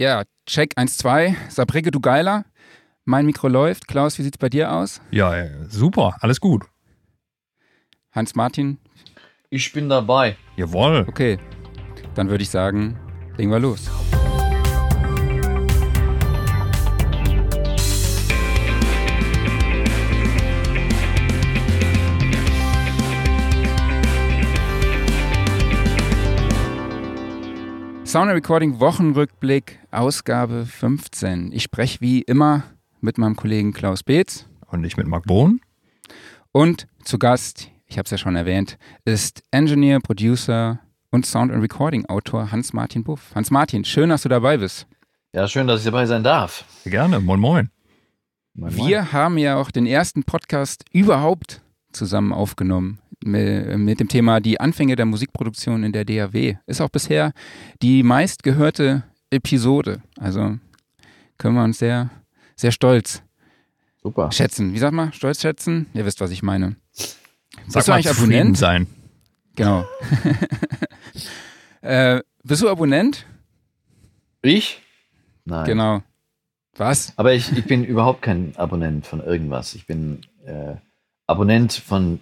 [0.00, 1.34] Ja, Check 1, 2.
[1.48, 2.44] Sabrige, du Geiler.
[3.04, 3.88] Mein Mikro läuft.
[3.88, 5.00] Klaus, wie sieht's bei dir aus?
[5.10, 6.64] Ja, äh, super, alles gut.
[8.12, 8.78] Hans-Martin?
[9.50, 10.36] Ich bin dabei.
[10.54, 11.04] Jawohl.
[11.08, 11.38] Okay,
[12.14, 12.96] dann würde ich sagen,
[13.36, 13.90] legen wir los.
[28.08, 31.52] Sound Recording Wochenrückblick, Ausgabe 15.
[31.52, 32.62] Ich spreche wie immer
[33.02, 34.46] mit meinem Kollegen Klaus Beetz.
[34.68, 35.60] Und ich mit Marc Bohn.
[36.50, 40.78] Und zu Gast, ich habe es ja schon erwähnt, ist Engineer, Producer
[41.10, 43.30] und Sound and Recording Autor Hans-Martin Buff.
[43.34, 44.86] Hans-Martin, schön, dass du dabei bist.
[45.34, 46.64] Ja, schön, dass ich dabei sein darf.
[46.86, 47.68] Gerne, moin moin.
[48.54, 48.88] moin, moin.
[48.88, 51.60] Wir haben ja auch den ersten Podcast überhaupt
[51.92, 56.56] zusammen aufgenommen mit dem Thema die Anfänge der Musikproduktion in der DAW.
[56.66, 57.32] Ist auch bisher
[57.82, 60.02] die meistgehörte Episode.
[60.18, 60.58] Also
[61.36, 62.10] können wir uns sehr,
[62.56, 63.22] sehr stolz
[64.02, 64.30] Super.
[64.32, 64.72] schätzen.
[64.74, 65.12] Wie sagt man?
[65.12, 65.86] Stolz schätzen?
[65.94, 66.76] Ihr wisst, was ich meine.
[67.66, 68.56] Sag bist du eigentlich Abonnent?
[68.56, 68.86] sein.
[69.56, 69.84] Genau.
[71.80, 73.26] äh, bist du Abonnent?
[74.42, 74.80] Ich?
[75.44, 75.66] Nein.
[75.66, 76.02] Genau.
[76.76, 77.12] Was?
[77.16, 79.74] Aber ich, ich bin überhaupt kein Abonnent von irgendwas.
[79.74, 80.76] Ich bin äh,
[81.26, 82.20] Abonnent von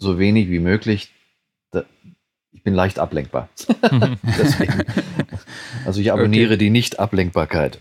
[0.00, 1.12] so wenig wie möglich.
[2.52, 3.48] ich bin leicht ablenkbar.
[5.84, 6.58] also ich abonniere okay.
[6.58, 7.80] die Nicht-Ablenkbarkeit.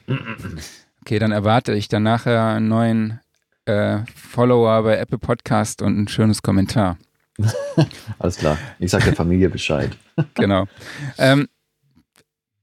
[1.01, 3.19] Okay, dann erwarte ich dann nachher einen neuen
[3.65, 6.97] äh, Follower bei Apple Podcast und ein schönes Kommentar.
[8.19, 8.57] Alles klar.
[8.79, 9.97] Ich sage der Familie Bescheid.
[10.35, 10.65] genau.
[11.17, 11.47] Ähm,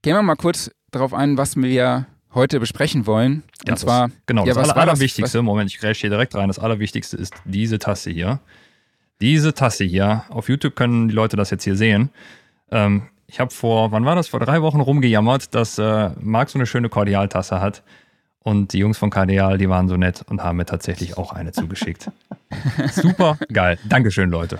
[0.01, 3.43] gehen wir mal kurz darauf ein, was wir heute besprechen wollen.
[3.65, 6.35] Ja, und zwar, das, genau, ja, das Aller, Allerwichtigste, das, Moment, ich grätsche hier direkt
[6.35, 6.47] rein.
[6.47, 8.39] Das Allerwichtigste ist diese Tasse hier.
[9.21, 12.11] Diese Tasse hier, auf YouTube können die Leute das jetzt hier sehen.
[12.71, 14.27] Ähm, ich habe vor, wann war das?
[14.27, 17.83] Vor drei Wochen rumgejammert, dass äh, Marc so eine schöne Kordialtasse hat.
[18.39, 21.51] Und die Jungs von Kardial, die waren so nett und haben mir tatsächlich auch eine
[21.51, 22.09] zugeschickt.
[22.93, 23.77] Super geil.
[23.89, 24.59] Dankeschön, Leute.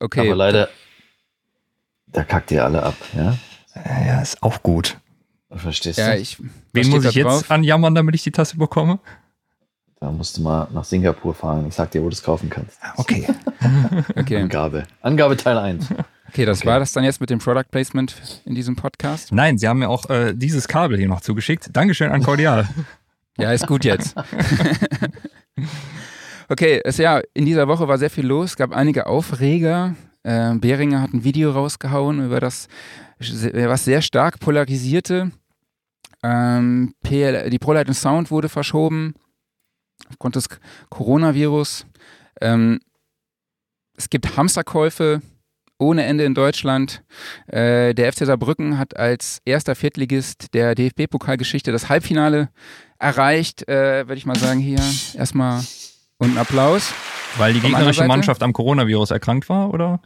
[0.00, 0.26] Okay.
[0.26, 0.68] Aber leider,
[2.08, 3.38] da kackt ihr alle ab, ja?
[4.06, 4.98] Ja, ist auch gut.
[5.50, 6.20] Verstehst ja, du?
[6.20, 6.38] Ich,
[6.72, 7.50] Wen muss ich jetzt drauf?
[7.50, 8.98] anjammern, damit ich die Tasse bekomme?
[9.98, 11.66] Da musst du mal nach Singapur fahren.
[11.68, 12.78] Ich sag dir, wo du es kaufen kannst.
[12.96, 13.26] Okay.
[14.16, 14.42] okay.
[14.42, 14.84] Angabe.
[15.00, 15.86] Angabe Teil 1.
[16.28, 16.68] Okay, das okay.
[16.68, 18.14] war das dann jetzt mit dem Product Placement
[18.44, 19.32] in diesem Podcast?
[19.32, 21.70] Nein, Sie haben mir auch äh, dieses Kabel hier noch zugeschickt.
[21.72, 22.68] Dankeschön an Cordial.
[23.38, 24.14] ja, ist gut jetzt.
[26.50, 28.50] okay, es, ja, in dieser Woche war sehr viel los.
[28.50, 29.94] Es gab einige Aufreger.
[30.24, 32.68] Äh, Behringer hat ein Video rausgehauen über das,
[33.18, 35.30] was sehr stark polarisierte.
[36.22, 39.14] Ähm, PL, die ProLight Sound wurde verschoben
[40.08, 40.48] aufgrund des
[40.88, 41.86] Coronavirus.
[42.40, 42.80] Ähm,
[43.96, 45.22] es gibt Hamsterkäufe
[45.78, 47.02] ohne Ende in Deutschland.
[47.46, 52.50] Äh, der FC Saarbrücken hat als erster Viertligist der DFB-Pokalgeschichte das Halbfinale
[52.98, 53.68] erreicht.
[53.68, 54.80] Äh, Würde ich mal sagen, hier
[55.14, 55.62] erstmal
[56.18, 56.92] und einen Applaus.
[57.36, 60.00] Weil die gegnerische Mannschaft am Coronavirus erkrankt war, oder?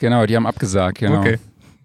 [0.00, 1.20] Genau, die haben abgesagt, genau.
[1.20, 1.38] Okay.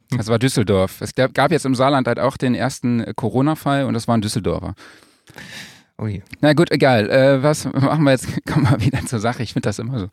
[0.09, 1.01] Das war Düsseldorf.
[1.01, 4.73] Es gab jetzt im Saarland halt auch den ersten Corona-Fall und das war ein Düsseldorfer.
[5.99, 6.21] Ui.
[6.41, 7.09] Na gut, egal.
[7.09, 8.27] Äh, was machen wir jetzt?
[8.45, 9.41] Kommen wir wieder zur Sache.
[9.41, 10.09] Ich finde das immer so.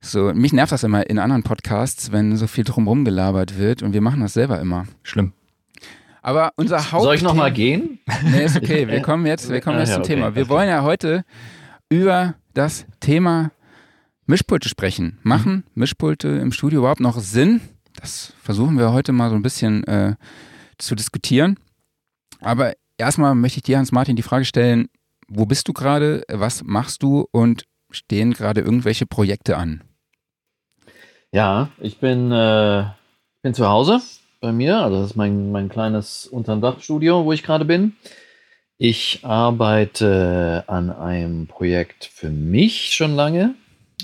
[0.00, 3.94] So, mich nervt das immer in anderen Podcasts, wenn so viel drumherum gelabert wird und
[3.94, 4.86] wir machen das selber immer.
[5.02, 5.32] Schlimm.
[6.20, 7.04] Aber unser Haupt.
[7.04, 8.00] Soll ich nochmal gehen?
[8.22, 8.86] Nee, ist okay.
[8.86, 10.34] Wir kommen jetzt, wir kommen jetzt ja, zum okay, Thema.
[10.34, 10.50] Wir okay.
[10.50, 11.24] wollen ja heute
[11.88, 13.50] über das Thema
[14.26, 15.18] Mischpulte sprechen.
[15.22, 15.62] Machen mhm.
[15.74, 17.62] Mischpulte im Studio überhaupt noch Sinn?
[17.96, 20.16] Das versuchen wir heute mal so ein bisschen äh,
[20.76, 21.58] zu diskutieren.
[22.40, 24.88] Aber erstmal möchte ich dir, Hans-Martin, die Frage stellen,
[25.28, 29.82] wo bist du gerade, was machst du und stehen gerade irgendwelche Projekte an?
[31.32, 32.84] Ja, ich bin, äh,
[33.42, 34.00] bin zu Hause
[34.40, 37.96] bei mir, also das ist mein, mein kleines unterm Dachstudio, wo ich gerade bin.
[38.76, 43.54] Ich arbeite an einem Projekt für mich schon lange.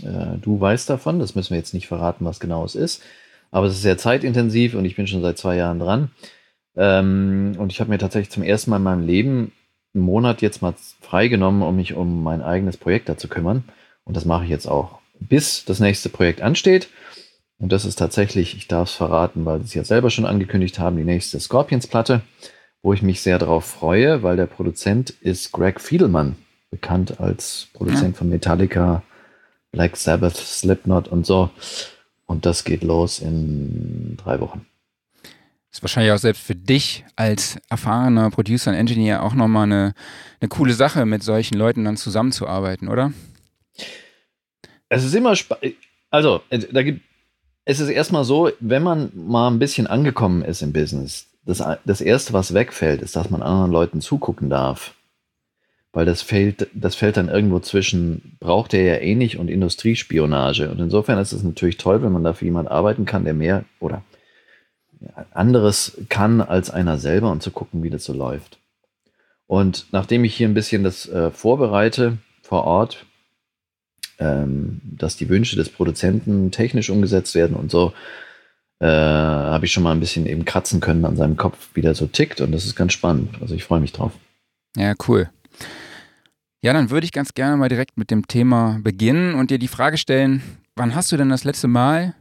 [0.02, 3.02] Äh, du weißt davon, das müssen wir jetzt nicht verraten, was genau es ist.
[3.50, 6.10] Aber es ist sehr zeitintensiv und ich bin schon seit zwei Jahren dran.
[6.76, 9.52] Ähm, und ich habe mir tatsächlich zum ersten Mal in meinem Leben
[9.94, 13.64] einen Monat jetzt mal freigenommen, um mich um mein eigenes Projekt da zu kümmern.
[14.04, 16.88] Und das mache ich jetzt auch, bis das nächste Projekt ansteht.
[17.58, 20.78] Und das ist tatsächlich, ich darf es verraten, weil sie es ja selber schon angekündigt
[20.78, 22.22] haben, die nächste Scorpions-Platte,
[22.82, 26.36] wo ich mich sehr darauf freue, weil der Produzent ist Greg Fiedelmann,
[26.70, 28.18] bekannt als Produzent ja.
[28.18, 29.02] von Metallica,
[29.72, 31.50] Black Sabbath, Slipknot und so.
[32.26, 34.64] Und das geht los in drei Wochen.
[35.72, 39.94] Ist wahrscheinlich auch selbst für dich als erfahrener Producer und Engineer auch nochmal eine,
[40.40, 43.12] eine coole Sache, mit solchen Leuten dann zusammenzuarbeiten, oder?
[44.88, 45.76] Es ist immer spannend.
[46.10, 47.02] Also, äh, da gibt
[47.64, 52.00] es ist erstmal so, wenn man mal ein bisschen angekommen ist im Business, das, das
[52.00, 54.94] Erste, was wegfällt, ist, dass man anderen Leuten zugucken darf.
[55.92, 60.70] Weil das fällt, das fällt dann irgendwo zwischen, braucht er ja eh nicht und Industriespionage.
[60.70, 63.64] Und insofern ist es natürlich toll, wenn man da für jemanden arbeiten kann, der mehr
[63.80, 64.02] oder
[65.32, 68.58] anderes kann als einer selber und zu gucken, wie das so läuft.
[69.46, 73.04] Und nachdem ich hier ein bisschen das äh, vorbereite vor Ort,
[74.18, 77.92] ähm, dass die Wünsche des Produzenten technisch umgesetzt werden und so,
[78.78, 81.94] äh, habe ich schon mal ein bisschen eben kratzen können an seinem Kopf, wie der
[81.94, 83.36] so tickt und das ist ganz spannend.
[83.40, 84.12] Also ich freue mich drauf.
[84.76, 85.28] Ja, cool.
[86.62, 89.68] Ja, dann würde ich ganz gerne mal direkt mit dem Thema beginnen und dir die
[89.68, 90.42] Frage stellen,
[90.76, 92.14] wann hast du denn das letzte Mal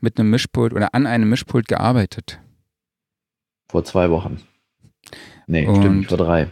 [0.00, 2.40] mit einem Mischpult oder an einem Mischpult gearbeitet?
[3.68, 4.40] Vor zwei Wochen.
[5.46, 6.48] Nee, und stimmt, vor drei.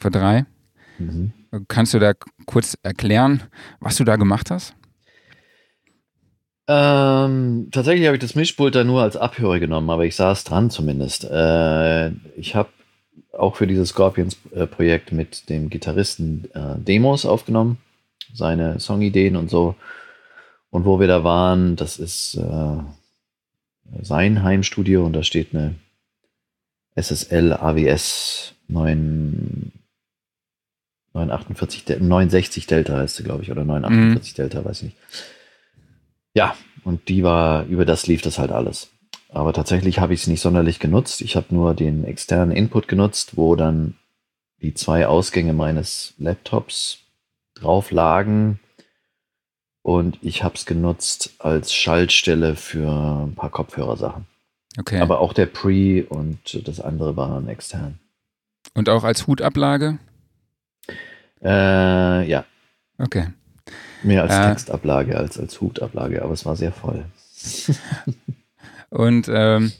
[0.00, 0.46] Vor drei?
[0.98, 1.32] Mhm.
[1.68, 2.12] Kannst du da
[2.46, 3.42] kurz erklären,
[3.80, 4.74] was du da gemacht hast?
[6.70, 10.70] Ähm, tatsächlich habe ich das Mischpult da nur als Abhörer genommen, aber ich saß dran
[10.70, 11.24] zumindest.
[11.24, 12.68] Äh, ich habe
[13.32, 17.78] auch für dieses Scorpions-Projekt mit dem Gitarristen äh, Demos aufgenommen,
[18.34, 19.76] seine Songideen und so.
[20.70, 22.78] Und wo wir da waren, das ist äh,
[24.02, 25.74] sein Heimstudio und da steht eine
[26.94, 29.72] SSL AWS 9,
[31.14, 34.36] 948, 69 Delta heißt sie, glaube ich, oder 948 mhm.
[34.36, 34.96] Delta, weiß ich nicht.
[36.34, 36.54] Ja,
[36.84, 38.90] und die war, über das lief das halt alles.
[39.30, 41.20] Aber tatsächlich habe ich es nicht sonderlich genutzt.
[41.20, 43.94] Ich habe nur den externen Input genutzt, wo dann
[44.62, 47.00] die zwei Ausgänge meines Laptops
[47.54, 48.58] drauf lagen.
[49.88, 54.26] Und ich habe es genutzt als Schaltstelle für ein paar Kopfhörersachen.
[54.78, 55.00] Okay.
[55.00, 57.98] Aber auch der Pre und das andere waren extern.
[58.74, 59.98] Und auch als Hutablage?
[61.42, 62.44] Äh, ja.
[62.98, 63.28] Okay.
[64.02, 67.06] Mehr als äh, Textablage als als Hutablage, aber es war sehr voll.
[68.90, 69.72] Und ähm,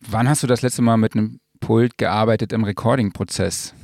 [0.00, 3.74] wann hast du das letzte Mal mit einem Pult gearbeitet im Recording-Prozess?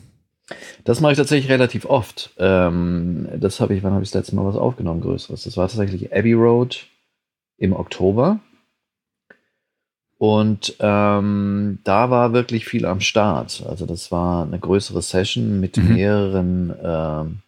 [0.85, 2.31] Das mache ich tatsächlich relativ oft.
[2.39, 5.45] Ähm, das habe ich, wann habe ich das letzte Mal was aufgenommen, größeres?
[5.45, 6.87] Das war tatsächlich Abbey Road
[7.59, 8.41] im Oktober.
[10.19, 13.65] Und ähm, da war wirklich viel am Start.
[13.69, 15.95] Also das war eine größere Session mit mhm.
[15.95, 17.39] mehreren ähm,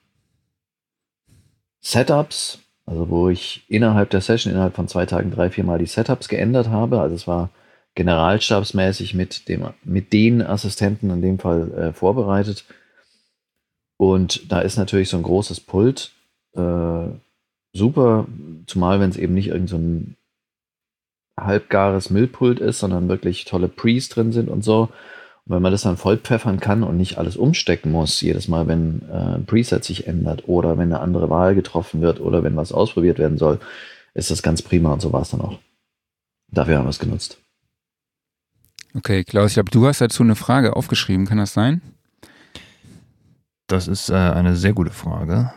[1.80, 5.86] Setups, also wo ich innerhalb der Session, innerhalb von zwei Tagen drei, vier Mal die
[5.86, 7.00] Setups geändert habe.
[7.00, 7.50] Also es war
[7.94, 12.64] generalstabsmäßig mit, dem, mit den Assistenten in dem Fall äh, vorbereitet.
[13.96, 16.12] Und da ist natürlich so ein großes Pult
[16.54, 17.06] äh,
[17.72, 18.26] super,
[18.66, 20.16] zumal wenn es eben nicht irgend so ein
[21.38, 24.88] halbgares Müllpult ist, sondern wirklich tolle Pre's drin sind und so.
[25.46, 29.02] Und wenn man das dann vollpfeffern kann und nicht alles umstecken muss, jedes Mal, wenn
[29.10, 32.72] äh, ein Preset sich ändert oder wenn eine andere Wahl getroffen wird oder wenn was
[32.72, 33.58] ausprobiert werden soll,
[34.14, 35.58] ist das ganz prima und so war es dann auch.
[36.50, 37.38] Dafür haben wir es genutzt.
[38.94, 41.82] Okay, Klaus, ich glaube, du hast dazu eine Frage aufgeschrieben, kann das sein?
[43.74, 45.52] Das ist äh, eine sehr gute Frage.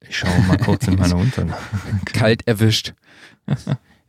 [0.00, 1.56] Ich schaue mal kurz in meine Unterlagen.
[2.04, 2.92] Kalt erwischt.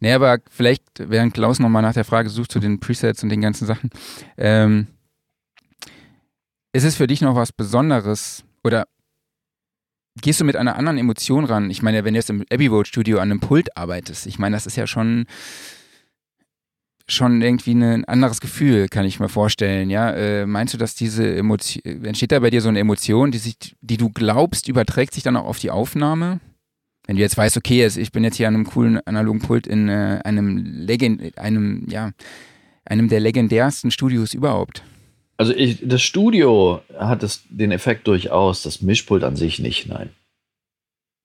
[0.01, 3.39] nee, aber vielleicht, während Klaus nochmal nach der Frage sucht zu den Presets und den
[3.39, 3.89] ganzen Sachen,
[4.35, 4.87] ähm,
[6.73, 8.85] ist es für dich noch was Besonderes oder
[10.21, 11.71] gehst du mit einer anderen Emotion ran?
[11.71, 14.57] Ich meine, wenn du jetzt im Abbey Road Studio an einem Pult arbeitest, ich meine,
[14.57, 15.25] das ist ja schon
[17.07, 19.89] schon irgendwie ein anderes Gefühl, kann ich mir vorstellen.
[19.89, 23.37] Ja, äh, meinst du, dass diese Emotion entsteht da bei dir so eine Emotion, die
[23.37, 26.39] sich, die du glaubst, überträgt sich dann auch auf die Aufnahme?
[27.05, 29.89] Wenn du jetzt weißt, okay, ich bin jetzt hier an einem coolen analogen Pult in
[29.89, 32.11] äh, einem Legend, einem ja,
[32.85, 34.83] einem der legendärsten Studios überhaupt.
[35.35, 40.11] Also ich, das Studio hat es, den Effekt durchaus, das Mischpult an sich nicht, nein.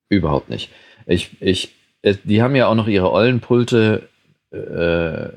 [0.09, 0.71] Überhaupt nicht.
[1.07, 4.09] Ich, ich, die haben ja auch noch ihre Ollenpulte,
[4.51, 5.29] äh,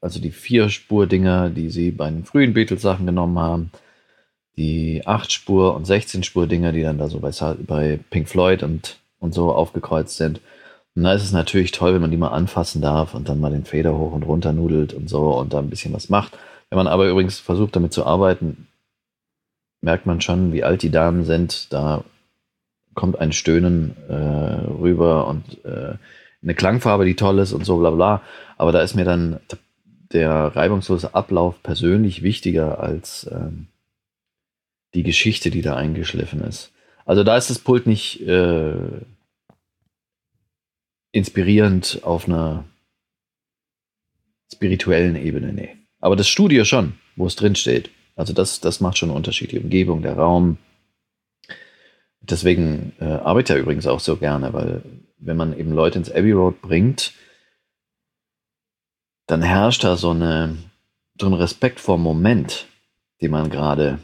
[0.00, 3.70] also die Vier-Spur-Dinger, die sie bei den frühen Beatles-Sachen genommen haben.
[4.56, 7.30] Die 8-Spur- und 16-Spur-Dinger, die dann da so bei,
[7.66, 10.40] bei Pink Floyd und, und so aufgekreuzt sind.
[10.94, 13.52] Und da ist es natürlich toll, wenn man die mal anfassen darf und dann mal
[13.52, 16.36] den Fader hoch und runter nudelt und so und da ein bisschen was macht.
[16.68, 18.68] Wenn man aber übrigens versucht, damit zu arbeiten,
[19.82, 21.72] merkt man schon, wie alt die Damen sind.
[21.72, 22.04] Da
[22.94, 25.94] kommt ein Stöhnen äh, rüber und äh,
[26.42, 28.22] eine Klangfarbe, die toll ist und so, bla bla.
[28.56, 29.40] Aber da ist mir dann
[30.12, 33.68] der reibungslose Ablauf persönlich wichtiger als ähm,
[34.94, 36.72] die Geschichte, die da eingeschliffen ist.
[37.04, 38.74] Also da ist das Pult nicht äh,
[41.12, 42.64] inspirierend auf einer
[44.52, 45.76] spirituellen Ebene, nee.
[46.00, 47.90] Aber das Studio schon, wo es drin steht.
[48.16, 49.52] Also das, das macht schon einen Unterschied.
[49.52, 50.58] Die Umgebung, der Raum.
[52.20, 54.82] Deswegen äh, arbeite ich ja übrigens auch so gerne, weil
[55.18, 57.12] wenn man eben Leute ins Abbey Road bringt,
[59.30, 60.56] dann herrscht da so eine
[61.20, 62.66] so einen Respekt vor dem Moment,
[63.20, 63.98] den man gerade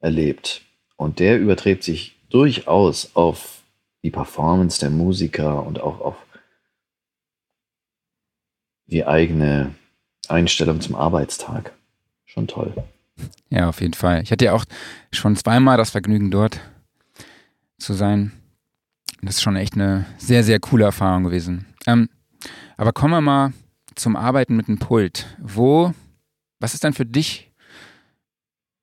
[0.00, 0.62] erlebt.
[0.96, 3.62] Und der überträgt sich durchaus auf
[4.02, 6.16] die Performance der Musiker und auch auf
[8.86, 9.74] die eigene
[10.28, 11.72] Einstellung zum Arbeitstag.
[12.24, 12.72] Schon toll.
[13.50, 14.22] Ja, auf jeden Fall.
[14.22, 14.64] Ich hatte ja auch
[15.12, 16.60] schon zweimal das Vergnügen, dort
[17.78, 18.32] zu sein.
[19.20, 21.66] Das ist schon echt eine sehr, sehr coole Erfahrung gewesen.
[21.86, 22.08] Ähm,
[22.76, 23.52] aber kommen wir mal
[23.94, 25.26] zum Arbeiten mit dem Pult.
[25.40, 25.92] Wo,
[26.60, 27.50] was ist dann für dich,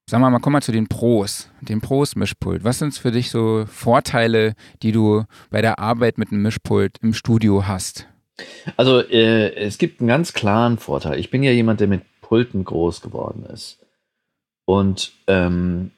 [0.09, 2.63] sagen wir mal, komm mal zu den Pros, dem Pros-Mischpult.
[2.63, 7.13] Was sind für dich so Vorteile, die du bei der Arbeit mit einem Mischpult im
[7.13, 8.07] Studio hast?
[8.77, 11.19] Also äh, es gibt einen ganz klaren Vorteil.
[11.19, 13.79] Ich bin ja jemand, der mit Pulten groß geworden ist.
[14.65, 15.91] Und ähm,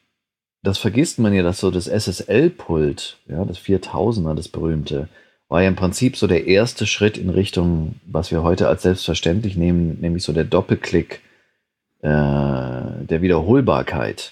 [0.64, 5.10] das vergisst man ja, dass so das SSL-Pult, ja, das 4000er, das berühmte,
[5.52, 9.58] war ja im Prinzip so der erste Schritt in Richtung, was wir heute als selbstverständlich
[9.58, 11.20] nehmen, nämlich so der Doppelklick
[12.00, 14.32] äh, der Wiederholbarkeit.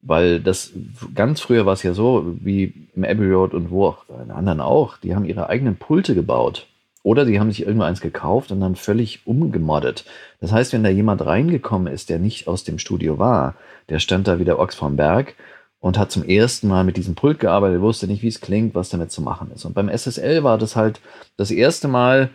[0.00, 0.72] Weil das
[1.14, 4.62] ganz früher war es ja so, wie im Abbey Road und wo auch in anderen
[4.62, 6.68] auch, die haben ihre eigenen Pulte gebaut.
[7.02, 10.06] Oder die haben sich irgendwo eins gekauft und dann völlig umgemoddet.
[10.40, 13.56] Das heißt, wenn da jemand reingekommen ist, der nicht aus dem Studio war,
[13.90, 15.34] der stand da wie der Ochs vom Berg
[15.80, 18.90] und hat zum ersten Mal mit diesem Pult gearbeitet, wusste nicht, wie es klingt, was
[18.90, 19.64] damit zu machen ist.
[19.64, 21.00] Und beim SSL war das halt
[21.36, 22.30] das erste Mal,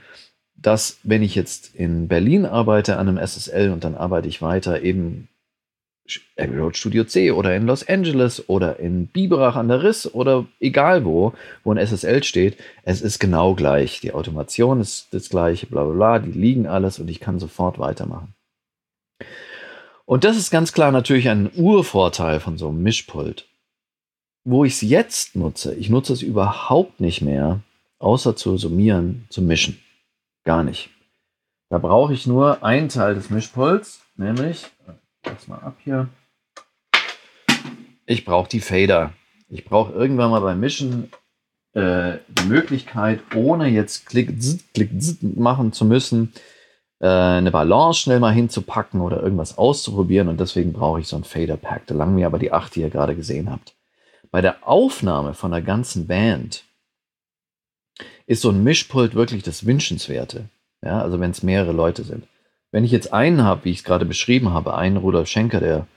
[0.55, 4.81] dass, wenn ich jetzt in Berlin arbeite an einem SSL und dann arbeite ich weiter
[4.81, 5.27] eben
[6.37, 10.45] Abbey Road Studio C oder in Los Angeles oder in Biberach an der Riss oder
[10.59, 11.33] egal wo,
[11.63, 14.01] wo ein SSL steht, es ist genau gleich.
[14.01, 17.79] Die Automation ist das gleiche, bla bla bla, die liegen alles und ich kann sofort
[17.79, 18.34] weitermachen.
[20.05, 23.47] Und das ist ganz klar natürlich ein Urvorteil von so einem Mischpult.
[24.43, 27.61] Wo ich es jetzt nutze, ich nutze es überhaupt nicht mehr,
[27.97, 29.81] außer zu summieren, zu mischen.
[30.43, 30.91] Gar nicht.
[31.69, 34.67] Da brauche ich nur einen Teil des Mischpults, nämlich
[35.23, 36.07] das mal ab hier.
[38.05, 39.13] Ich brauche die Fader.
[39.49, 41.11] Ich brauche irgendwann mal beim Mischen
[41.73, 46.31] äh, die Möglichkeit, ohne jetzt Klick, zzz, Klick zzz machen zu müssen,
[47.05, 50.27] äh, eine Balance schnell mal hinzupacken oder irgendwas auszuprobieren.
[50.27, 51.85] Und deswegen brauche ich so ein Fader-Pack.
[51.85, 53.75] Da langen mir aber die acht, die ihr gerade gesehen habt.
[54.31, 56.63] Bei der Aufnahme von der ganzen Band
[58.25, 60.49] ist so ein Mischpult wirklich das Wünschenswerte.
[60.81, 62.27] Ja, also wenn es mehrere Leute sind.
[62.71, 65.87] Wenn ich jetzt einen habe, wie ich es gerade beschrieben habe, einen Rudolf Schenker, der,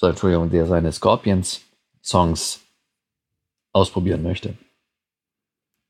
[0.00, 2.60] Entschuldigung, der seine Scorpions-Songs
[3.72, 4.54] ausprobieren möchte,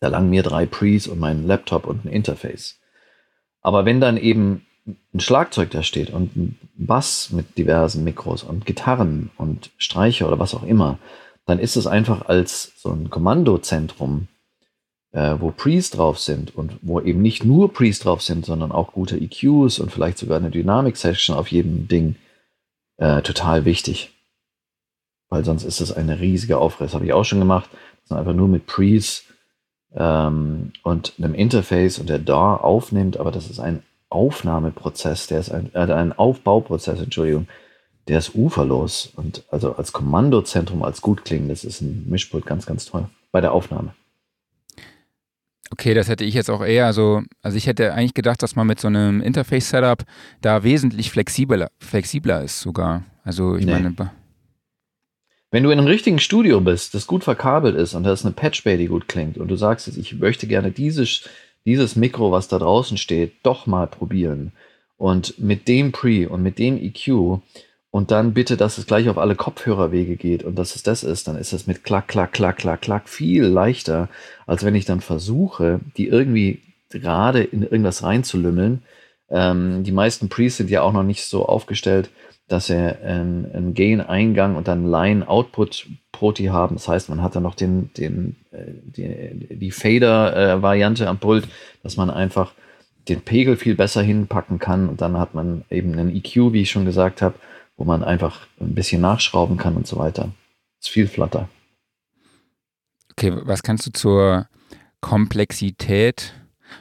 [0.01, 2.82] da langen mir drei Pre's und mein Laptop und ein Interface.
[3.63, 4.67] Aber wenn dann eben
[5.15, 10.39] ein Schlagzeug da steht und ein Bass mit diversen Mikros und Gitarren und Streicher oder
[10.39, 10.99] was auch immer,
[11.47, 14.29] dann ist es einfach als so ein Kommandozentrum
[15.13, 18.93] äh, wo Pre's drauf sind und wo eben nicht nur Pre's drauf sind, sondern auch
[18.93, 22.17] gute EQs und vielleicht sogar eine Dynamic-Session auf jedem Ding,
[22.97, 24.11] äh, total wichtig.
[25.29, 26.95] Weil sonst ist es eine riesige Aufriss.
[26.95, 27.71] Habe ich auch schon gemacht.
[27.73, 29.25] Das ist einfach nur mit Pre's
[29.97, 35.51] ähm, und einem Interface und der DAW aufnimmt, aber das ist ein Aufnahmeprozess, der ist
[35.51, 37.47] ein, äh, ein Aufbauprozess, Entschuldigung,
[38.09, 39.13] der ist uferlos.
[39.17, 43.41] Und also als Kommandozentrum, als gut klingen, das ist ein Mischpult ganz, ganz toll bei
[43.41, 43.95] der Aufnahme.
[45.71, 48.67] Okay, das hätte ich jetzt auch eher so, also ich hätte eigentlich gedacht, dass man
[48.67, 50.05] mit so einem Interface-Setup
[50.43, 53.05] da wesentlich flexibler, flexibler ist sogar.
[53.25, 53.73] Also ich nee.
[53.73, 53.95] meine.
[55.53, 58.33] Wenn du in einem richtigen Studio bist, das gut verkabelt ist und da ist eine
[58.33, 61.29] Patchbay, die gut klingt und du sagst jetzt, ich möchte gerne dieses,
[61.67, 64.53] dieses Mikro, was da draußen steht, doch mal probieren
[64.97, 67.43] und mit dem Pre und mit dem EQ
[67.91, 71.29] und dann bitte, dass es gleich auf alle Kopfhörerwege geht und dass es das ist,
[71.29, 74.09] dann ist es mit Klack, Klack, Klack, Klack, Klack viel leichter,
[74.47, 78.85] als wenn ich dann versuche, die irgendwie gerade in irgendwas reinzulümmeln.
[79.29, 82.09] Ähm, die meisten Pre's sind ja auch noch nicht so aufgestellt,
[82.53, 86.77] dass sie einen, Gain-Eingang und dann Line-Output-Proti haben.
[86.77, 91.49] Das heißt, man hat dann noch den, den, äh, die, die Fader-Variante am Pult,
[91.83, 92.53] dass man einfach
[93.09, 96.71] den Pegel viel besser hinpacken kann und dann hat man eben einen EQ, wie ich
[96.71, 97.35] schon gesagt habe,
[97.77, 100.29] wo man einfach ein bisschen nachschrauben kann und so weiter.
[100.81, 101.49] Ist viel flatter.
[103.13, 104.47] Okay, was kannst du zur
[105.01, 106.35] Komplexität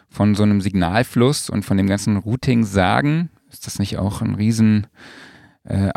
[0.09, 3.29] von so einem Signalfluss und von dem ganzen Routing sagen?
[3.49, 4.89] Ist das nicht auch ein Riesenaufwand?
[5.63, 5.91] Äh,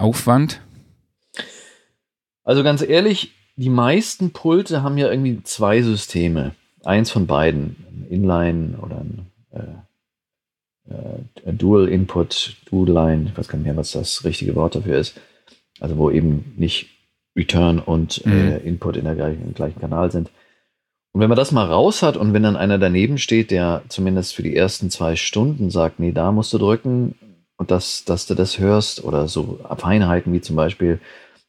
[2.44, 6.54] also ganz ehrlich, die meisten Pulte haben ja irgendwie zwei Systeme.
[6.85, 9.85] Eins von beiden, ein Inline oder ein äh,
[10.90, 14.99] äh, Dual Input, Dual Line, ich weiß gar nicht mehr, was das richtige Wort dafür
[14.99, 15.18] ist.
[15.80, 16.90] Also wo eben nicht
[17.37, 18.28] Return und äh,
[18.59, 18.66] mhm.
[18.66, 20.30] Input in der gleichen, im gleichen Kanal sind.
[21.12, 24.35] Und wenn man das mal raus hat und wenn dann einer daneben steht, der zumindest
[24.35, 27.14] für die ersten zwei Stunden sagt, nee, da musst du drücken,
[27.57, 31.01] und dass, dass du das hörst oder so Feinheiten wie zum Beispiel,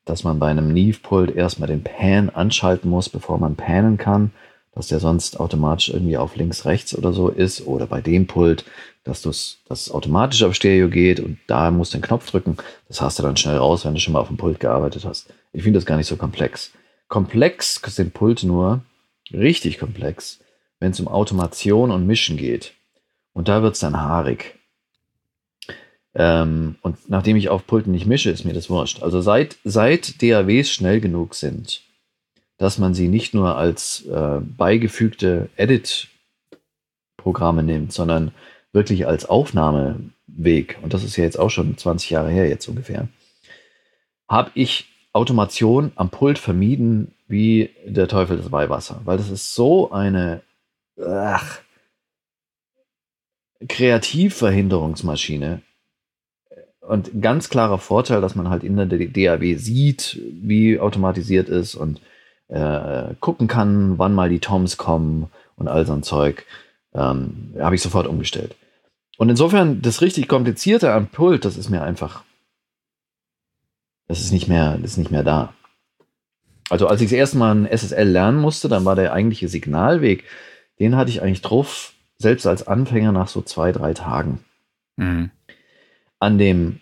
[0.06, 4.32] dass man bei einem Neve-Pult erstmal den Pan anschalten muss, bevor man pannen kann,
[4.74, 8.66] dass der sonst automatisch irgendwie auf links, rechts oder so ist oder bei dem Pult,
[9.04, 12.58] dass das dass es automatisch auf Stereo geht und da musst du den Knopf drücken.
[12.88, 15.34] Das hast du dann schnell raus, wenn du schon mal auf dem Pult gearbeitet hast.
[15.54, 16.72] Ich finde das gar nicht so komplex.
[17.08, 18.82] Komplex sind Pulte nur,
[19.32, 20.40] richtig komplex,
[20.80, 22.74] wenn es um Automation und Mischen geht.
[23.34, 24.55] Und da wird es dann haarig.
[26.16, 29.04] Ähm, und nachdem ich auf Pulten nicht mische, ist mir das wurscht.
[29.04, 31.82] Also seit, seit DAWs schnell genug sind,
[32.58, 38.32] dass man sie nicht nur als äh, beigefügte Edit-Programme nimmt, sondern
[38.72, 43.10] wirklich als Aufnahmeweg, und das ist ja jetzt auch schon 20 Jahre her jetzt ungefähr,
[44.30, 49.92] habe ich Automation am Pult vermieden wie der Teufel das Weihwasser, weil das ist so
[49.92, 50.42] eine
[51.02, 51.60] ach,
[53.68, 55.62] Kreativverhinderungsmaschine.
[56.88, 62.00] Und ganz klarer Vorteil, dass man halt in der DAW sieht, wie automatisiert ist und
[62.48, 66.46] äh, gucken kann, wann mal die Toms kommen und all so ein Zeug,
[66.94, 68.56] ähm, habe ich sofort umgestellt.
[69.18, 72.24] Und insofern, das richtig Komplizierte am Pult, das ist mir einfach,
[74.08, 75.54] das ist nicht mehr, das ist nicht mehr da.
[76.70, 80.24] Also als ich das erste Mal ein SSL lernen musste, dann war der eigentliche Signalweg,
[80.80, 84.44] den hatte ich eigentlich drauf, selbst als Anfänger nach so zwei, drei Tagen.
[84.98, 85.32] Mhm.
[86.26, 86.80] An dem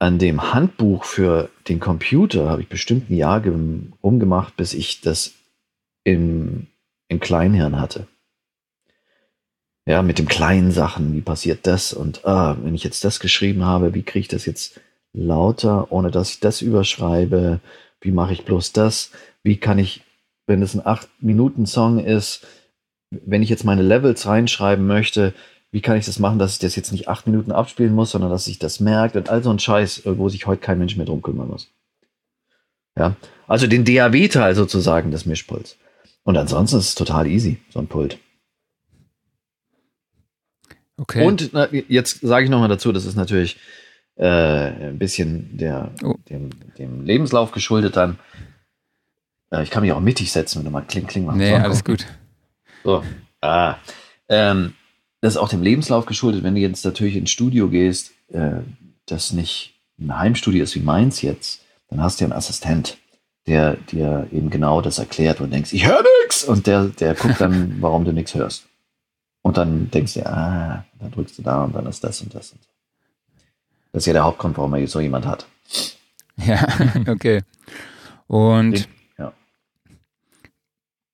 [0.00, 3.40] an dem Handbuch für den Computer habe ich bestimmt ein Jahr
[4.02, 5.34] rumgemacht, bis ich das
[6.02, 6.66] im,
[7.06, 8.08] im Kleinhirn hatte.
[9.86, 11.92] Ja, mit den kleinen Sachen, wie passiert das?
[11.92, 14.80] Und ah, wenn ich jetzt das geschrieben habe, wie kriege ich das jetzt
[15.12, 17.60] lauter, ohne dass ich das überschreibe?
[18.00, 19.12] Wie mache ich bloß das?
[19.44, 20.02] Wie kann ich,
[20.48, 22.44] wenn es ein 8-Minuten-Song ist,
[23.10, 25.32] wenn ich jetzt meine Levels reinschreiben möchte,
[25.70, 28.30] wie kann ich das machen, dass ich das jetzt nicht acht Minuten abspielen muss, sondern
[28.30, 31.06] dass ich das merkt und all so ein Scheiß, wo sich heute kein Mensch mehr
[31.06, 31.68] drum kümmern muss.
[32.96, 33.14] Ja,
[33.46, 35.76] also den DAW-Teil sozusagen des Mischpults.
[36.22, 38.18] Und ansonsten ist es total easy, so ein Pult.
[40.96, 41.26] Okay.
[41.26, 43.58] Und na, jetzt sage ich nochmal dazu, das ist natürlich
[44.16, 46.14] äh, ein bisschen der, oh.
[46.30, 48.18] dem, dem, Lebenslauf geschuldet dann.
[49.50, 51.38] Äh, ich kann mich auch mittig setzen, wenn du mal kling, kling machst.
[51.38, 52.06] Nee, so, alles gut.
[52.82, 53.04] So.
[53.42, 53.76] Ah.
[54.28, 54.72] Ähm,
[55.20, 58.60] das ist auch dem Lebenslauf geschuldet, wenn du jetzt natürlich ins Studio gehst, äh,
[59.06, 62.98] das nicht ein Heimstudio ist wie meins jetzt, dann hast du ja einen Assistent,
[63.46, 66.44] der dir eben genau das erklärt und denkst, ich höre nichts!
[66.44, 68.66] Und der, der guckt dann, warum du nichts hörst.
[69.42, 72.52] Und dann denkst du, ah, dann drückst du da und dann ist das und das
[72.52, 72.68] und so.
[73.92, 75.46] Das ist ja der Hauptgrund, warum man so jemand hat.
[76.36, 76.66] Ja,
[77.08, 77.42] okay.
[78.26, 79.32] Und ja.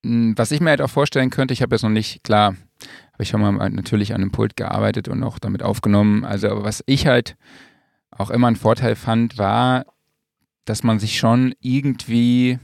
[0.02, 2.56] was ich mir halt auch vorstellen könnte, ich habe jetzt noch nicht, klar,
[3.22, 6.24] ich mal natürlich an dem Pult gearbeitet und auch damit aufgenommen.
[6.24, 7.37] Also was ich halt
[8.11, 9.87] auch immer einen Vorteil fand, war,
[10.64, 12.58] dass man sich schon irgendwie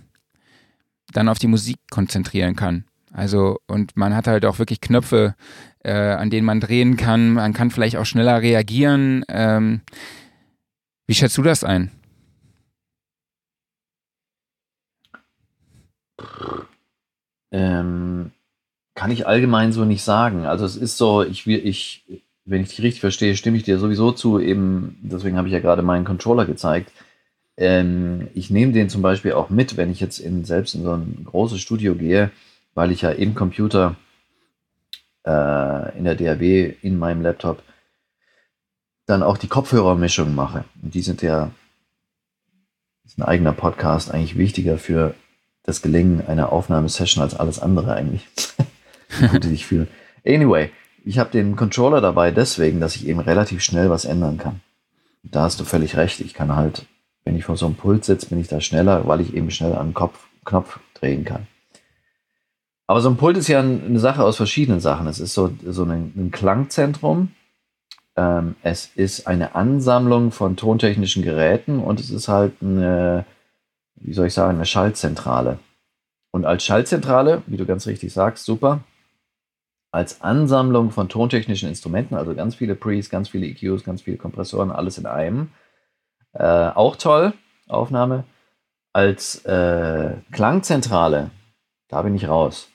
[1.12, 2.84] dann auf die Musik konzentrieren kann.
[3.12, 5.34] Also, und man hat halt auch wirklich Knöpfe,
[5.82, 7.32] äh, an denen man drehen kann.
[7.32, 9.24] Man kann vielleicht auch schneller reagieren.
[9.28, 9.80] Ähm,
[11.06, 11.90] wie schätzt du das ein?
[17.50, 18.32] Ähm,
[18.98, 20.44] kann ich allgemein so nicht sagen.
[20.44, 22.02] Also es ist so, ich will, ich,
[22.44, 25.60] wenn ich dich richtig verstehe, stimme ich dir sowieso zu, eben, deswegen habe ich ja
[25.60, 26.90] gerade meinen Controller gezeigt.
[27.56, 30.94] Ähm, ich nehme den zum Beispiel auch mit, wenn ich jetzt in, selbst in so
[30.94, 32.32] ein großes Studio gehe,
[32.74, 33.94] weil ich ja im Computer
[35.24, 37.62] äh, in der DAW in meinem Laptop
[39.06, 40.64] dann auch die Kopfhörermischung mache.
[40.82, 41.52] Und die sind ja,
[43.04, 45.14] ist ein eigener Podcast eigentlich wichtiger für
[45.62, 48.26] das Gelingen einer Aufnahmesession als alles andere eigentlich.
[49.30, 49.88] gut die sich fühlen.
[50.26, 50.70] Anyway,
[51.04, 54.60] ich habe den Controller dabei deswegen, dass ich eben relativ schnell was ändern kann.
[55.22, 56.20] Da hast du völlig recht.
[56.20, 56.86] Ich kann halt,
[57.24, 59.74] wenn ich vor so einem Pult sitze, bin ich da schneller, weil ich eben schnell
[59.74, 61.46] einen Kopf, Knopf drehen kann.
[62.86, 65.06] Aber so ein Pult ist ja eine Sache aus verschiedenen Sachen.
[65.06, 67.32] Es ist so, so ein, ein Klangzentrum.
[68.16, 73.26] Ähm, es ist eine Ansammlung von tontechnischen Geräten und es ist halt eine,
[73.96, 75.58] wie soll ich sagen, eine Schaltzentrale.
[76.30, 78.80] Und als Schaltzentrale, wie du ganz richtig sagst, super,
[79.90, 84.70] als Ansammlung von tontechnischen Instrumenten, also ganz viele Pre's, ganz viele EQs, ganz viele Kompressoren,
[84.70, 85.50] alles in einem.
[86.34, 87.32] Äh, auch toll,
[87.68, 88.24] Aufnahme.
[88.92, 91.30] Als äh, Klangzentrale,
[91.88, 92.68] da bin ich raus.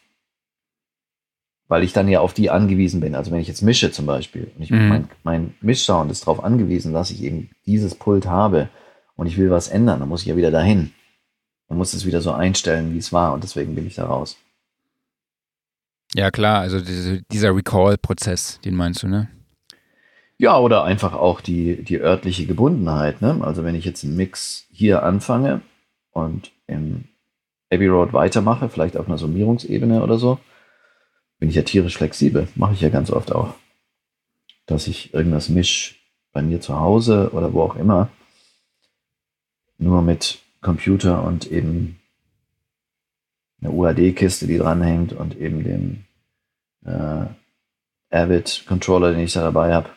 [1.68, 3.16] Weil ich dann ja auf die angewiesen bin.
[3.16, 4.90] Also wenn ich jetzt mische zum Beispiel, und ich, mhm.
[4.90, 8.70] mein, mein Mischsound ist darauf angewiesen, dass ich eben dieses Pult habe
[9.16, 10.94] und ich will was ändern, dann muss ich ja wieder dahin.
[11.70, 14.38] Man muss es wieder so einstellen, wie es war und deswegen bin ich da raus.
[16.16, 19.30] Ja, klar, also diese, dieser Recall-Prozess, den meinst du, ne?
[20.38, 23.22] Ja, oder einfach auch die, die örtliche Gebundenheit.
[23.22, 23.40] Ne?
[23.42, 25.62] Also wenn ich jetzt einen Mix hier anfange
[26.12, 27.06] und im
[27.72, 30.40] Abbey Road weitermache, vielleicht auf einer Summierungsebene oder so,
[31.40, 32.48] bin ich ja tierisch flexibel.
[32.56, 33.54] Mache ich ja ganz oft auch.
[34.66, 38.10] Dass ich irgendwas misch bei mir zu Hause oder wo auch immer.
[39.78, 42.00] Nur mit Computer und eben
[43.62, 46.03] eine UAD-Kiste, die dranhängt und eben dem
[46.86, 47.26] äh,
[48.10, 49.90] Avid-Controller, den ich da dabei habe.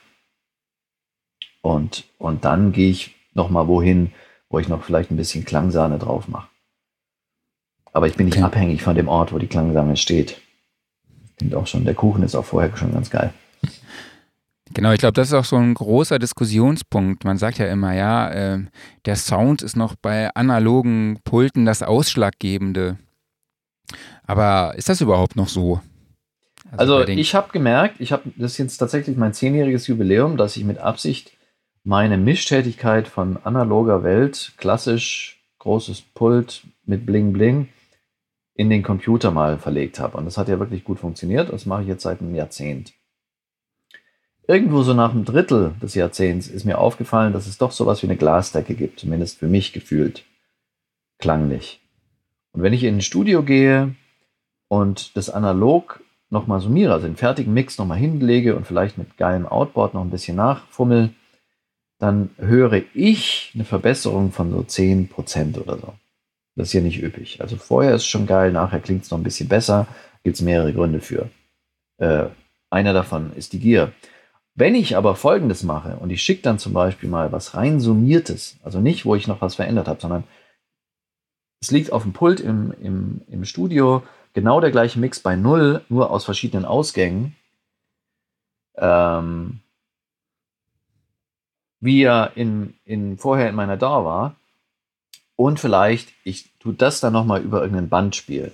[1.63, 4.13] Und, und dann gehe ich nochmal wohin,
[4.49, 6.49] wo ich noch vielleicht ein bisschen Klangsahne drauf mache.
[7.93, 8.45] Aber ich bin nicht okay.
[8.45, 10.41] abhängig von dem Ort, wo die Klangsahne steht.
[11.39, 13.33] Finde auch schon, der Kuchen ist auch vorher schon ganz geil.
[14.75, 17.25] Genau, ich glaube, das ist auch so ein großer Diskussionspunkt.
[17.25, 18.65] Man sagt ja immer, ja, äh,
[19.05, 22.99] der Sound ist noch bei analogen Pulten das Ausschlaggebende.
[24.25, 25.81] Aber ist das überhaupt noch so?
[26.73, 30.57] Also, also ich habe gemerkt, ich habe das ist jetzt tatsächlich mein zehnjähriges Jubiläum, dass
[30.57, 31.33] ich mit Absicht
[31.85, 37.69] meine Mischtätigkeit von analoger Welt, klassisch großes Pult mit Bling Bling,
[38.55, 40.17] in den Computer mal verlegt habe.
[40.17, 41.53] Und das hat ja wirklich gut funktioniert.
[41.53, 42.93] Das mache ich jetzt seit einem Jahrzehnt.
[44.49, 48.07] Irgendwo so nach einem Drittel des Jahrzehnts ist mir aufgefallen, dass es doch sowas wie
[48.07, 50.25] eine Glasdecke gibt, zumindest für mich gefühlt,
[51.19, 51.81] klanglich.
[52.53, 53.95] Und wenn ich in ein Studio gehe
[54.69, 56.01] und das analog
[56.31, 60.11] nochmal summiere, also den fertigen Mix nochmal hinlege und vielleicht mit geilem Outboard noch ein
[60.11, 61.11] bisschen nachfummel,
[61.99, 65.95] dann höre ich eine Verbesserung von so 10% oder so.
[66.57, 67.41] Das ist ja nicht üppig.
[67.41, 69.87] Also vorher ist es schon geil, nachher klingt es noch ein bisschen besser.
[70.25, 71.31] Gibt es mehrere Gründe für.
[71.99, 72.27] Äh,
[72.71, 73.93] einer davon ist die Gier.
[74.55, 78.57] Wenn ich aber folgendes mache und ich schicke dann zum Beispiel mal was rein summiertes,
[78.63, 80.25] also nicht, wo ich noch was verändert habe, sondern
[81.61, 84.03] es liegt auf dem Pult im, im, im Studio,
[84.37, 87.35] genau der gleiche Mix bei Null, nur aus verschiedenen Ausgängen.
[88.77, 89.61] Ähm,
[91.81, 94.37] wie er in, in, vorher in meiner DAW war.
[95.37, 98.53] Und vielleicht, ich tue das dann nochmal über irgendein Bandspiel.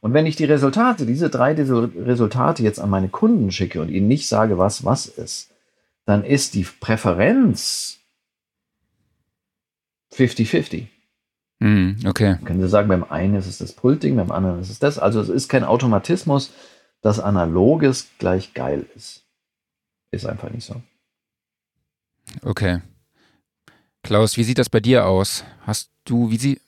[0.00, 4.08] Und wenn ich die Resultate, diese drei Resultate jetzt an meine Kunden schicke und ihnen
[4.08, 5.50] nicht sage, was was ist,
[6.06, 7.98] dann ist die Präferenz
[10.14, 10.86] 50-50.
[11.60, 12.36] Mm, okay.
[12.44, 14.98] Können Sie sagen, beim einen ist es das Pulting, beim anderen ist es das.
[14.98, 16.52] Also es ist kein Automatismus,
[17.02, 19.22] dass Analoges gleich geil ist.
[20.10, 20.82] Ist einfach nicht so.
[22.42, 22.80] Okay.
[24.02, 25.44] Klaus, wie sieht das bei dir aus?
[25.66, 26.60] Hast du, wie sie,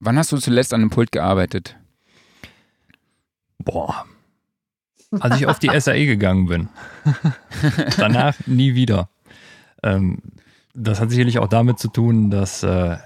[0.00, 1.76] wann hast du zuletzt an einem Pult gearbeitet?
[3.58, 4.06] Boah.
[5.12, 6.68] Als ich auf die SAE gegangen bin.
[7.96, 9.08] Danach nie wieder.
[9.82, 10.18] Ähm,
[10.74, 12.96] das hat sicherlich auch damit zu tun, dass äh,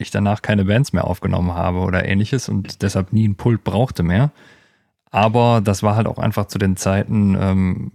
[0.00, 4.02] ich danach keine Bands mehr aufgenommen habe oder ähnliches und deshalb nie ein Pult brauchte
[4.02, 4.32] mehr.
[5.10, 7.92] Aber das war halt auch einfach zu den Zeiten, ähm,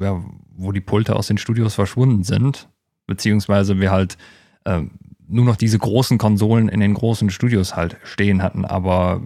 [0.00, 0.22] ja,
[0.56, 2.68] wo die Pulte aus den Studios verschwunden sind,
[3.06, 4.18] beziehungsweise wir halt
[4.64, 4.90] ähm,
[5.28, 9.22] nur noch diese großen Konsolen in den großen Studios halt stehen hatten, aber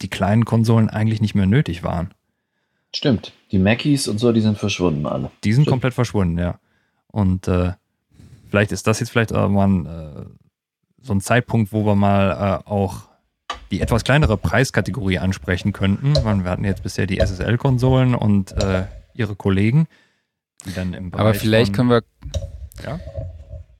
[0.00, 2.14] die kleinen Konsolen eigentlich nicht mehr nötig waren.
[2.94, 3.32] Stimmt.
[3.50, 5.30] Die Mackies und so, die sind verschwunden alle.
[5.44, 5.72] Die sind Stimmt.
[5.72, 6.58] komplett verschwunden, ja.
[7.08, 7.72] Und äh,
[8.48, 10.24] vielleicht ist das jetzt vielleicht ein, äh,
[11.00, 13.08] so ein Zeitpunkt, wo wir mal äh, auch
[13.70, 16.14] die etwas kleinere Preiskategorie ansprechen könnten.
[16.14, 18.84] Wir hatten jetzt bisher die SSL-Konsolen und äh,
[19.14, 19.86] ihre Kollegen,
[20.64, 22.02] die dann im Bereich Aber vielleicht von, können wir.
[22.84, 22.98] Ja?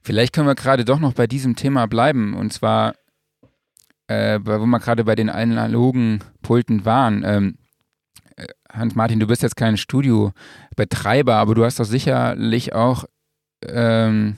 [0.03, 2.35] Vielleicht können wir gerade doch noch bei diesem Thema bleiben.
[2.35, 2.95] Und zwar
[4.09, 7.23] äh, wo wir gerade bei den analogen Pulten waren.
[7.25, 7.59] Ähm,
[8.37, 13.05] äh, Hans-Martin, du bist jetzt kein Studiobetreiber, aber du hast doch sicherlich auch
[13.67, 14.37] ähm,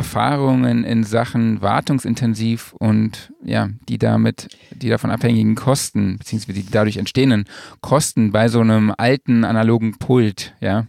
[0.00, 6.96] Erfahrungen in Sachen wartungsintensiv und ja, die damit, die davon abhängigen Kosten, beziehungsweise die dadurch
[6.96, 7.44] entstehenden
[7.82, 10.86] Kosten bei so einem alten analogen Pult, ja?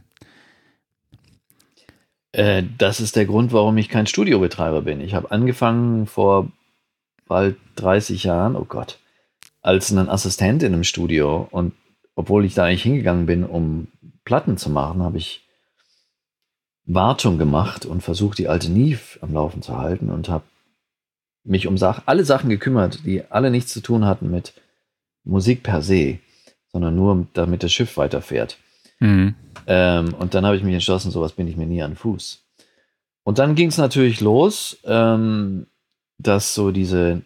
[2.31, 5.01] Äh, das ist der Grund, warum ich kein Studiobetreiber bin.
[5.01, 6.49] Ich habe angefangen vor
[7.27, 8.97] bald 30 Jahren, oh Gott,
[9.61, 11.49] als ein Assistent in einem Studio.
[11.51, 11.73] Und
[12.15, 13.89] obwohl ich da eigentlich hingegangen bin, um
[14.23, 15.45] Platten zu machen, habe ich
[16.85, 20.43] Wartung gemacht und versucht, die alte Neve am Laufen zu halten und habe
[21.43, 24.53] mich um Sach alle Sachen gekümmert, die alle nichts zu tun hatten mit
[25.23, 26.19] Musik per se,
[26.71, 28.57] sondern nur damit das Schiff weiterfährt.
[28.99, 29.35] Mhm.
[29.67, 32.43] Ähm, und dann habe ich mich entschlossen, sowas bin ich mir nie an Fuß.
[33.23, 34.77] Und dann ging es natürlich los.
[34.83, 35.67] Ähm,
[36.21, 37.21] dass so diese,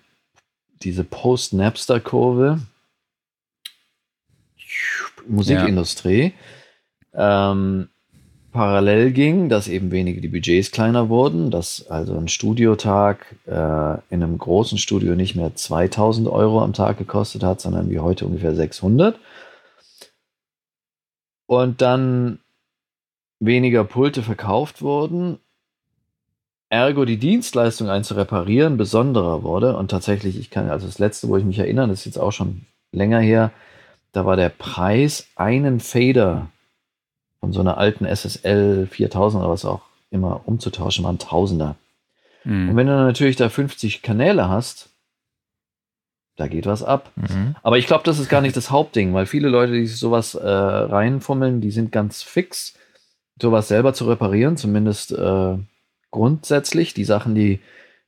[0.81, 2.59] diese Post-Napster-Kurve,
[5.27, 6.33] Musikindustrie,
[7.13, 7.51] ja.
[7.51, 7.89] ähm,
[8.55, 14.23] parallel ging, dass eben wenige die Budgets kleiner wurden, dass also ein Studiotag äh, in
[14.23, 18.55] einem großen Studio nicht mehr 2000 Euro am Tag gekostet hat, sondern wie heute ungefähr
[18.55, 19.19] 600.
[21.47, 22.39] Und dann
[23.41, 25.37] weniger Pulte verkauft wurden,
[26.69, 29.75] ergo die Dienstleistung, einen zu reparieren, besonderer wurde.
[29.75, 32.31] Und tatsächlich, ich kann, also das letzte, wo ich mich erinnere, das ist jetzt auch
[32.31, 32.61] schon
[32.93, 33.51] länger her,
[34.13, 36.47] da war der Preis, einen Fader
[37.45, 41.75] von so einer alten SSL 4000 oder was auch immer umzutauschen, waren Tausender.
[42.43, 42.69] Mhm.
[42.69, 44.89] Und wenn du natürlich da 50 Kanäle hast,
[46.37, 47.11] da geht was ab.
[47.15, 47.55] Mhm.
[47.61, 50.33] Aber ich glaube, das ist gar nicht das Hauptding, weil viele Leute, die sich sowas
[50.33, 52.73] äh, reinfummeln, die sind ganz fix,
[53.39, 55.57] sowas selber zu reparieren, zumindest äh,
[56.09, 56.95] grundsätzlich.
[56.95, 57.59] Die Sachen, die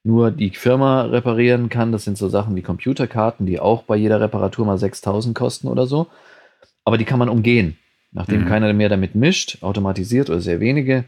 [0.01, 4.19] nur die Firma reparieren kann, das sind so Sachen wie Computerkarten, die auch bei jeder
[4.19, 6.07] Reparatur mal 6000 kosten oder so.
[6.85, 7.77] Aber die kann man umgehen.
[8.17, 8.47] Nachdem mhm.
[8.47, 11.05] keiner mehr damit mischt, automatisiert oder sehr wenige,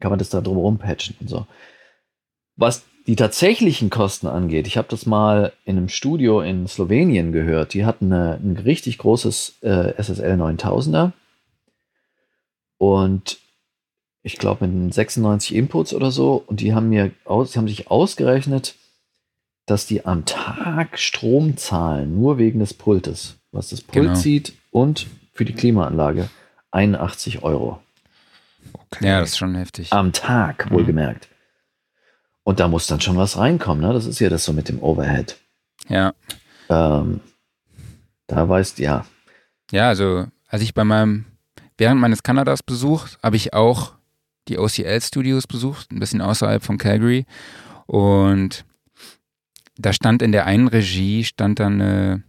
[0.00, 1.46] kann man das da drumherum patchen und so.
[2.56, 7.74] Was die tatsächlichen Kosten angeht, ich habe das mal in einem Studio in Slowenien gehört.
[7.74, 11.12] Die hatten eine, ein richtig großes äh, SSL 9000er
[12.78, 13.38] und
[14.22, 16.42] ich glaube mit 96 Inputs oder so.
[16.46, 18.76] Und die haben mir aus, die haben sich ausgerechnet,
[19.66, 24.14] dass die am Tag Strom zahlen, nur wegen des Pultes, was das Pult genau.
[24.14, 26.28] zieht und für die Klimaanlage
[26.70, 27.80] 81 Euro.
[28.72, 29.06] Okay.
[29.06, 29.92] Ja, das ist schon heftig.
[29.92, 31.28] Am Tag, wohlgemerkt.
[31.28, 31.34] Mhm.
[32.44, 33.92] Und da muss dann schon was reinkommen, ne?
[33.92, 35.36] Das ist ja das so mit dem Overhead.
[35.88, 36.12] Ja.
[36.68, 37.20] Ähm,
[38.26, 39.04] da weißt ja.
[39.70, 41.24] Ja, also als ich bei meinem,
[41.78, 43.94] während meines Kanadas besucht, habe ich auch
[44.48, 47.24] die OCL-Studios besucht, ein bisschen außerhalb von Calgary.
[47.86, 48.64] Und
[49.76, 52.22] da stand in der einen Regie, stand dann eine,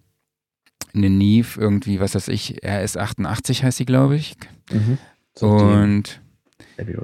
[0.94, 4.38] eine Neve, irgendwie, was weiß ich, RS88 heißt sie, glaube ich.
[4.72, 4.98] Mhm.
[5.34, 6.22] So und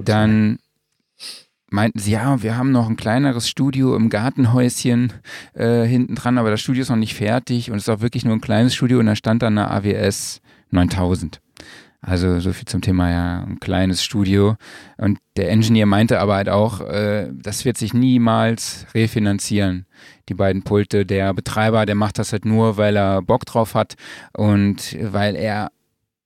[0.04, 0.58] dann
[1.68, 5.12] meinten sie, ja, wir haben noch ein kleineres Studio im Gartenhäuschen
[5.54, 8.24] äh, hinten dran, aber das Studio ist noch nicht fertig und es ist auch wirklich
[8.24, 11.41] nur ein kleines Studio und da stand dann eine AWS 9000.
[12.04, 14.56] Also so viel zum Thema ja ein kleines Studio.
[14.98, 19.86] Und der Engineer meinte aber halt auch, äh, das wird sich niemals refinanzieren.
[20.28, 21.06] Die beiden Pulte.
[21.06, 23.94] Der Betreiber, der macht das halt nur, weil er Bock drauf hat
[24.32, 25.70] und weil er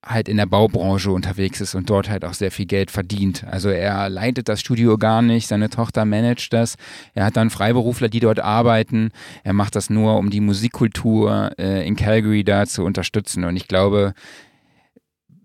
[0.06, 3.44] halt in der Baubranche unterwegs ist und dort halt auch sehr viel Geld verdient.
[3.44, 6.76] Also er leitet das Studio gar nicht, seine Tochter managt das.
[7.12, 9.10] Er hat dann Freiberufler, die dort arbeiten.
[9.42, 13.44] Er macht das nur, um die Musikkultur äh, in Calgary da zu unterstützen.
[13.44, 14.14] Und ich glaube,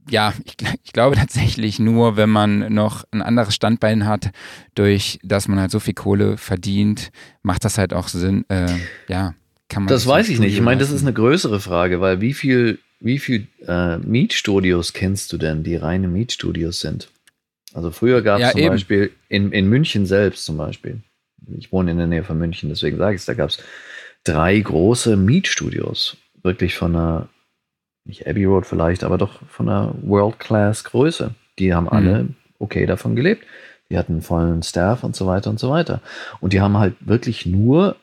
[0.09, 4.31] ja, ich, ich, glaube tatsächlich nur, wenn man noch ein anderes Standbein hat,
[4.75, 7.11] durch das man halt so viel Kohle verdient,
[7.43, 8.45] macht das halt auch Sinn.
[8.49, 8.67] Äh,
[9.07, 9.35] ja,
[9.69, 9.87] kann man.
[9.87, 10.53] Das, das weiß ich nicht.
[10.53, 15.33] Ich meine, das ist eine größere Frage, weil wie viel wie viele äh, Mietstudios kennst
[15.33, 17.09] du denn, die reine Mietstudios sind?
[17.73, 18.69] Also früher gab es ja, zum eben.
[18.69, 21.01] Beispiel in, in München selbst zum Beispiel.
[21.57, 23.57] Ich wohne in der Nähe von München, deswegen sage ich es, da gab es
[24.23, 26.17] drei große Mietstudios.
[26.43, 27.29] Wirklich von einer,
[28.05, 31.35] nicht Abbey Road vielleicht, aber doch von einer World-Class-Größe.
[31.59, 31.89] Die haben mhm.
[31.89, 32.27] alle
[32.59, 33.45] okay davon gelebt.
[33.89, 36.01] Die hatten einen vollen Staff und so weiter und so weiter.
[36.39, 37.95] Und die haben halt wirklich nur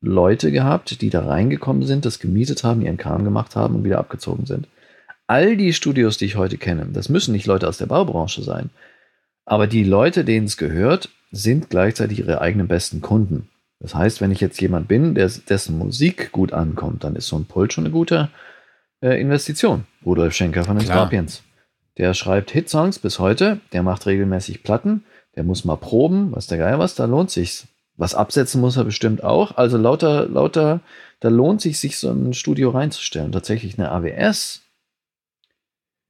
[0.00, 3.98] Leute gehabt, die da reingekommen sind, das gemietet haben, ihren Kram gemacht haben und wieder
[3.98, 4.68] abgezogen sind.
[5.26, 8.70] All die Studios, die ich heute kenne, das müssen nicht Leute aus der Baubranche sein,
[9.44, 13.48] aber die Leute, denen es gehört, sind gleichzeitig ihre eigenen besten Kunden.
[13.80, 17.36] Das heißt, wenn ich jetzt jemand bin, der, dessen Musik gut ankommt, dann ist so
[17.36, 18.28] ein Pult schon eine gute
[19.06, 19.84] äh, Investition.
[20.04, 21.42] Rudolf Schenker von den Scorpions.
[21.98, 26.58] Der schreibt Hitsongs bis heute, der macht regelmäßig Platten, der muss mal proben, was der
[26.58, 27.68] Geil was, da lohnt sich's.
[27.98, 29.56] Was absetzen muss er bestimmt auch.
[29.56, 30.80] Also lauter, lauter,
[31.20, 33.32] da lohnt sich, sich so ein Studio reinzustellen.
[33.32, 34.60] Tatsächlich eine AWS.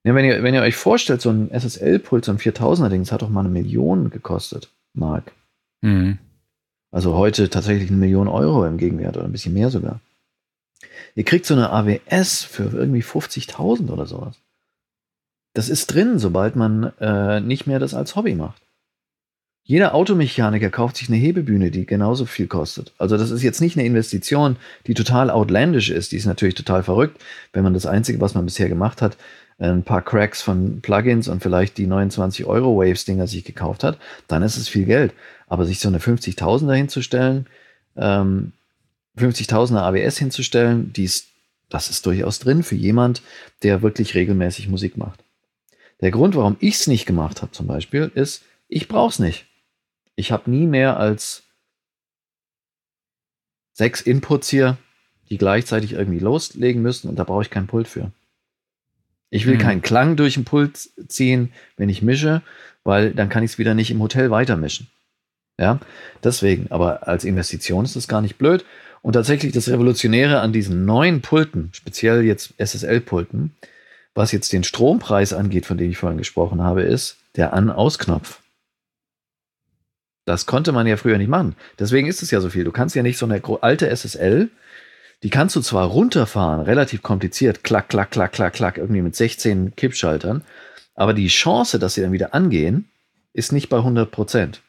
[0.03, 3.23] Ja, wenn, ihr, wenn ihr euch vorstellt, so ein SSL-Pult, so ein 4000er-Ding, das hat
[3.23, 5.33] doch mal eine Million gekostet, Mark.
[5.81, 6.19] Mhm.
[6.91, 10.01] Also heute tatsächlich eine Million Euro im Gegenwert oder ein bisschen mehr sogar.
[11.15, 14.37] Ihr kriegt so eine AWS für irgendwie 50.000 oder sowas.
[15.55, 18.61] Das ist drin, sobald man äh, nicht mehr das als Hobby macht.
[19.69, 22.93] Jeder Automechaniker kauft sich eine Hebebühne, die genauso viel kostet.
[22.99, 26.13] Also das ist jetzt nicht eine Investition, die total outlandish ist.
[26.13, 27.21] Die ist natürlich total verrückt,
[27.53, 29.17] wenn man das Einzige, was man bisher gemacht hat,
[29.59, 34.43] ein paar Cracks von Plugins und vielleicht die 29 Euro Waves-Dinger sich gekauft hat, dann
[34.43, 35.13] ist es viel Geld.
[35.49, 37.47] Aber sich so eine 50.000er hinzustellen,
[37.97, 38.53] ähm,
[39.17, 41.29] 50.000er AWS hinzustellen, dies,
[41.69, 43.23] das ist durchaus drin für jemand,
[43.63, 45.25] der wirklich regelmäßig Musik macht.
[46.01, 49.47] Der Grund, warum ich es nicht gemacht habe zum Beispiel, ist, ich brauche es nicht.
[50.15, 51.45] Ich habe nie mehr als
[53.73, 54.77] sechs Inputs hier,
[55.29, 58.13] die gleichzeitig irgendwie loslegen müssen und da brauche ich keinen Pult für.
[59.31, 59.61] Ich will mhm.
[59.61, 62.43] keinen Klang durch den Pult ziehen, wenn ich mische,
[62.85, 64.89] weil dann kann ich es wieder nicht im Hotel weitermischen.
[65.59, 65.81] Ja,
[66.23, 68.65] deswegen, aber als Investition ist das gar nicht blöd.
[69.03, 73.55] Und tatsächlich das Revolutionäre an diesen neuen Pulten, speziell jetzt SSL-Pulten,
[74.15, 78.41] was jetzt den Strompreis angeht, von dem ich vorhin gesprochen habe, ist, der An-Aus-Knopf.
[80.25, 81.55] Das konnte man ja früher nicht machen.
[81.79, 82.65] Deswegen ist es ja so viel.
[82.65, 84.51] Du kannst ja nicht so eine alte SSL,
[85.23, 89.77] die kannst du zwar runterfahren, relativ kompliziert, klack, klack, klack, klack, klack, irgendwie mit 16
[89.77, 90.43] Kippschaltern,
[90.95, 92.89] aber die Chance, dass sie dann wieder angehen,
[93.33, 94.63] ist nicht bei 100 Prozent.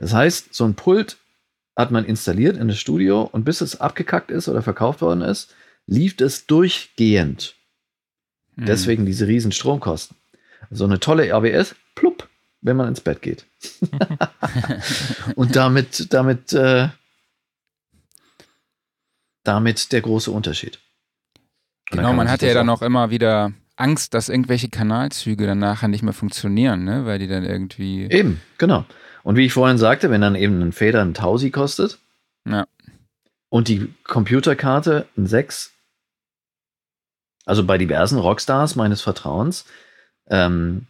[0.00, 1.18] Das heißt, so ein Pult
[1.76, 5.54] hat man installiert in das Studio und bis es abgekackt ist oder verkauft worden ist,
[5.86, 7.54] lief es durchgehend.
[8.56, 8.66] Hm.
[8.66, 10.16] Deswegen diese riesen Stromkosten.
[10.70, 12.28] So eine tolle ABS, plupp,
[12.62, 13.44] wenn man ins Bett geht.
[15.36, 16.88] und damit, damit, äh,
[19.44, 20.78] damit der große Unterschied.
[21.90, 26.02] Genau, man hatte ja dann auch immer wieder Angst, dass irgendwelche Kanalzüge dann nachher nicht
[26.02, 27.04] mehr funktionieren, ne?
[27.04, 28.08] weil die dann irgendwie.
[28.10, 28.84] Eben, genau.
[29.22, 31.98] Und wie ich vorhin sagte, wenn dann eben ein Fader ein Tausi kostet
[32.46, 32.66] ja.
[33.48, 35.72] und die Computerkarte ein 6,
[37.44, 39.66] also bei diversen Rockstars meines Vertrauens,
[40.28, 40.86] ähm,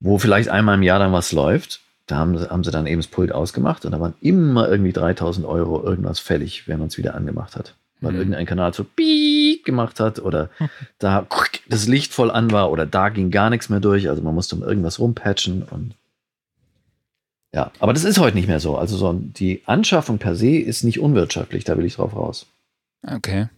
[0.00, 3.10] wo vielleicht einmal im Jahr dann was läuft, da haben, haben sie dann eben das
[3.10, 7.14] Pult ausgemacht und da waren immer irgendwie 3000 Euro irgendwas fällig, wenn man es wieder
[7.14, 7.74] angemacht hat.
[8.00, 8.18] Weil mhm.
[8.18, 10.50] irgendein Kanal so piep gemacht hat oder
[10.98, 11.26] da
[11.68, 14.08] das Licht voll an war oder da ging gar nichts mehr durch.
[14.08, 15.94] Also man musste um irgendwas rumpatchen und
[17.56, 18.76] ja, aber das ist heute nicht mehr so.
[18.76, 22.44] Also so die Anschaffung per se ist nicht unwirtschaftlich, da will ich drauf raus.
[23.02, 23.48] Okay.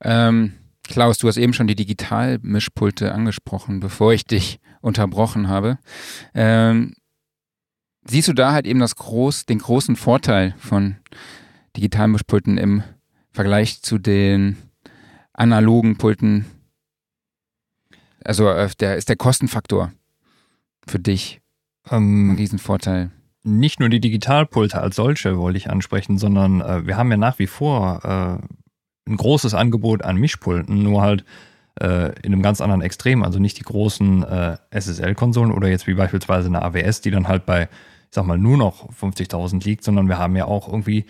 [0.00, 5.78] Ähm, Klaus, du hast eben schon die Digitalmischpulte angesprochen, bevor ich dich unterbrochen habe.
[6.34, 6.94] Ähm,
[8.04, 10.96] siehst du da halt eben das groß, den großen Vorteil von
[11.76, 12.82] Digitalmischpulten im
[13.30, 14.56] Vergleich zu den
[15.34, 16.46] analogen Pulten?
[18.24, 19.92] Also äh, der ist der Kostenfaktor
[20.84, 21.40] für dich
[21.90, 23.10] ähm, diesen Vorteil.
[23.42, 27.38] Nicht nur die Digitalpulte als solche wollte ich ansprechen, sondern äh, wir haben ja nach
[27.38, 31.24] wie vor äh, ein großes Angebot an Mischpulten, nur halt
[31.80, 33.22] äh, in einem ganz anderen Extrem.
[33.22, 37.44] Also nicht die großen äh, SSL-Konsolen oder jetzt wie beispielsweise eine AWS, die dann halt
[37.46, 37.68] bei, ich
[38.10, 41.04] sag mal, nur noch 50.000 liegt, sondern wir haben ja auch irgendwie, äh,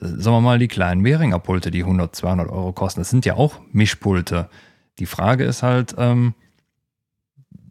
[0.00, 3.00] sagen wir mal, die kleinen Behringer Pulte, die 100, 200 Euro kosten.
[3.00, 4.50] Das sind ja auch Mischpulte.
[4.98, 6.34] Die Frage ist halt, ähm,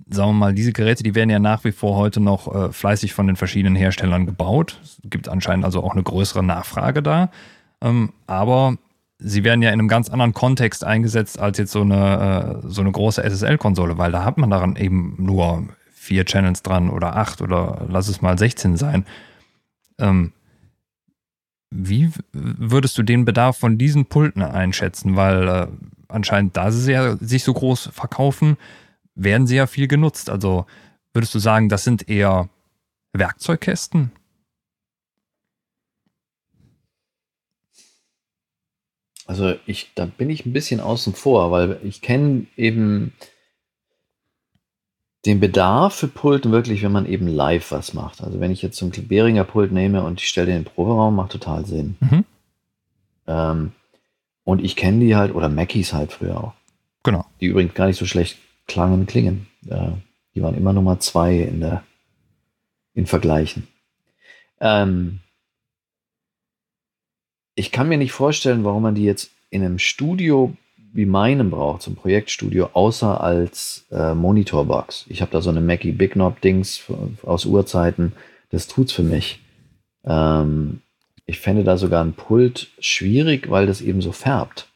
[0.09, 3.13] sagen wir mal, diese Geräte, die werden ja nach wie vor heute noch äh, fleißig
[3.13, 4.79] von den verschiedenen Herstellern gebaut.
[4.83, 7.29] Es gibt anscheinend also auch eine größere Nachfrage da.
[7.81, 8.77] Ähm, aber
[9.19, 12.81] sie werden ja in einem ganz anderen Kontext eingesetzt als jetzt so eine, äh, so
[12.81, 17.41] eine große SSL-Konsole, weil da hat man daran eben nur vier Channels dran oder acht
[17.41, 19.05] oder lass es mal 16 sein.
[19.99, 20.33] Ähm,
[21.71, 25.15] wie würdest du den Bedarf von diesen Pulten einschätzen?
[25.15, 25.67] Weil äh,
[26.07, 28.57] anscheinend, da sie ja sich so groß verkaufen,
[29.23, 30.29] werden sie ja viel genutzt.
[30.29, 30.65] Also
[31.13, 32.49] würdest du sagen, das sind eher
[33.13, 34.11] Werkzeugkästen?
[39.25, 43.13] Also ich, da bin ich ein bisschen außen vor, weil ich kenne eben
[45.25, 48.23] den Bedarf für Pulten wirklich, wenn man eben live was macht.
[48.23, 50.73] Also wenn ich jetzt so ein Beringer Pult nehme und ich stelle den in den
[50.73, 51.97] Proberaum, macht total Sinn.
[51.99, 52.25] Mhm.
[53.27, 53.71] Ähm,
[54.45, 56.53] und ich kenne die halt, oder Mackies halt früher auch.
[57.03, 57.25] Genau.
[57.39, 59.47] Die übrigens gar nicht so schlecht klangen klingen.
[59.67, 59.91] Äh,
[60.33, 61.83] die waren immer Nummer zwei in der
[62.93, 63.67] in Vergleichen.
[64.61, 65.19] Ähm,
[67.55, 70.55] ich kann mir nicht vorstellen, warum man die jetzt in einem Studio
[70.93, 75.05] wie meinem braucht, ein Projektstudio, außer als äh, Monitorbox.
[75.09, 76.83] Ich habe da so eine Mackie Big Knob Dings
[77.23, 78.13] aus Urzeiten.
[78.49, 79.39] Das tut's für mich.
[80.03, 80.81] Ähm,
[81.25, 84.67] ich fände da sogar ein Pult schwierig, weil das eben so färbt.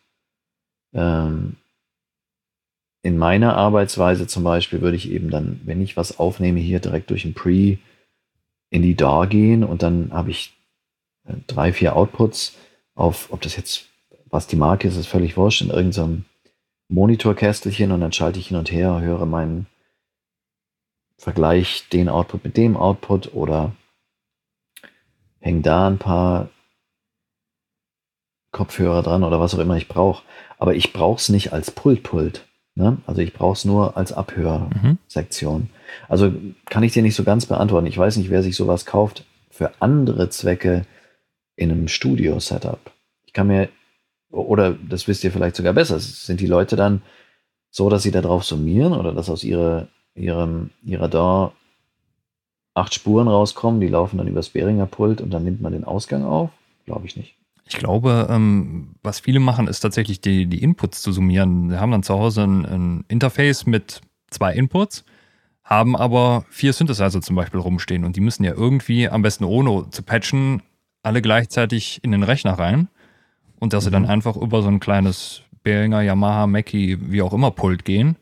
[0.94, 1.56] Ähm,
[3.04, 7.10] in meiner Arbeitsweise zum Beispiel würde ich eben dann, wenn ich was aufnehme, hier direkt
[7.10, 7.78] durch ein Pre
[8.70, 10.54] in die DAW gehen und dann habe ich
[11.26, 12.56] äh, drei, vier Outputs
[12.96, 13.90] auf, ob das jetzt,
[14.30, 16.26] was die Marke ist, ist völlig wurscht, in irgendeinem
[16.88, 19.68] Monitorkästelchen und dann schalte ich hin und her, höre meinen
[21.18, 23.76] Vergleich den Output mit dem Output oder
[25.40, 26.50] hänge da ein paar
[28.52, 30.24] Kopfhörer dran oder was auch immer ich brauche.
[30.58, 32.46] Aber ich brauche es nicht als Pult-Pult.
[32.76, 32.98] Ne?
[33.06, 35.62] Also ich brauche es nur als Abhörsektion.
[35.62, 35.70] Mhm.
[36.10, 36.34] Also
[36.66, 37.88] kann ich dir nicht so ganz beantworten.
[37.88, 40.86] Ich weiß nicht, wer sich sowas kauft für andere Zwecke
[41.56, 42.80] in einem Studio-Setup.
[43.26, 43.70] Ich kann mir,
[44.32, 47.04] oder das wisst ihr vielleicht sogar besser, sind die Leute dann
[47.70, 51.52] so, dass sie darauf summieren oder dass aus ihre, ihrem, ihrer DAW
[52.74, 56.24] acht Spuren rauskommen, die laufen dann übers Behringer Pult und dann nimmt man den Ausgang
[56.24, 56.50] auf?
[56.86, 57.36] Glaube ich nicht.
[57.66, 61.70] Ich glaube, ähm, was viele machen, ist tatsächlich die, die Inputs zu summieren.
[61.70, 65.06] Sie haben dann zu Hause ein, ein Interface mit zwei Inputs,
[65.64, 69.90] haben aber vier Synthesizer zum Beispiel rumstehen und die müssen ja irgendwie, am besten ohne
[69.92, 70.62] zu patchen,
[71.04, 72.90] alle gleichzeitig in den Rechner rein
[73.60, 73.86] und dass mhm.
[73.86, 74.10] sie dann mhm.
[74.10, 78.18] einfach über so ein kleines Behringer, Yamaha, Mackie, wie auch immer Pult gehen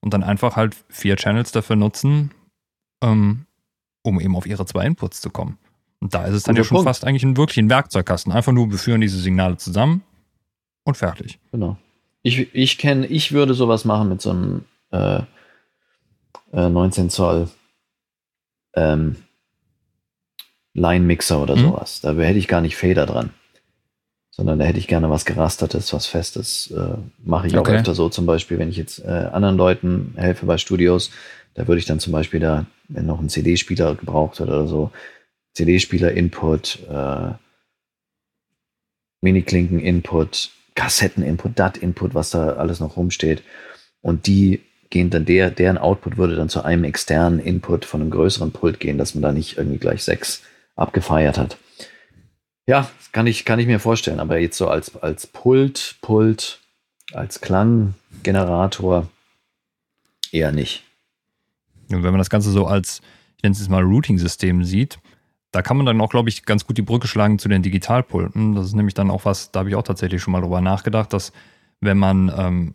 [0.00, 2.30] und dann einfach halt vier Channels dafür nutzen,
[3.02, 3.44] ähm,
[4.02, 5.58] um eben auf ihre zwei Inputs zu kommen.
[6.06, 6.88] Und da ist es dann Guter ja schon Punkt.
[6.88, 8.30] fast eigentlich ein, wirklich ein Werkzeugkasten.
[8.30, 10.04] Einfach nur, wir führen diese Signale zusammen
[10.84, 11.40] und fertig.
[11.50, 11.78] Genau.
[12.22, 15.22] Ich, ich kenne, ich würde sowas machen mit so einem äh,
[16.52, 17.48] äh, 19 Zoll
[18.76, 19.16] ähm,
[20.74, 21.62] Line-Mixer oder mhm.
[21.62, 22.00] sowas.
[22.02, 23.30] Da hätte ich gar nicht Fader dran.
[24.30, 26.70] Sondern da hätte ich gerne was Gerastertes, was Festes.
[26.70, 27.72] Äh, Mache ich okay.
[27.72, 31.10] auch öfter so, zum Beispiel, wenn ich jetzt äh, anderen Leuten helfe bei Studios,
[31.54, 34.92] da würde ich dann zum Beispiel da, wenn noch ein CD-Spieler gebraucht wird oder so,
[35.56, 37.32] CD-Spieler-Input, äh,
[39.22, 43.42] Mini-Klinken-Input, Kassetten-Input, DAT-Input, was da alles noch rumsteht.
[44.02, 48.10] Und die gehen dann, der, deren Output würde dann zu einem externen Input von einem
[48.10, 50.42] größeren Pult gehen, dass man da nicht irgendwie gleich sechs
[50.76, 51.56] abgefeiert hat.
[52.66, 56.60] Ja, kann ich, kann ich mir vorstellen, aber jetzt so als, als Pult, Pult,
[57.12, 59.08] als Klanggenerator
[60.32, 60.84] eher nicht.
[61.90, 63.00] Und wenn man das Ganze so als,
[63.38, 64.98] ich nenne es jetzt mal Routing-System sieht,
[65.52, 68.54] da kann man dann auch, glaube ich, ganz gut die Brücke schlagen zu den Digitalpulten.
[68.54, 71.12] Das ist nämlich dann auch was, da habe ich auch tatsächlich schon mal drüber nachgedacht,
[71.12, 71.32] dass
[71.80, 72.74] wenn man ähm,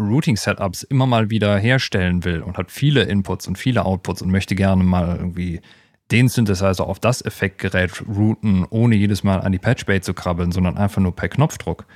[0.00, 4.54] Routing-Setups immer mal wieder herstellen will und hat viele Inputs und viele Outputs und möchte
[4.54, 5.60] gerne mal irgendwie
[6.10, 10.76] den Synthesizer auf das Effektgerät routen, ohne jedes Mal an die Patchbay zu krabbeln, sondern
[10.76, 11.86] einfach nur per Knopfdruck.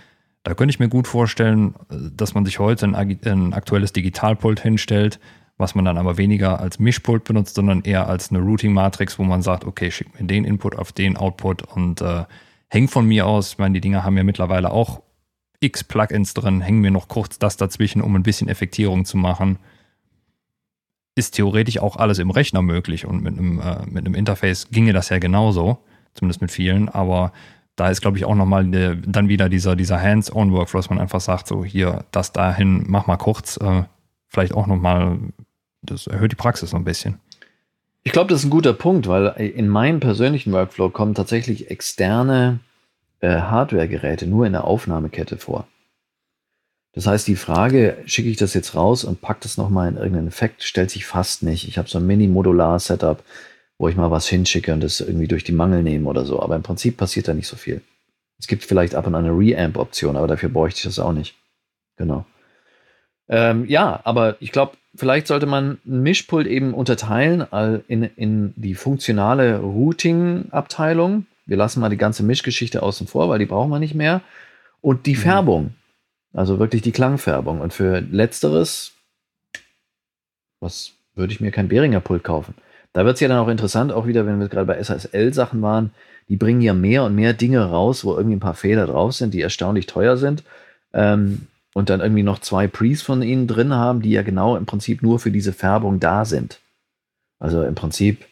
[0.42, 5.18] Da könnte ich mir gut vorstellen, dass man sich heute ein, ein aktuelles Digitalpult hinstellt,
[5.58, 9.42] was man dann aber weniger als Mischpult benutzt, sondern eher als eine Routing-Matrix, wo man
[9.42, 12.24] sagt, okay, schick mir den Input auf den Output und äh,
[12.68, 13.52] häng von mir aus.
[13.52, 15.02] Ich meine, die Dinger haben ja mittlerweile auch
[15.60, 19.58] x Plugins drin, hängen mir noch kurz das dazwischen, um ein bisschen Effektierung zu machen.
[21.14, 24.92] Ist theoretisch auch alles im Rechner möglich und mit einem, äh, mit einem Interface ginge
[24.92, 25.78] das ja genauso,
[26.14, 27.32] zumindest mit vielen, aber
[27.76, 31.46] da ist, glaube ich, auch nochmal dann wieder dieser, dieser Hands-on-Workflow, dass man einfach sagt,
[31.46, 33.84] so hier, das dahin, mach mal kurz, äh,
[34.28, 35.18] vielleicht auch nochmal,
[35.90, 37.18] das erhöht die Praxis so ein bisschen.
[38.02, 42.60] Ich glaube, das ist ein guter Punkt, weil in meinem persönlichen Workflow kommen tatsächlich externe
[43.20, 45.66] äh, Hardware-Geräte nur in der Aufnahmekette vor.
[46.92, 50.28] Das heißt, die Frage, schicke ich das jetzt raus und packe das nochmal in irgendeinen
[50.28, 51.68] Effekt, stellt sich fast nicht.
[51.68, 53.22] Ich habe so ein Mini-Modular-Setup,
[53.78, 56.40] wo ich mal was hinschicke und das irgendwie durch die Mangel nehme oder so.
[56.40, 57.82] Aber im Prinzip passiert da nicht so viel.
[58.38, 61.34] Es gibt vielleicht ab und an eine Reamp-Option, aber dafür bräuchte ich das auch nicht.
[61.96, 62.24] Genau.
[63.28, 67.46] Ähm, ja, aber ich glaube, vielleicht sollte man ein Mischpult eben unterteilen
[67.88, 73.46] in, in die funktionale Routing-Abteilung wir lassen mal die ganze Mischgeschichte außen vor, weil die
[73.46, 74.20] brauchen wir nicht mehr.
[74.80, 75.20] Und die mhm.
[75.20, 75.74] Färbung,
[76.34, 77.60] also wirklich die Klangfärbung.
[77.60, 78.92] Und für letzteres,
[80.60, 82.54] was würde ich mir kein Behringer Pult kaufen?
[82.92, 85.92] Da wird es ja dann auch interessant, auch wieder, wenn wir gerade bei SSL-Sachen waren,
[86.28, 89.32] die bringen ja mehr und mehr Dinge raus, wo irgendwie ein paar Fehler drauf sind,
[89.32, 90.42] die erstaunlich teuer sind.
[90.92, 94.64] Ähm, und dann irgendwie noch zwei Pre's von ihnen drin haben, die ja genau im
[94.64, 96.58] Prinzip nur für diese Färbung da sind.
[97.38, 98.24] Also im Prinzip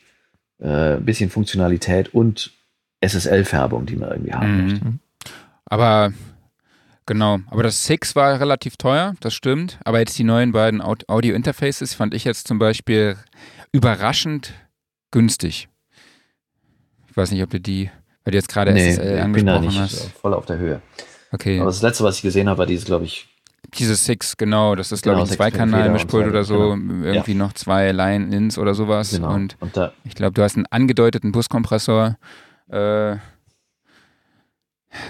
[0.60, 2.52] äh, ein bisschen Funktionalität und
[3.02, 4.62] SSL-Färbung, die man irgendwie haben mhm.
[4.62, 4.86] möchte.
[5.66, 6.14] Aber
[7.04, 9.78] genau, aber das Six war relativ teuer, das stimmt.
[9.84, 13.18] Aber jetzt die neuen beiden Audio-Interfaces fand ich jetzt zum Beispiel
[13.72, 14.54] überraschend
[15.10, 15.68] günstig.
[17.10, 17.90] Ich weiß nicht, ob du die,
[18.24, 20.12] weil du jetzt gerade nee, SSL angesprochen bin da nicht hast.
[20.12, 20.80] Voll auf der Höhe.
[21.30, 21.58] Okay.
[21.58, 23.28] Aber das letzte, was ich gesehen habe, war dieses, glaube ich,
[23.74, 27.04] dieses Six, genau, das ist, glaube genau, ich, ein Zweikanal-Mischpult oder so, genau.
[27.04, 27.38] irgendwie ja.
[27.38, 29.10] noch zwei Line-Ins oder sowas.
[29.10, 29.32] Genau.
[29.32, 32.16] Und, und ich glaube, du hast einen angedeuteten Buskompressor
[32.68, 33.16] äh,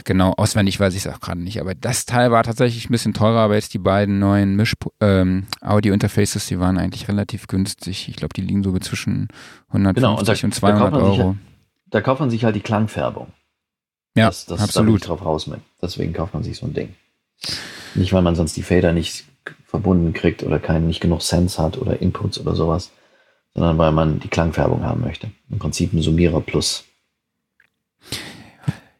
[0.04, 1.60] genau, auswendig weiß ich es auch gerade nicht.
[1.60, 4.62] Aber das Teil war tatsächlich ein bisschen teurer, aber jetzt die beiden neuen
[5.00, 8.08] ähm, Audio-Interfaces, die waren eigentlich relativ günstig.
[8.08, 9.28] Ich glaube, die liegen so zwischen
[9.68, 11.24] 150 genau, und, da, und 200 Euro.
[11.28, 11.36] Halt,
[11.90, 13.28] da kauft man sich halt die Klangfärbung.
[14.16, 15.02] Ja, das, das absolut.
[15.02, 15.60] Da drauf raus mit.
[15.82, 16.94] Deswegen kauft man sich so ein Ding.
[17.94, 19.24] Nicht, weil man sonst die Fader nicht
[19.66, 22.90] verbunden kriegt oder keinen nicht genug Sense hat oder Inputs oder sowas,
[23.54, 25.30] sondern weil man die Klangfärbung haben möchte.
[25.50, 26.84] Im Prinzip ein Summierer Plus.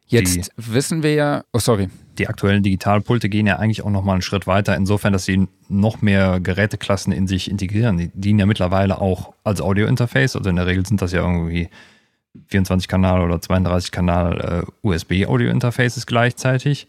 [0.06, 1.88] Jetzt die, wissen wir ja, oh sorry.
[2.18, 6.02] Die aktuellen Digitalpulte gehen ja eigentlich auch nochmal einen Schritt weiter, insofern, dass sie noch
[6.02, 7.96] mehr Geräteklassen in sich integrieren.
[7.96, 11.68] Die dienen ja mittlerweile auch als Audio-Interface, also in der Regel sind das ja irgendwie
[12.50, 16.86] 24-Kanal oder 32-Kanal äh, USB-Audio-Interfaces gleichzeitig.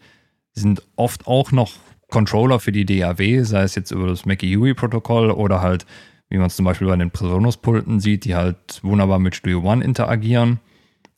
[0.56, 1.72] Sind oft auch noch
[2.08, 5.86] Controller für die DAW, sei es jetzt über das Mackie-UI-Protokoll oder halt,
[6.28, 9.84] wie man es zum Beispiel bei den Presonus-Pulten sieht, die halt wunderbar mit Studio One
[9.84, 10.60] interagieren.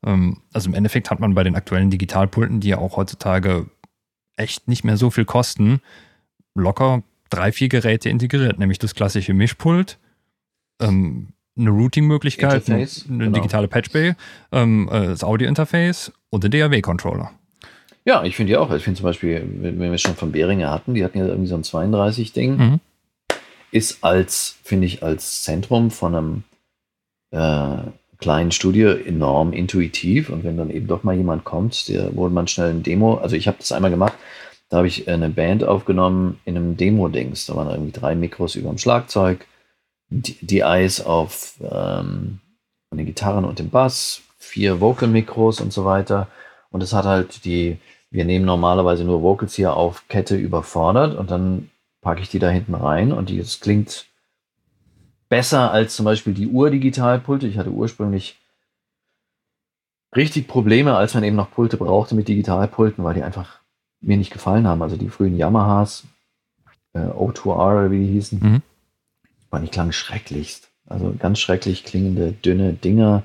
[0.04, 3.66] Ähm, also im Endeffekt hat man bei den aktuellen Digitalpulten, die ja auch heutzutage
[4.36, 5.80] echt nicht mehr so viel kosten,
[6.54, 9.98] locker drei, vier Geräte integriert, nämlich das klassische Mischpult,
[10.80, 11.28] ähm,
[11.58, 13.32] eine Routing-Möglichkeit, eine genau.
[13.32, 14.14] digitale Patchbay,
[14.52, 17.32] ähm, äh, das Audio-Interface und den DAW-Controller.
[18.08, 18.72] Ja, ich finde ja auch.
[18.72, 21.46] Ich finde zum Beispiel, wenn wir es schon von Behringer hatten, die hatten ja irgendwie
[21.46, 22.56] so ein 32-Ding.
[22.56, 22.80] Mhm.
[23.70, 26.42] ist als, finde ich, als Zentrum von einem
[27.32, 27.82] äh,
[28.16, 30.30] kleinen Studio enorm intuitiv.
[30.30, 33.36] Und wenn dann eben doch mal jemand kommt, der, wo man schnell ein Demo, also
[33.36, 34.14] ich habe das einmal gemacht,
[34.70, 37.44] da habe ich eine Band aufgenommen in einem Demo-Dings.
[37.44, 39.46] Da waren irgendwie drei Mikros über dem Schlagzeug,
[40.08, 42.38] die, die Eyes auf ähm,
[42.90, 46.28] den Gitarren und dem Bass, vier Vocal-Mikros und so weiter.
[46.70, 47.76] Und es hat halt die,
[48.10, 52.48] wir nehmen normalerweise nur Vocals hier auf Kette überfordert und dann packe ich die da
[52.48, 54.06] hinten rein und die, das klingt
[55.28, 57.46] besser als zum Beispiel die Ur-Digitalpulte.
[57.46, 58.38] Ich hatte ursprünglich
[60.16, 63.58] richtig Probleme, als man eben noch Pulte brauchte mit Digitalpulten, weil die einfach
[64.00, 64.82] mir nicht gefallen haben.
[64.82, 66.04] Also die frühen Yamahas,
[66.94, 68.62] äh, O2R, wie die hießen, mhm.
[69.50, 70.70] waren die klangen schrecklichst.
[70.86, 73.22] Also ganz schrecklich klingende, dünne Dinger.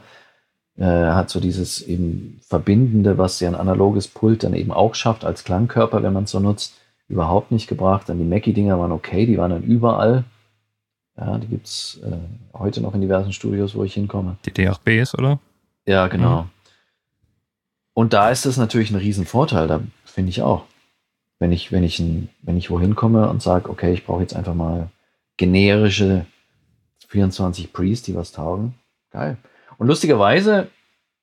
[0.78, 5.24] Äh, hat so dieses eben Verbindende, was ja ein analoges Pult dann eben auch schafft
[5.24, 6.74] als Klangkörper, wenn man es so nutzt,
[7.08, 8.10] überhaupt nicht gebracht.
[8.10, 10.24] Dann die Mackie-Dinger waren okay, die waren dann überall.
[11.16, 14.38] Ja, die gibt es äh, heute noch in diversen Studios, wo ich hinkomme.
[14.46, 15.40] Die DHBs, oder?
[15.86, 16.44] Ja, genau.
[16.44, 16.50] Mhm.
[17.94, 20.66] Und da ist das natürlich ein Riesenvorteil, da finde ich auch.
[21.38, 24.36] Wenn ich, wenn ich, ein, wenn ich wohin komme und sage, okay, ich brauche jetzt
[24.36, 24.90] einfach mal
[25.38, 26.26] generische
[27.10, 28.74] 24 Pre's, die was taugen,
[29.12, 29.38] geil.
[29.78, 30.70] Und lustigerweise,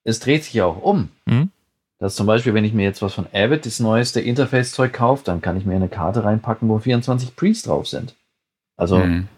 [0.04, 1.10] es dreht sich ja auch um.
[1.26, 1.50] Mhm.
[1.98, 5.42] Dass zum Beispiel, wenn ich mir jetzt was von Avid, das neueste Interface-Zeug kaufe, dann
[5.42, 8.14] kann ich mir eine Karte reinpacken, wo 24 Pre's drauf sind.
[8.76, 9.28] Also mhm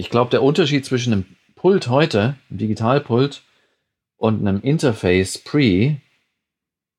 [0.00, 3.42] ich glaube, der Unterschied zwischen einem Pult heute, einem Digitalpult
[4.16, 6.00] und einem Interface Pre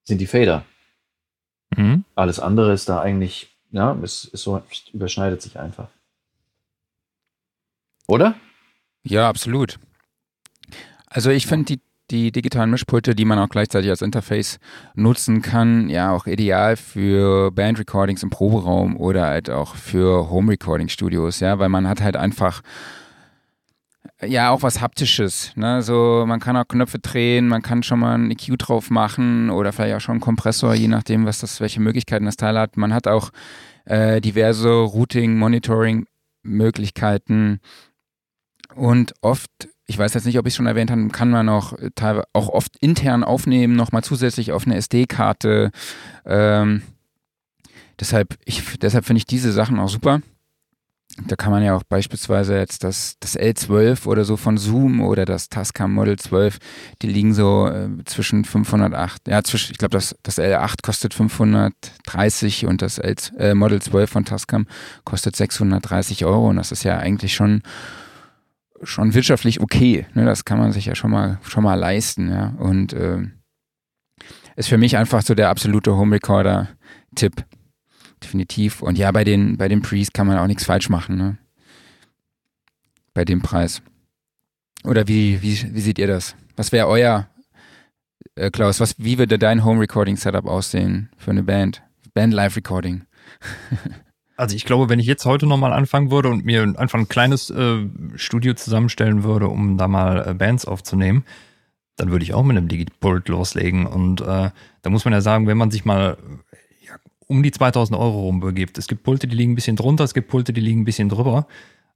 [0.04, 0.66] sind die Fader.
[1.76, 2.06] Mhm.
[2.14, 4.62] Alles andere ist da eigentlich, ja, es, es so,
[4.94, 5.90] überschneidet sich einfach.
[8.08, 8.36] Oder?
[9.02, 9.80] Ja, absolut.
[11.14, 14.60] Also ich finde die, die digitalen Mischpulte, die man auch gleichzeitig als Interface
[14.96, 21.60] nutzen kann, ja auch ideal für Band-Recordings im Proberaum oder halt auch für Home-Recording-Studios, ja,
[21.60, 22.62] weil man hat halt einfach
[24.26, 25.52] ja auch was Haptisches.
[25.56, 25.82] Ne?
[25.82, 29.74] So, man kann auch Knöpfe drehen, man kann schon mal ein EQ drauf machen oder
[29.74, 32.78] vielleicht auch schon einen Kompressor, je nachdem, was das, welche Möglichkeiten das Teil hat.
[32.78, 33.32] Man hat auch
[33.84, 37.60] äh, diverse Routing, Monitoring-Möglichkeiten
[38.76, 41.74] und oft, ich weiß jetzt nicht, ob ich es schon erwähnt habe, kann man auch,
[41.96, 45.72] teilweise auch oft intern aufnehmen, nochmal zusätzlich auf eine SD-Karte.
[46.26, 46.82] Ähm,
[48.00, 48.38] deshalb,
[48.82, 50.22] deshalb finde ich diese Sachen auch super.
[51.28, 55.26] Da kann man ja auch beispielsweise jetzt das, das L12 oder so von Zoom oder
[55.26, 56.58] das Tascam Model 12,
[57.02, 62.66] die liegen so äh, zwischen 508, ja, zwischen, ich glaube, das, das L8 kostet 530
[62.66, 64.68] und das L, äh, Model 12 von Tascam
[65.04, 67.62] kostet 630 Euro und das ist ja eigentlich schon,
[68.84, 70.06] schon wirtschaftlich okay.
[70.14, 70.26] Ne?
[70.26, 72.54] Das kann man sich ja schon mal, schon mal leisten, ja.
[72.58, 73.20] Und äh,
[74.56, 77.46] ist für mich einfach so der absolute Home Recorder-Tipp
[78.24, 78.82] definitiv.
[78.82, 81.38] Und ja, bei den, bei den Prees kann man auch nichts falsch machen, ne?
[83.14, 83.82] Bei dem Preis.
[84.84, 86.36] Oder wie, wie, wie seht ihr das?
[86.56, 87.28] Was wäre euer,
[88.36, 91.82] äh, Klaus, was, wie würde dein Home Recording Setup aussehen für eine Band?
[92.14, 93.04] Band Live Recording.
[94.42, 97.52] also ich glaube, wenn ich jetzt heute nochmal anfangen würde und mir einfach ein kleines
[97.52, 101.26] äh, Studio zusammenstellen würde, um da mal äh, Bands aufzunehmen,
[101.96, 103.86] dann würde ich auch mit einem Digipult loslegen.
[103.86, 104.50] Und äh,
[104.82, 106.18] da muss man ja sagen, wenn man sich mal
[107.28, 108.80] um die 2000 Euro rumbegibt.
[108.80, 111.08] Es gibt Pulte, die liegen ein bisschen drunter, es gibt Pulte, die liegen ein bisschen
[111.08, 111.46] drüber.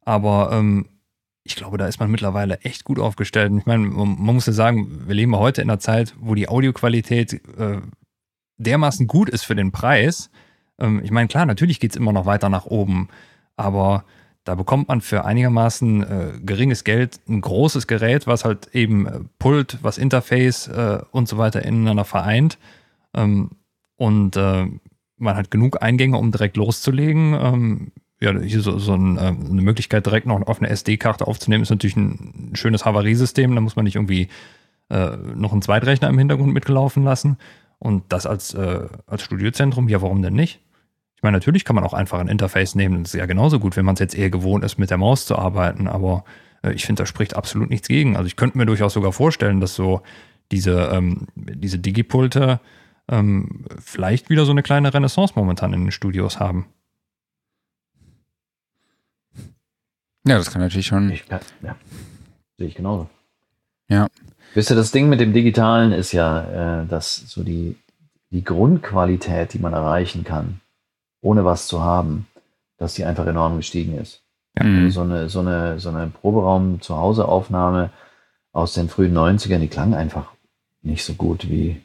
[0.01, 0.85] Aber ähm,
[1.43, 3.51] ich glaube, da ist man mittlerweile echt gut aufgestellt.
[3.57, 6.47] ich meine, man, man, muss ja sagen, wir leben heute in einer Zeit, wo die
[6.47, 7.81] Audioqualität äh,
[8.57, 10.29] dermaßen gut ist für den Preis.
[10.79, 13.09] Ähm, ich meine, klar, natürlich geht es immer noch weiter nach oben,
[13.55, 14.05] aber
[14.45, 19.19] da bekommt man für einigermaßen äh, geringes Geld ein großes Gerät, was halt eben äh,
[19.39, 22.59] Pult, was Interface äh, und so weiter ineinander vereint.
[23.15, 23.49] Ähm,
[23.95, 24.67] und äh,
[25.17, 27.33] man hat genug Eingänge, um direkt loszulegen.
[27.33, 31.63] Ähm, ja, hier so, so ein, äh, eine Möglichkeit, direkt noch auf eine SD-Karte aufzunehmen,
[31.63, 33.55] ist natürlich ein schönes Havariesystem.
[33.55, 34.27] Da muss man nicht irgendwie
[34.89, 37.37] äh, noch einen Zweitrechner im Hintergrund mitgelaufen lassen.
[37.79, 40.61] Und das als, als Studiozentrum, ja, warum denn nicht?
[41.25, 43.01] Ich meine, natürlich kann man auch einfach ein Interface nehmen.
[43.01, 45.25] Das ist ja genauso gut, wenn man es jetzt eher gewohnt ist, mit der Maus
[45.25, 45.87] zu arbeiten.
[45.87, 46.23] Aber
[46.61, 48.15] äh, ich finde, da spricht absolut nichts gegen.
[48.15, 50.03] Also ich könnte mir durchaus sogar vorstellen, dass so
[50.51, 52.59] diese, ähm, diese Digipulte
[53.09, 56.67] ähm, vielleicht wieder so eine kleine Renaissance momentan in den Studios haben.
[60.27, 61.09] Ja, das kann natürlich schon.
[61.09, 61.75] Ich, ja,
[62.59, 63.09] sehe ich genauso.
[63.89, 64.05] Ja.
[64.53, 67.77] Wisst ihr, das Ding mit dem Digitalen ist ja, äh, dass so die,
[68.29, 70.61] die Grundqualität, die man erreichen kann,
[71.25, 72.27] ohne was zu haben,
[72.77, 74.21] dass die einfach enorm gestiegen ist.
[74.61, 74.91] Mhm.
[74.91, 77.89] So eine, so eine, so eine Proberaum-Zuhause-Aufnahme
[78.53, 80.31] aus den frühen 90ern, die klang einfach
[80.83, 81.81] nicht so gut wie,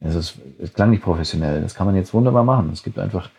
[0.00, 1.62] es, ist, es klang nicht professionell.
[1.62, 2.70] Das kann man jetzt wunderbar machen.
[2.72, 3.30] Es gibt einfach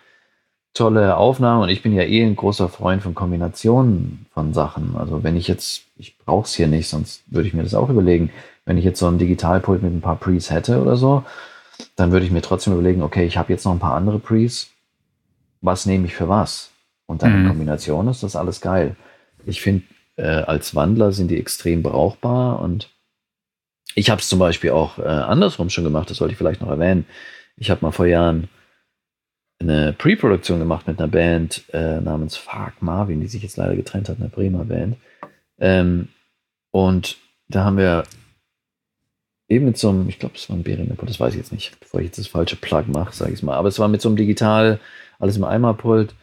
[0.74, 4.96] tolle Aufnahmen und ich bin ja eh ein großer Freund von Kombinationen von Sachen.
[4.98, 7.90] Also wenn ich jetzt, ich brauche es hier nicht, sonst würde ich mir das auch
[7.90, 8.32] überlegen.
[8.66, 11.24] Wenn ich jetzt so ein Digitalpult mit ein paar Pre's hätte oder so,
[11.96, 14.72] dann würde ich mir trotzdem überlegen, okay, ich habe jetzt noch ein paar andere Pre's.
[15.62, 16.72] Was nehme ich für was?
[17.06, 17.42] Und dann mhm.
[17.42, 18.96] in Kombination ist das alles geil.
[19.46, 19.84] Ich finde,
[20.16, 22.90] äh, als Wandler sind die extrem brauchbar und
[23.96, 26.70] ich habe es zum Beispiel auch äh, andersrum schon gemacht, das sollte ich vielleicht noch
[26.70, 27.06] erwähnen.
[27.58, 28.48] Ich habe mal vor Jahren
[29.60, 34.08] eine Pre-Produktion gemacht mit einer Band äh, namens Fuck Marvin, die sich jetzt leider getrennt
[34.08, 34.96] hat, eine Bremer Band.
[35.60, 36.10] Ähm,
[36.72, 37.18] und
[37.50, 38.04] da haben wir
[39.50, 41.78] eben mit so einem, ich glaube, es war ein Behringer das weiß ich jetzt nicht,
[41.80, 43.56] bevor ich jetzt das falsche Plug mache, sage ich mal.
[43.56, 44.80] Aber es war mit so einem Digital,
[45.18, 46.16] alles im Eimerpult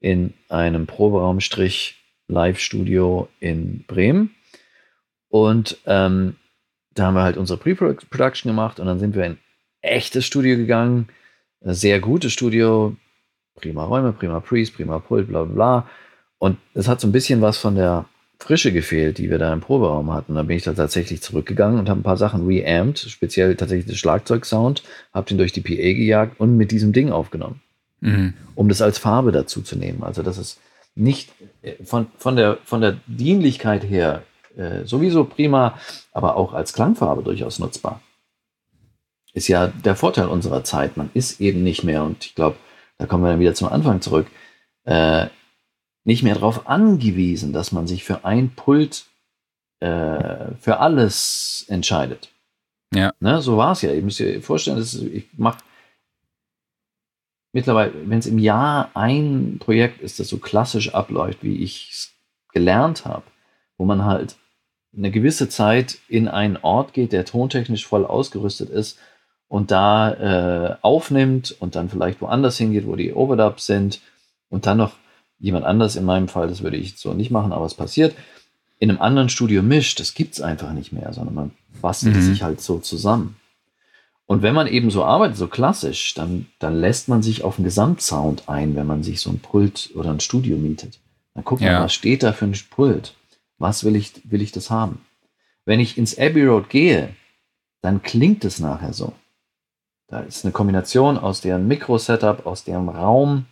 [0.00, 1.96] in einem Proberaumstrich
[2.28, 4.34] Live-Studio in Bremen.
[5.28, 6.36] Und ähm,
[6.94, 9.38] da haben wir halt unsere Pre-Production gemacht und dann sind wir in
[9.80, 11.08] echtes Studio gegangen
[11.64, 12.96] sehr gutes Studio,
[13.54, 15.88] prima Räume, prima Priest, prima Pult, bla bla bla.
[16.38, 18.06] Und es hat so ein bisschen was von der
[18.42, 20.34] Frische gefehlt, die wir da im Proberaum hatten.
[20.34, 23.96] Da bin ich da tatsächlich zurückgegangen und habe ein paar Sachen reamped, speziell tatsächlich den
[23.96, 24.82] Schlagzeugsound,
[25.14, 27.60] habe den durch die PA gejagt und mit diesem Ding aufgenommen,
[28.00, 28.34] mhm.
[28.54, 30.02] um das als Farbe dazu zu nehmen.
[30.02, 30.60] Also das ist
[30.94, 31.30] nicht
[31.62, 34.22] äh, von, von, der, von der Dienlichkeit her
[34.56, 35.78] äh, sowieso prima,
[36.12, 38.00] aber auch als Klangfarbe durchaus nutzbar
[39.32, 40.96] ist ja der Vorteil unserer Zeit.
[40.96, 42.56] Man ist eben nicht mehr, und ich glaube,
[42.98, 44.26] da kommen wir dann wieder zum Anfang zurück,
[44.84, 45.26] äh,
[46.04, 49.06] nicht mehr darauf angewiesen, dass man sich für ein Pult
[49.80, 52.30] äh, für alles entscheidet.
[52.94, 53.12] Ja.
[53.20, 53.92] Ne, so war es ja.
[53.92, 55.58] Ihr müsst euch vorstellen, dass ich mache
[57.52, 62.12] mittlerweile, wenn es im Jahr ein Projekt ist, das so klassisch abläuft, wie ich es
[62.52, 63.24] gelernt habe,
[63.78, 64.36] wo man halt
[64.96, 68.98] eine gewisse Zeit in einen Ort geht, der tontechnisch voll ausgerüstet ist
[69.48, 74.00] und da äh, aufnimmt und dann vielleicht woanders hingeht, wo die Overdubs sind
[74.48, 74.92] und dann noch
[75.42, 78.14] jemand anders, in meinem Fall, das würde ich so nicht machen, aber es passiert,
[78.78, 81.50] in einem anderen Studio mischt, das gibt es einfach nicht mehr, sondern man
[81.82, 82.22] bastelt mhm.
[82.22, 83.36] sich halt so zusammen.
[84.26, 87.64] Und wenn man eben so arbeitet, so klassisch, dann, dann lässt man sich auf einen
[87.64, 91.00] Gesamtsound ein, wenn man sich so ein Pult oder ein Studio mietet.
[91.34, 91.72] Dann guckt ja.
[91.72, 93.14] man, was steht da für ein Pult?
[93.58, 95.04] Was will ich, will ich das haben?
[95.64, 97.14] Wenn ich ins Abbey Road gehe,
[97.82, 99.12] dann klingt es nachher so.
[100.06, 103.46] Da ist eine Kombination aus deren Mikro-Setup, aus deren Raum,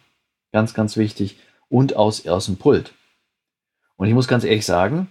[0.52, 1.36] ganz, ganz wichtig,
[1.70, 2.92] und aus, aus dem Pult.
[3.96, 5.08] Und ich muss ganz ehrlich sagen,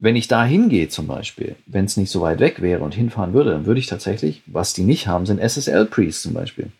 [0.00, 3.32] wenn ich da hingehe zum Beispiel, wenn es nicht so weit weg wäre und hinfahren
[3.32, 6.72] würde, dann würde ich tatsächlich, was die nicht haben, sind SSL-Pre's zum Beispiel.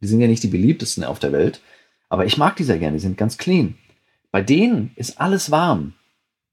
[0.00, 1.60] Die sind ja nicht die beliebtesten auf der Welt,
[2.08, 3.76] aber ich mag die sehr gerne, die sind ganz clean.
[4.30, 5.94] Bei denen ist alles warm.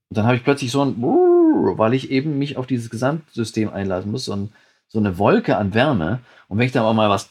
[0.09, 4.09] Und dann habe ich plötzlich so ein, weil ich eben mich auf dieses Gesamtsystem einlassen
[4.09, 4.49] muss, so ein
[4.93, 6.19] so eine Wolke an Wärme.
[6.47, 7.29] Und wenn ich da mal was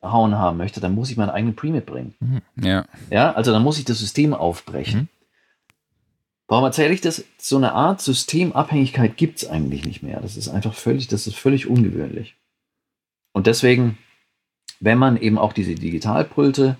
[0.00, 2.14] durchhauen haben möchte, dann muss ich meinen eigenen Pre mitbringen.
[2.20, 2.42] Mhm.
[2.62, 2.84] Ja.
[3.10, 5.00] Ja, also dann muss ich das System aufbrechen.
[5.00, 5.08] Mhm.
[6.48, 7.24] Warum erzähle ich das?
[7.38, 10.20] So eine Art Systemabhängigkeit gibt es eigentlich nicht mehr.
[10.20, 12.36] Das ist einfach völlig, das ist völlig ungewöhnlich.
[13.32, 13.98] Und deswegen,
[14.78, 16.76] wenn man eben auch diese Digitalpulte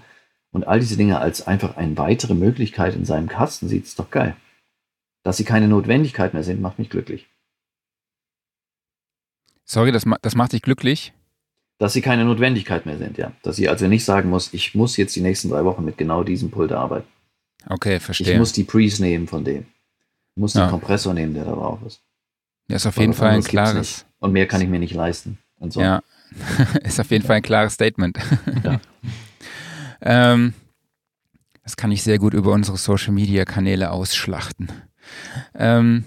[0.52, 4.10] und all diese Dinge als einfach eine weitere Möglichkeit in seinem Kasten sieht, ist doch
[4.10, 4.36] geil.
[5.24, 7.26] Dass sie keine Notwendigkeit mehr sind, macht mich glücklich.
[9.64, 11.12] Sorry, das, das macht dich glücklich?
[11.78, 13.32] Dass sie keine Notwendigkeit mehr sind, ja.
[13.42, 16.24] Dass sie also nicht sagen muss, ich muss jetzt die nächsten drei Wochen mit genau
[16.24, 17.06] diesem Pult arbeiten.
[17.68, 18.32] Okay, verstehe.
[18.32, 19.66] Ich muss die Pre's nehmen von dem.
[20.34, 20.66] Ich muss ja.
[20.66, 22.00] den Kompressor nehmen, der da drauf ist.
[22.68, 24.06] Ja, ist auf jeden Fall ein klares.
[24.18, 25.38] Und mehr kann ich mir nicht leisten.
[25.68, 25.80] So.
[25.80, 26.02] Ja,
[26.82, 28.18] ist auf jeden Fall ein klares Statement.
[28.64, 28.80] Ja.
[30.32, 30.54] ähm,
[31.62, 34.70] das kann ich sehr gut über unsere Social Media Kanäle ausschlachten.
[35.54, 36.04] Ähm,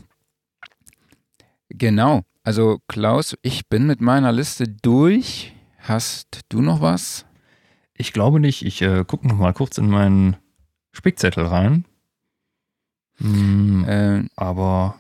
[1.69, 2.21] genau.
[2.43, 5.53] Also Klaus, ich bin mit meiner Liste durch.
[5.89, 7.25] Hast du noch was?
[7.95, 8.63] Ich glaube nicht.
[8.63, 10.37] Ich äh, gucke noch mal kurz in meinen
[10.91, 11.85] Spickzettel rein.
[13.17, 14.99] Hm, äh, aber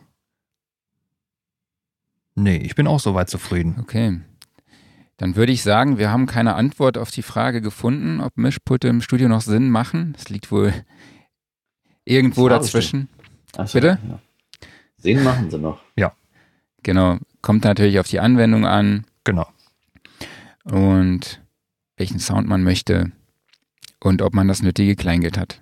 [2.33, 3.77] nee, ich bin auch soweit zufrieden.
[3.79, 4.19] Okay.
[5.17, 9.01] Dann würde ich sagen, wir haben keine Antwort auf die Frage gefunden, ob Mischpulte im
[9.01, 10.13] Studio noch Sinn machen.
[10.13, 10.73] Das liegt wohl
[12.03, 13.09] irgendwo dazwischen.
[13.55, 13.99] Achso, Bitte?
[14.09, 14.19] Ja.
[14.97, 15.83] Sinn machen sie noch.
[15.95, 16.13] Ja.
[16.81, 17.19] Genau.
[17.43, 19.05] Kommt natürlich auf die Anwendung an.
[19.23, 19.45] Genau.
[20.71, 21.41] Und
[21.97, 23.11] welchen Sound man möchte
[23.99, 25.61] und ob man das nötige Kleingeld hat.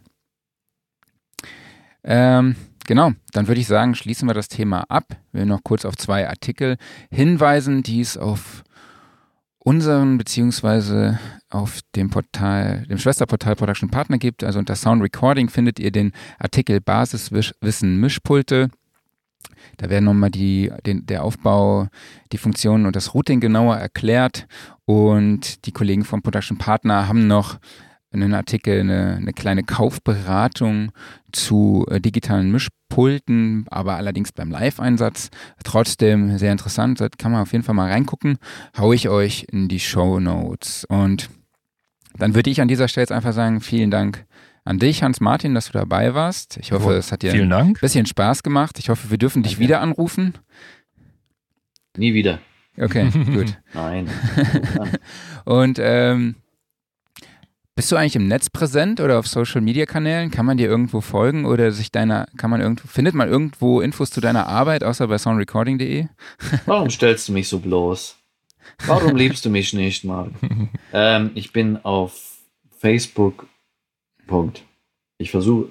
[2.04, 2.56] Ähm,
[2.86, 5.06] genau, dann würde ich sagen, schließen wir das Thema ab.
[5.32, 6.78] Wir noch kurz auf zwei Artikel
[7.12, 8.64] hinweisen, die es auf
[9.60, 14.44] unseren beziehungsweise auf dem Portal, dem Schwesterportal Production Partner gibt.
[14.44, 18.70] Also unter Sound Recording findet ihr den Artikel Basiswissen Mischpulte.
[19.78, 21.88] Da werden nochmal die, den, der Aufbau,
[22.32, 24.48] die Funktionen und das Routing genauer erklärt.
[24.86, 27.60] Und die Kollegen vom Production Partner haben noch
[28.12, 30.92] einen Artikel, eine, eine kleine Kaufberatung
[31.32, 35.30] zu äh, digitalen Mischpulten, aber allerdings beim Live-Einsatz.
[35.64, 38.38] Trotzdem sehr interessant, da kann man auf jeden Fall mal reingucken.
[38.78, 40.86] Hau ich euch in die Show Notes.
[40.86, 41.30] Und
[42.18, 44.26] dann würde ich an dieser Stelle jetzt einfach sagen, vielen Dank
[44.68, 46.58] an dich, Hans-Martin, dass du dabei warst.
[46.58, 48.78] Ich hoffe, es hat dir vielen ein bisschen Spaß gemacht.
[48.80, 50.34] Ich hoffe, wir dürfen dich wieder anrufen.
[51.96, 52.40] Nie wieder.
[52.78, 53.58] Okay, gut.
[53.74, 54.10] Nein.
[55.46, 56.36] Und ähm,
[57.76, 60.32] bist du eigentlich im Netz präsent oder auf Social Media Kanälen?
[60.32, 64.12] Kann man dir irgendwo folgen oder sich deiner, kann man irgendwo, findet man irgendwo Infos
[64.12, 66.08] zu deiner Arbeit, außer bei soundrecording.de?
[66.66, 68.18] Warum stellst du mich so bloß?
[68.86, 70.32] Warum liebst du mich nicht, Marc?
[70.92, 72.36] ähm, ich bin auf
[72.80, 73.47] Facebook.
[74.28, 74.64] Punkt.
[75.18, 75.70] Ich versuche,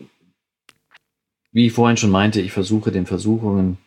[1.52, 3.78] wie ich vorhin schon meinte, ich versuche den Versuchungen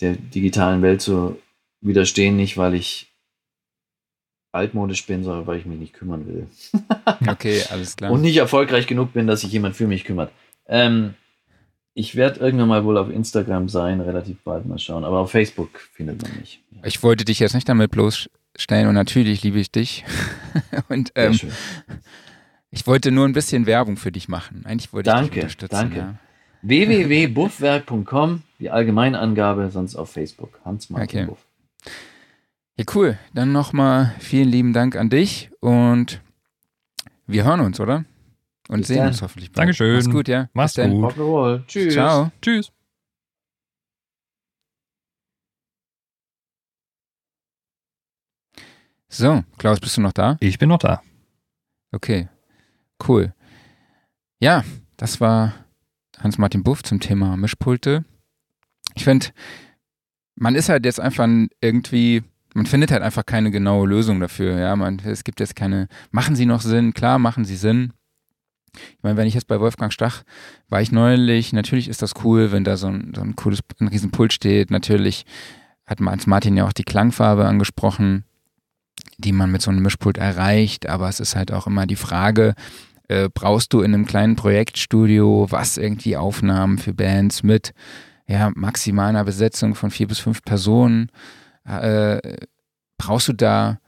[0.00, 1.40] der digitalen Welt zu
[1.80, 3.12] widerstehen, nicht weil ich
[4.52, 6.46] altmodisch bin, sondern weil ich mich nicht kümmern will.
[7.28, 8.10] okay, alles klar.
[8.10, 10.30] Und nicht erfolgreich genug bin, dass sich jemand für mich kümmert.
[10.66, 11.14] Ähm,
[11.94, 15.80] ich werde irgendwann mal wohl auf Instagram sein, relativ bald mal schauen, aber auf Facebook
[15.92, 16.62] findet man mich.
[16.70, 16.80] Ja.
[16.84, 20.04] Ich wollte dich jetzt nicht damit bloßstellen und natürlich liebe ich dich.
[20.88, 21.38] und ähm,
[22.72, 24.64] ich wollte nur ein bisschen Werbung für dich machen.
[24.64, 25.76] Eigentlich wollte danke, ich dich unterstützen.
[25.76, 25.96] Danke.
[25.98, 26.18] Ja.
[26.62, 30.58] www.buffwerk.com, die Allgemeinangabe, sonst auf Facebook.
[30.64, 31.28] Hans-Martin okay.
[31.28, 31.46] Buff.
[32.78, 33.18] Ja, cool.
[33.34, 36.22] Dann nochmal vielen lieben Dank an dich und
[37.26, 38.06] wir hören uns, oder?
[38.68, 39.08] Und Bis sehen dann.
[39.08, 39.58] uns hoffentlich bald.
[39.58, 39.94] Dankeschön.
[39.96, 40.48] Mach's gut, ja.
[40.54, 41.16] Mach's Bis gut.
[41.18, 41.66] Dann.
[41.66, 41.92] Tschüss.
[41.92, 42.32] Ciao.
[42.40, 42.72] Tschüss.
[49.10, 50.38] So, Klaus, bist du noch da?
[50.40, 51.02] Ich bin noch da.
[51.94, 52.30] Okay,
[53.08, 53.34] cool.
[54.40, 54.64] Ja,
[54.96, 55.54] das war
[56.18, 58.04] Hans-Martin Buff zum Thema Mischpulte.
[58.94, 59.28] Ich finde,
[60.34, 61.28] man ist halt jetzt einfach
[61.60, 62.22] irgendwie
[62.54, 64.58] man findet halt einfach keine genaue Lösung dafür.
[64.58, 66.94] Ja, man, es gibt jetzt keine, machen sie noch Sinn?
[66.94, 67.92] Klar, machen sie Sinn.
[68.74, 70.22] Ich meine, wenn ich jetzt bei Wolfgang Stach
[70.68, 73.88] war ich neulich, natürlich ist das cool, wenn da so ein, so ein cooles, ein
[73.88, 74.70] Riesenpult steht.
[74.70, 75.26] Natürlich
[75.86, 78.24] hat Martin ja auch die Klangfarbe angesprochen,
[79.18, 80.88] die man mit so einem Mischpult erreicht.
[80.88, 82.54] Aber es ist halt auch immer die Frage,
[83.12, 87.72] äh, brauchst du in einem kleinen Projektstudio was irgendwie Aufnahmen für Bands mit
[88.26, 91.10] ja, maximaler Besetzung von vier bis fünf Personen?
[91.64, 92.36] äh,
[92.98, 93.78] brauchst du da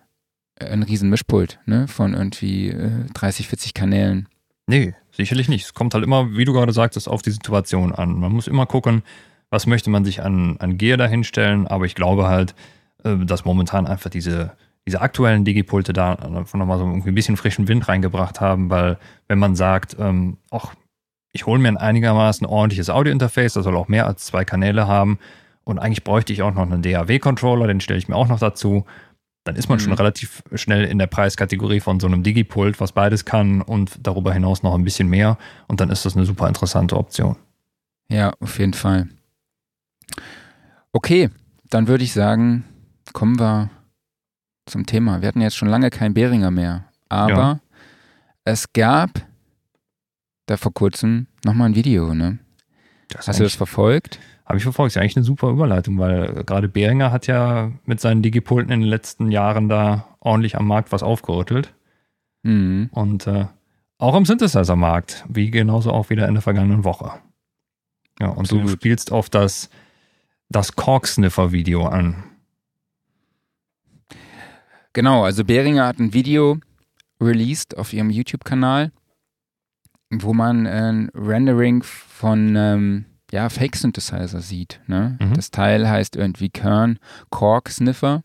[0.61, 4.29] ein riesen Mischpult ne, von irgendwie äh, 30, 40 Kanälen.
[4.67, 5.65] Nee, sicherlich nicht.
[5.65, 8.19] Es kommt halt immer, wie du gerade sagtest, auf die Situation an.
[8.19, 9.03] Man muss immer gucken,
[9.51, 12.55] was möchte man sich an, an Gear dahinstellen, aber ich glaube halt,
[13.03, 14.53] äh, dass momentan einfach diese,
[14.87, 18.99] diese aktuellen Digipulte da einfach nochmal so irgendwie ein bisschen frischen Wind reingebracht haben, weil
[19.29, 20.75] wenn man sagt, ähm, ach,
[21.33, 25.19] ich hole mir ein einigermaßen ordentliches Audiointerface, das soll auch mehr als zwei Kanäle haben,
[25.65, 28.85] und eigentlich bräuchte ich auch noch einen DAW-Controller, den stelle ich mir auch noch dazu.
[29.45, 29.83] Dann ist man mhm.
[29.83, 34.33] schon relativ schnell in der Preiskategorie von so einem Digipult, was beides kann und darüber
[34.33, 35.39] hinaus noch ein bisschen mehr.
[35.67, 37.37] Und dann ist das eine super interessante Option.
[38.09, 39.09] Ja, auf jeden Fall.
[40.93, 41.31] Okay,
[41.69, 42.65] dann würde ich sagen,
[43.13, 43.71] kommen wir
[44.67, 45.21] zum Thema.
[45.21, 47.61] Wir hatten jetzt schon lange keinen Beringer mehr, aber ja.
[48.45, 49.11] es gab
[50.47, 52.39] da vor kurzem nochmal ein Video, ne?
[53.17, 54.19] Hast du das verfolgt?
[54.47, 54.91] Habe ich verfolgt.
[54.91, 58.81] Ist ja eigentlich eine super Überleitung, weil gerade Behringer hat ja mit seinen Digipulten in
[58.81, 61.75] den letzten Jahren da ordentlich am Markt was aufgerüttelt.
[62.43, 62.91] Mhm.
[62.93, 63.47] Und äh,
[63.99, 67.13] auch im Synthesizer-Markt, wie genauso auch wieder in der vergangenen Woche.
[68.21, 68.65] Ja, und Absolut.
[68.65, 69.71] du spielst auf das,
[70.51, 72.25] das Cork-Sniffer-Video an.
[74.95, 76.59] Genau, also Behringer hat ein Video
[77.21, 78.93] released auf ihrem YouTube-Kanal,
[80.11, 84.81] wo man ein Rendering von ähm, ja, Fake-Synthesizer sieht.
[84.87, 85.19] Ne?
[85.21, 85.35] Mhm.
[85.35, 86.99] Das Teil heißt irgendwie Kern
[87.31, 88.23] Cork Sniffer.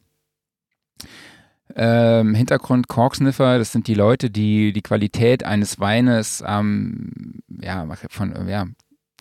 [1.76, 7.88] Ähm, Hintergrund Cork Sniffer, das sind die Leute, die die Qualität eines Weines ähm, ja,
[8.09, 8.67] von, ja,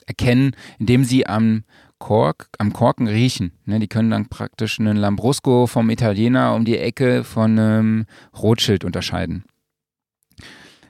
[0.06, 1.64] erkennen, indem sie am
[1.98, 3.52] Kork, am Korken riechen.
[3.64, 3.78] Ne?
[3.78, 9.44] Die können dann praktisch einen Lambrusco vom Italiener um die Ecke von einem Rothschild unterscheiden.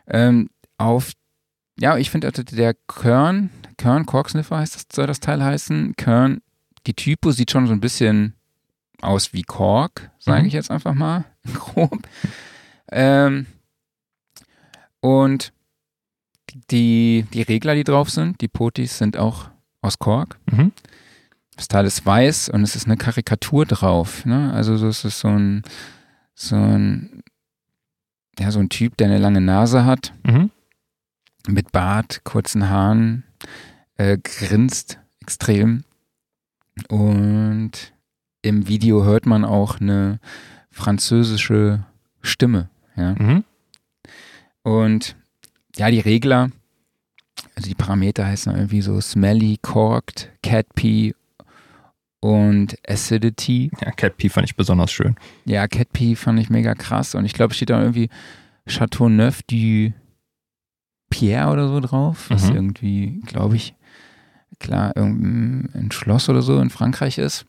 [0.07, 1.13] Ähm, auf,
[1.79, 5.95] ja, ich finde also der Kern, Kern Corksniffer heißt das, soll das Teil heißen.
[5.97, 6.41] Kern,
[6.87, 8.35] die Typo sieht schon so ein bisschen
[9.01, 10.49] aus wie Kork, sage mhm.
[10.49, 12.07] ich jetzt einfach mal, grob.
[12.91, 13.47] Ähm,
[15.01, 15.53] und
[16.71, 19.51] die, die Regler, die drauf sind, die Potis, sind auch
[19.83, 20.39] aus Kork.
[20.51, 20.73] Mhm.
[21.59, 24.25] Das Teil ist weiß und es ist eine Karikatur drauf.
[24.25, 24.53] Ne?
[24.53, 25.65] Also es ist so ein,
[26.33, 27.25] so ein,
[28.39, 30.51] ja, so ein Typ, der eine lange Nase hat, mhm.
[31.49, 33.25] mit Bart, kurzen Haaren,
[33.97, 35.83] äh, grinst extrem.
[36.89, 37.93] Und
[38.43, 40.21] im Video hört man auch eine
[40.71, 41.85] französische
[42.23, 42.71] Stimme.
[42.95, 43.17] Ja?
[43.19, 43.43] Mhm.
[44.63, 45.17] Und
[45.75, 46.53] ja, die Regler,
[47.57, 51.15] also die Parameter heißen irgendwie so Smelly, Corked, Cat Pee
[52.21, 53.71] und Acidity.
[53.81, 55.17] Ja, Cat Pee fand ich besonders schön.
[55.45, 57.15] Ja, Cat Pee fand ich mega krass.
[57.15, 58.09] Und ich glaube, steht da irgendwie
[58.67, 59.93] Chateau Neuf du
[61.11, 62.29] Pierre oder so drauf.
[62.29, 62.35] Mhm.
[62.35, 63.75] Was irgendwie, glaube ich,
[64.59, 67.47] klar, ein Schloss oder so in Frankreich ist.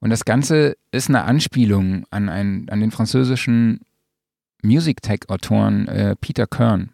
[0.00, 3.80] Und das Ganze ist eine Anspielung an, einen, an den französischen
[4.62, 6.90] Music Tech-Autoren äh, Peter Kern,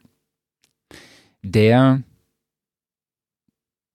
[1.43, 2.03] der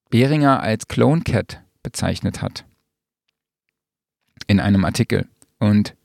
[0.09, 2.65] Behringer als Clone Cat bezeichnet hat
[4.47, 5.27] in einem Artikel.
[5.59, 5.95] Und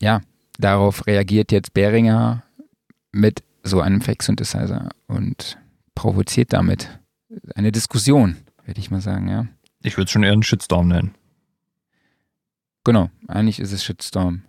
[0.00, 0.20] ja,
[0.58, 2.42] darauf reagiert jetzt Behringer
[3.12, 5.58] mit so einem Fake Synthesizer und
[5.94, 6.98] provoziert damit
[7.54, 9.46] eine Diskussion, würde ich mal sagen, ja.
[9.82, 11.14] Ich würde es schon eher einen Shitstorm nennen.
[12.84, 14.42] Genau, eigentlich ist es Shitstorm.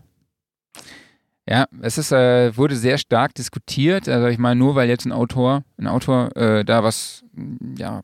[1.47, 4.07] Ja, es ist, äh, wurde sehr stark diskutiert.
[4.07, 7.23] Also ich meine, nur weil jetzt ein Autor, ein Autor äh, da was,
[7.75, 8.01] ja,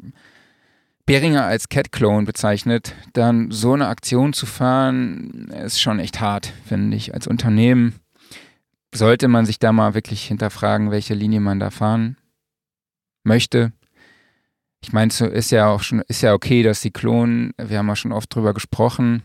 [1.06, 6.98] Beringer als Cat-Clone bezeichnet, dann so eine Aktion zu fahren, ist schon echt hart, finde
[6.98, 7.14] ich.
[7.14, 8.00] Als Unternehmen
[8.94, 12.18] sollte man sich da mal wirklich hinterfragen, welche Linie man da fahren
[13.24, 13.72] möchte.
[14.82, 17.54] Ich meine, es ist ja auch schon, ist ja okay, dass sie klonen.
[17.58, 19.24] Wir haben ja schon oft drüber gesprochen.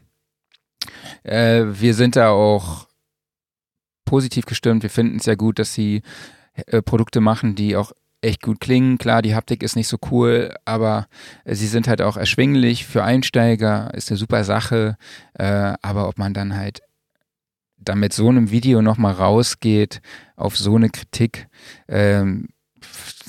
[1.22, 2.88] Äh, wir sind da auch
[4.04, 4.82] positiv gestimmt.
[4.82, 6.02] Wir finden es ja gut, dass sie
[6.66, 7.92] äh, Produkte machen, die auch
[8.22, 8.98] echt gut klingen.
[8.98, 11.06] Klar, die Haptik ist nicht so cool, aber
[11.44, 14.96] äh, sie sind halt auch erschwinglich für Einsteiger, ist eine super Sache.
[15.34, 16.82] Äh, aber ob man dann halt
[17.78, 20.02] da mit so einem Video nochmal rausgeht
[20.36, 21.48] auf so eine Kritik,
[21.88, 22.48] ähm,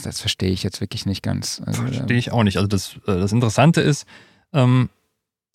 [0.04, 1.62] das verstehe ich jetzt wirklich nicht ganz.
[1.66, 2.58] Also, verstehe ich auch nicht.
[2.58, 4.06] Also das, äh, das Interessante ist,
[4.54, 4.90] ähm,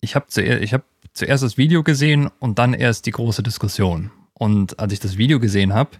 [0.01, 0.83] ich habe zuerst, hab
[1.13, 4.11] zuerst das Video gesehen und dann erst die große Diskussion.
[4.33, 5.91] Und als ich das Video gesehen habe,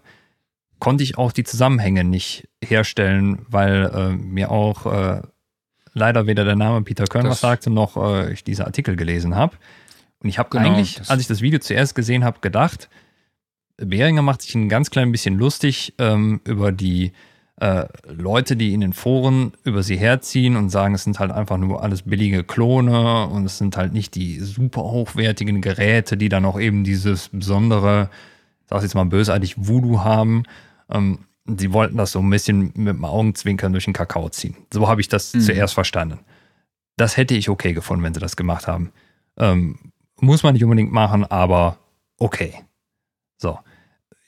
[0.80, 5.21] konnte ich auch die Zusammenhänge nicht herstellen, weil äh, mir auch äh,
[5.93, 9.36] leider weder der Name Peter Kern das was sagte, noch äh, ich diese Artikel gelesen
[9.36, 9.57] habe.
[10.19, 12.89] Und ich habe genau, eigentlich, als ich das Video zuerst gesehen habe, gedacht,
[13.78, 17.11] Behringer macht sich ein ganz klein bisschen lustig ähm, über die
[17.59, 21.57] äh, Leute, die in den Foren über sie herziehen und sagen, es sind halt einfach
[21.57, 26.45] nur alles billige Klone und es sind halt nicht die super hochwertigen Geräte, die dann
[26.45, 28.09] auch eben dieses besondere,
[28.63, 30.43] ich sag's jetzt mal bösartig, Voodoo haben.
[30.89, 34.55] Ähm, sie wollten das so ein bisschen mit dem Augenzwinkern durch den Kakao ziehen.
[34.73, 35.41] So habe ich das mhm.
[35.41, 36.19] zuerst verstanden.
[36.95, 38.91] Das hätte ich okay gefunden, wenn sie das gemacht haben.
[39.38, 41.77] Ähm, muss man nicht unbedingt machen, aber
[42.17, 42.63] okay.
[43.38, 43.59] So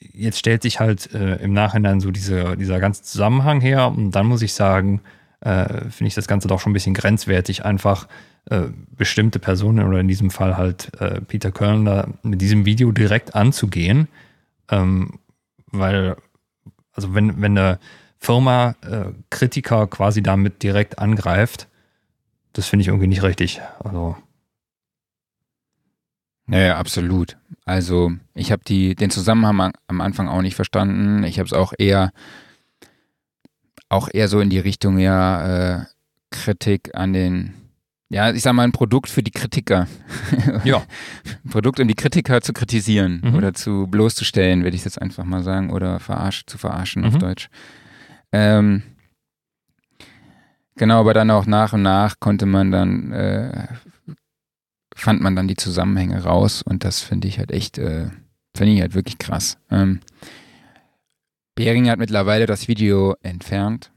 [0.00, 4.26] jetzt stellt sich halt äh, im Nachhinein so diese, dieser ganze Zusammenhang her und dann
[4.26, 5.00] muss ich sagen,
[5.40, 8.08] äh, finde ich das Ganze doch schon ein bisschen grenzwertig, einfach
[8.46, 8.64] äh,
[8.96, 14.08] bestimmte Personen oder in diesem Fall halt äh, Peter Kölner mit diesem Video direkt anzugehen,
[14.70, 15.18] ähm,
[15.66, 16.16] weil,
[16.92, 17.78] also wenn, wenn eine
[18.18, 21.68] Firma äh, Kritiker quasi damit direkt angreift,
[22.52, 23.60] das finde ich irgendwie nicht richtig.
[23.78, 24.16] Also
[26.48, 27.36] ja, absolut.
[27.64, 31.22] Also ich habe den Zusammenhang am Anfang auch nicht verstanden.
[31.22, 32.10] Ich habe es auch eher
[33.88, 35.84] auch eher so in die Richtung ja äh,
[36.30, 37.54] Kritik an den
[38.10, 39.86] ja, ich sag mal ein Produkt für die Kritiker.
[40.64, 40.82] Ja.
[41.44, 43.34] ein Produkt, um die Kritiker zu kritisieren mhm.
[43.34, 47.08] oder zu bloßzustellen, würde ich jetzt einfach mal sagen, oder verarsch, zu verarschen mhm.
[47.08, 47.48] auf Deutsch.
[48.32, 48.82] Ähm,
[50.76, 53.68] genau, aber dann auch nach und nach konnte man dann äh,
[54.94, 58.08] fand man dann die Zusammenhänge raus und das finde ich halt echt, äh,
[58.54, 59.56] finde ich halt wirklich krass.
[59.70, 60.00] Ähm,
[61.54, 63.90] Behring hat mittlerweile das Video entfernt.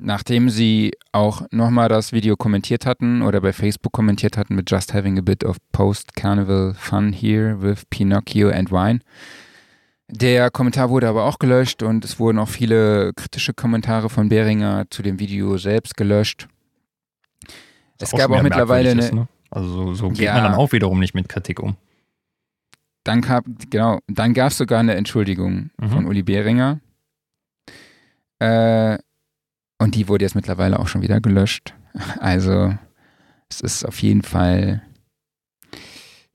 [0.00, 4.94] Nachdem sie auch nochmal das Video kommentiert hatten oder bei Facebook kommentiert hatten mit Just
[4.94, 9.00] having a bit of post-carnival fun here with Pinocchio and wine.
[10.10, 14.86] Der Kommentar wurde aber auch gelöscht und es wurden auch viele kritische Kommentare von Behringer
[14.88, 16.48] zu dem Video selbst gelöscht.
[17.98, 19.00] Es gab auch mittlerweile eine.
[19.00, 19.28] Ist, ne?
[19.50, 20.34] Also so, so geht ja.
[20.34, 21.76] man dann auch wiederum nicht mit Kritik um.
[23.04, 25.90] Dann gab genau, dann gab es sogar eine Entschuldigung mhm.
[25.90, 26.80] von Uli Behringer.
[28.38, 28.98] Äh,
[29.78, 31.74] und die wurde jetzt mittlerweile auch schon wieder gelöscht.
[32.20, 32.74] Also
[33.48, 34.82] es ist auf jeden Fall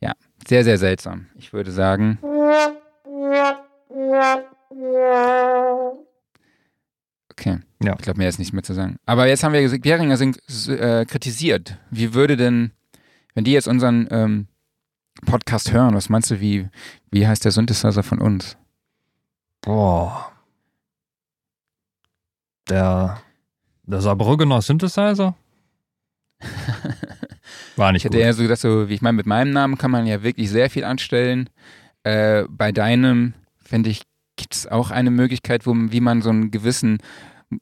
[0.02, 0.14] ja
[0.48, 1.28] sehr, sehr seltsam.
[1.36, 2.18] Ich würde sagen.
[7.32, 7.60] Okay.
[7.84, 7.94] Ja.
[7.94, 8.98] Ich glaube, mehr ist nicht mehr zu sagen.
[9.06, 11.78] Aber jetzt haben wir Behringer äh, kritisiert.
[11.92, 12.72] Wie würde denn
[13.34, 14.48] wenn die jetzt unseren ähm,
[15.26, 16.70] Podcast hören, was meinst du, wie,
[17.12, 18.58] wie heißt der Synthesizer von uns?
[19.62, 20.32] Boah.
[22.70, 23.22] Der,
[23.84, 25.36] der Saarbrückener Synthesizer?
[27.76, 28.24] War nicht ich hätte gut.
[28.24, 30.70] eher so gedacht, so, wie ich meine, mit meinem Namen kann man ja wirklich sehr
[30.70, 31.50] viel anstellen.
[32.04, 34.04] Äh, bei deinem finde ich,
[34.36, 37.00] gibt es auch eine Möglichkeit, wo, wie man so einen gewissen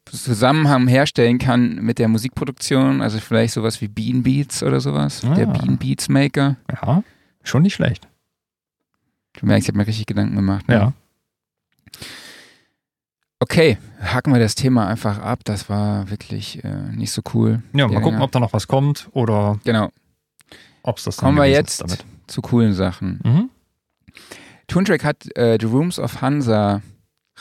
[0.06, 5.34] Zusammenhang herstellen kann mit der Musikproduktion, also vielleicht sowas wie Bean Beats oder sowas, ah.
[5.34, 6.58] der Bean Beats Maker.
[6.72, 7.04] Ja,
[7.44, 8.08] schon nicht schlecht.
[9.34, 10.68] Du merkst, ich habe mir richtig Gedanken gemacht.
[10.68, 10.76] Ne?
[10.76, 10.94] Ja.
[13.42, 15.40] Okay, hacken wir das Thema einfach ab.
[15.46, 17.64] Das war wirklich äh, nicht so cool.
[17.74, 19.90] Ja, mal gucken, ob da noch was kommt oder genau.
[20.84, 21.84] ob es das Kommen wir jetzt
[22.28, 23.20] zu coolen Sachen.
[23.24, 23.50] Mhm.
[24.68, 26.84] Toontrack hat äh, The Rooms of Hansa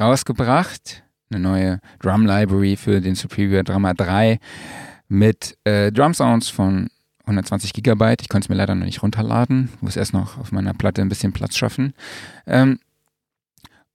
[0.01, 4.39] rausgebracht eine neue Drum Library für den Superior Drummer 3
[5.09, 6.89] mit äh, Drum Sounds von
[7.25, 8.23] 120 Gigabyte.
[8.23, 9.69] Ich konnte es mir leider noch nicht runterladen.
[9.83, 11.93] Muss erst noch auf meiner Platte ein bisschen Platz schaffen.
[12.47, 12.81] Ähm,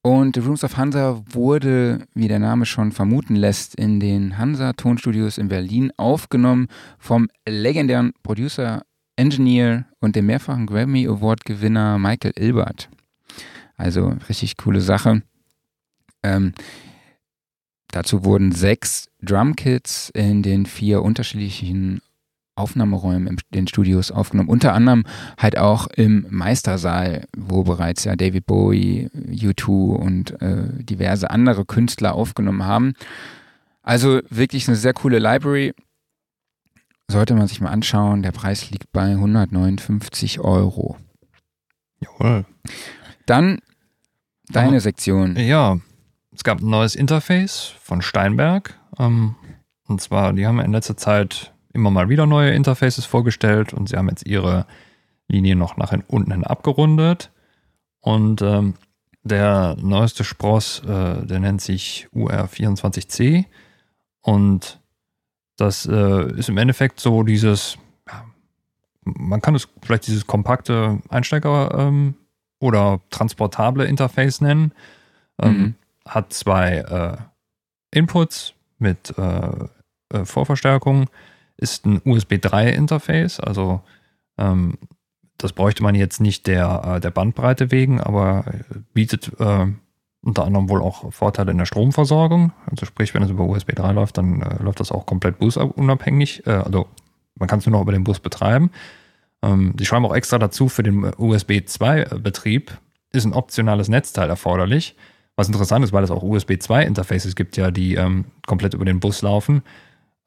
[0.05, 4.73] und The Rooms of Hansa wurde, wie der Name schon vermuten lässt, in den Hansa
[4.73, 6.67] Tonstudios in Berlin aufgenommen
[6.99, 8.83] vom legendären Producer,
[9.15, 12.87] Engineer und dem mehrfachen Grammy Award Gewinner Michael Ilbert.
[13.77, 15.23] Also richtig coole Sache.
[16.21, 16.53] Ähm,
[17.87, 22.01] Dazu wurden sechs Drumkits in den vier unterschiedlichen
[22.55, 24.49] Aufnahmeräumen in den Studios aufgenommen.
[24.49, 25.03] Unter anderem
[25.37, 32.13] halt auch im Meistersaal, wo bereits ja David Bowie, U2 und äh, diverse andere Künstler
[32.13, 32.93] aufgenommen haben.
[33.83, 35.73] Also wirklich eine sehr coole Library.
[37.07, 38.23] Sollte man sich mal anschauen.
[38.23, 40.97] Der Preis liegt bei 159 Euro.
[41.99, 42.45] Jawohl.
[43.25, 43.59] Dann
[44.49, 45.35] deine Sektion.
[45.35, 45.77] Ja,
[46.33, 48.79] es gab ein neues Interface von Steinberg.
[48.97, 49.35] Ähm,
[49.87, 53.97] und zwar, die haben in letzter Zeit immer mal wieder neue Interfaces vorgestellt und sie
[53.97, 54.65] haben jetzt ihre
[55.28, 57.32] Linie noch nach unten hin abgerundet.
[57.99, 58.76] Und ähm,
[59.23, 63.45] der neueste Spross, äh, der nennt sich UR24C.
[64.21, 64.80] Und
[65.57, 68.26] das äh, ist im Endeffekt so dieses, ja,
[69.03, 72.15] man kann es vielleicht dieses kompakte Einsteiger ähm,
[72.59, 74.71] oder transportable Interface nennen.
[75.41, 75.76] Ähm, mhm
[76.07, 77.17] hat zwei äh,
[77.97, 79.49] Inputs mit äh,
[80.13, 81.09] äh Vorverstärkung,
[81.57, 83.81] ist ein USB 3 Interface, also
[84.37, 84.77] ähm,
[85.37, 88.45] das bräuchte man jetzt nicht der, äh, der Bandbreite wegen, aber
[88.93, 89.67] bietet äh,
[90.25, 92.51] unter anderem wohl auch Vorteile in der Stromversorgung.
[92.69, 96.47] Also sprich, wenn es über USB 3 läuft, dann äh, läuft das auch komplett busunabhängig.
[96.47, 96.87] Äh, also
[97.35, 98.71] man kann es nur noch über den Bus betreiben.
[99.43, 102.77] Ähm, die schreiben auch extra dazu, für den USB 2 Betrieb
[103.11, 104.95] ist ein optionales Netzteil erforderlich.
[105.35, 108.85] Was interessant ist, weil es auch USB 2 Interfaces gibt, ja, die ähm, komplett über
[108.85, 109.61] den Bus laufen.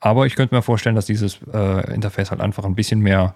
[0.01, 3.34] Aber ich könnte mir vorstellen, dass dieses äh, Interface halt einfach ein bisschen mehr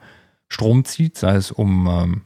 [0.49, 2.23] Strom zieht, sei es um, ähm,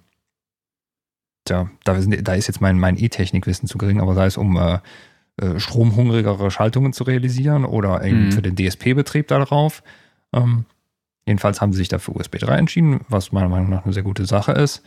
[1.44, 4.78] tja, da, da, ist jetzt mein, mein E-Technikwissen zu gering, aber sei es um äh,
[5.38, 8.32] äh, stromhungrigere Schaltungen zu realisieren oder eben mhm.
[8.32, 9.82] für den DSP-Betrieb darauf.
[10.32, 10.64] Ähm,
[11.26, 14.26] jedenfalls haben sie sich dafür USB 3 entschieden, was meiner Meinung nach eine sehr gute
[14.26, 14.82] Sache ist.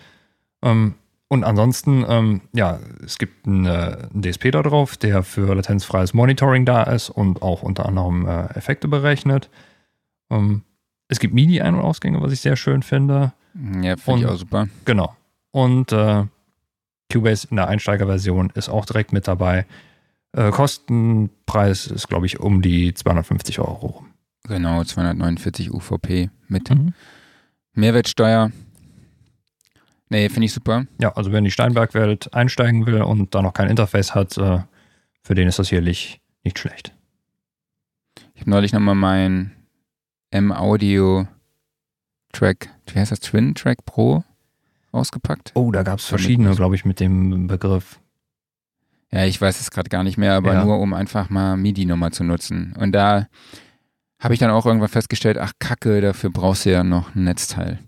[0.62, 0.96] Ähm,
[1.30, 6.16] und ansonsten, ähm, ja, es gibt einen, äh, einen, DSP da drauf, der für latenzfreies
[6.16, 9.50] Monitoring da ist und auch unter anderem äh, Effekte berechnet.
[10.32, 10.64] Ähm,
[11.08, 13.34] es gibt MIDI-Ein- und Ausgänge, was ich sehr schön finde.
[13.82, 14.68] Ja, finde ich auch super.
[14.86, 15.16] Genau.
[15.52, 16.24] Und äh,
[17.12, 19.68] Cubase in der Einsteigerversion ist auch direkt mit dabei.
[20.32, 24.04] Äh, Kostenpreis ist, glaube ich, um die 250 Euro.
[24.48, 26.94] Genau, 249 UVP mit mhm.
[27.74, 28.52] Mehrwertsteuer.
[30.10, 30.86] Nee, finde ich super.
[31.00, 34.60] Ja, also wenn die Steinberg-Welt einsteigen will und da noch kein Interface hat, äh,
[35.22, 36.96] für den ist das sicherlich nicht schlecht.
[38.34, 39.52] Ich habe neulich nochmal mein
[40.32, 41.28] M-Audio
[42.32, 44.24] Track, wie heißt das, Twin Track Pro
[44.92, 45.52] ausgepackt.
[45.54, 48.00] Oh, da gab es verschiedene, glaube ich, mit dem Begriff.
[49.12, 50.64] Ja, ich weiß es gerade gar nicht mehr, aber ja.
[50.64, 52.76] nur um einfach mal MIDI nochmal zu nutzen.
[52.78, 53.28] Und da
[54.20, 57.80] habe ich dann auch irgendwann festgestellt, ach Kacke, dafür brauchst du ja noch ein Netzteil.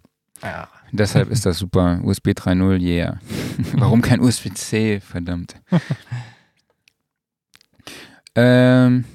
[0.41, 0.67] Ja.
[0.91, 1.99] Deshalb ist das super.
[2.03, 3.19] USB 3.0, yeah.
[3.73, 5.55] Warum kein USB-C, verdammt.
[8.35, 9.05] ähm,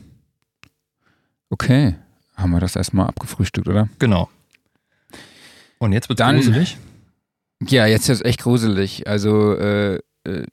[1.51, 1.97] okay,
[2.35, 3.89] haben wir das erstmal abgefrühstückt, oder?
[3.99, 4.31] Genau.
[5.79, 6.79] Und jetzt wird es gruselig?
[7.63, 9.07] Ja, jetzt ist es echt gruselig.
[9.07, 10.47] Also, äh, äh,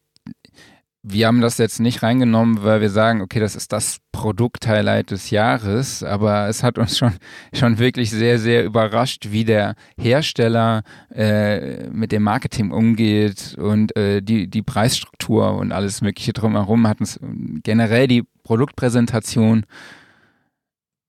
[1.06, 5.32] wir haben das jetzt nicht reingenommen, weil wir sagen, okay, das ist das Produkt-Highlight des
[5.32, 7.12] Jahres, aber es hat uns schon,
[7.54, 10.84] schon wirklich sehr, sehr überrascht, wie der Hersteller
[11.14, 16.88] äh, mit dem Marketing umgeht und äh, die, die Preisstruktur und alles Mögliche drumherum.
[16.88, 17.20] Hat uns
[17.64, 19.66] generell die Produktpräsentation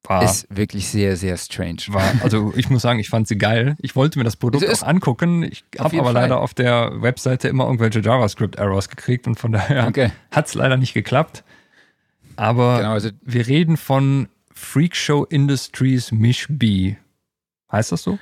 [0.05, 1.79] war, ist wirklich sehr, sehr strange.
[1.89, 3.77] War, also ich muss sagen, ich fand sie geil.
[3.81, 5.43] Ich wollte mir das Produkt auch angucken.
[5.43, 6.13] Ich habe aber Fall.
[6.15, 10.11] leider auf der Webseite immer irgendwelche JavaScript-Errors gekriegt und von daher okay.
[10.31, 11.45] hat es leider nicht geklappt.
[12.37, 16.97] Aber genau, also wir reden von Freakshow Industries Mish B.
[17.71, 18.19] Heißt das so?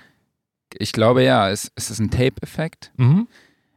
[0.79, 2.93] Ich glaube ja, es, es ist ein Tape-Effekt.
[2.97, 3.29] Mhm.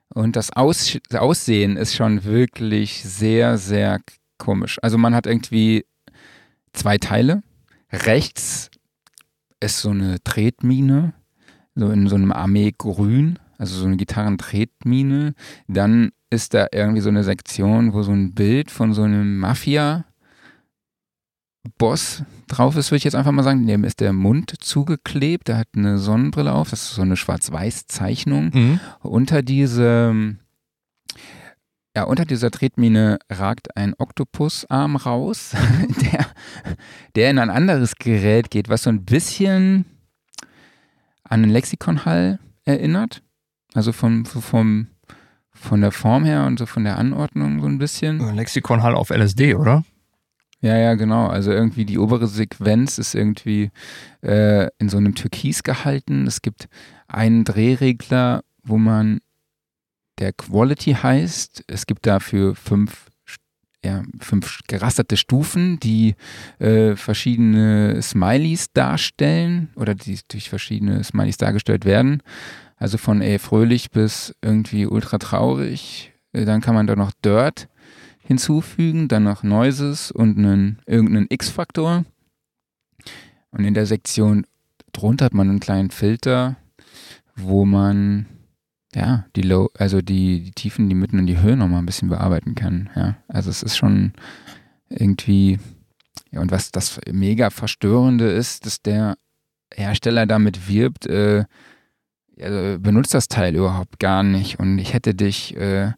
[0.10, 3.99] Und das Aus Aussehen ist schon wirklich sehr, sehr
[4.38, 4.78] komisch.
[4.82, 5.86] Also man hat irgendwie
[6.74, 7.43] zwei Teile.
[7.92, 8.70] Rechts
[9.60, 11.14] ist so eine Tretmine,
[11.76, 15.34] so in so einem Armeegrün, also so eine Gitarrentretmine.
[15.68, 20.06] Dann ist da irgendwie so eine Sektion, wo so ein Bild von so einem Mafia
[21.78, 23.66] Boss drauf ist, würde ich jetzt einfach mal sagen.
[23.66, 28.52] Dem ist der Mund zugeklebt, der hat eine Sonnenbrille auf, das ist so eine Schwarz-Weiß-Zeichnung.
[28.54, 28.80] Mhm.
[29.02, 30.36] Unter diese,
[31.96, 35.56] ja, unter dieser Tretmine ragt ein Oktopusarm raus,
[36.02, 36.26] der,
[37.16, 39.86] der in ein anderes Gerät geht, was so ein bisschen
[41.24, 43.22] an einen Lexikonhall erinnert.
[43.74, 44.88] Also vom, vom,
[45.52, 48.36] von der Form her und so von der Anordnung so ein bisschen.
[48.36, 49.84] Lexikonhall auf LSD, oder?
[50.62, 51.28] Ja, ja, genau.
[51.28, 53.72] Also irgendwie die obere Sequenz ist irgendwie
[54.22, 56.26] äh, in so einem Türkis gehalten.
[56.28, 56.68] Es gibt
[57.08, 59.20] einen Drehregler, wo man
[60.20, 61.63] der Quality heißt.
[61.68, 63.07] Es gibt dafür fünf,
[63.84, 66.16] ja, fünf gerasterte Stufen, die
[66.59, 72.22] äh, verschiedene Smileys darstellen oder die durch verschiedene Smileys dargestellt werden.
[72.78, 76.13] Also von ey, fröhlich bis irgendwie ultra traurig.
[76.34, 77.68] Äh, dann kann man da noch Dirt
[78.20, 82.05] hinzufügen, dann noch Noises und einen, irgendeinen X-Faktor.
[83.51, 84.45] Und in der Sektion
[84.91, 86.57] drunter hat man einen kleinen Filter,
[87.36, 88.26] wo man
[88.96, 92.10] ja die Low, also die, die Tiefen, die Mitten und die Höhen nochmal ein bisschen
[92.10, 92.89] bearbeiten kann.
[92.96, 94.14] Ja, also es ist schon
[94.89, 95.60] irgendwie
[96.32, 99.18] ja, und was das mega verstörende ist, dass der
[99.74, 101.46] Hersteller damit wirbt, äh,
[102.38, 105.93] benutzt das Teil überhaupt gar nicht und ich hätte dich äh,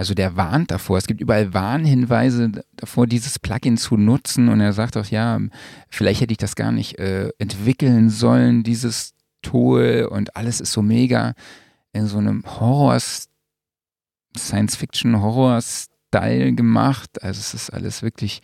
[0.00, 0.96] also der warnt davor.
[0.96, 4.48] Es gibt überall Warnhinweise davor, dieses Plugin zu nutzen.
[4.48, 5.38] Und er sagt auch, ja,
[5.90, 9.12] vielleicht hätte ich das gar nicht äh, entwickeln sollen, dieses
[9.42, 10.08] Tool.
[10.10, 11.34] Und alles ist so mega
[11.92, 12.98] in so einem Horror,
[14.36, 17.22] Science-Fiction-Horror-Style gemacht.
[17.22, 18.42] Also es ist alles wirklich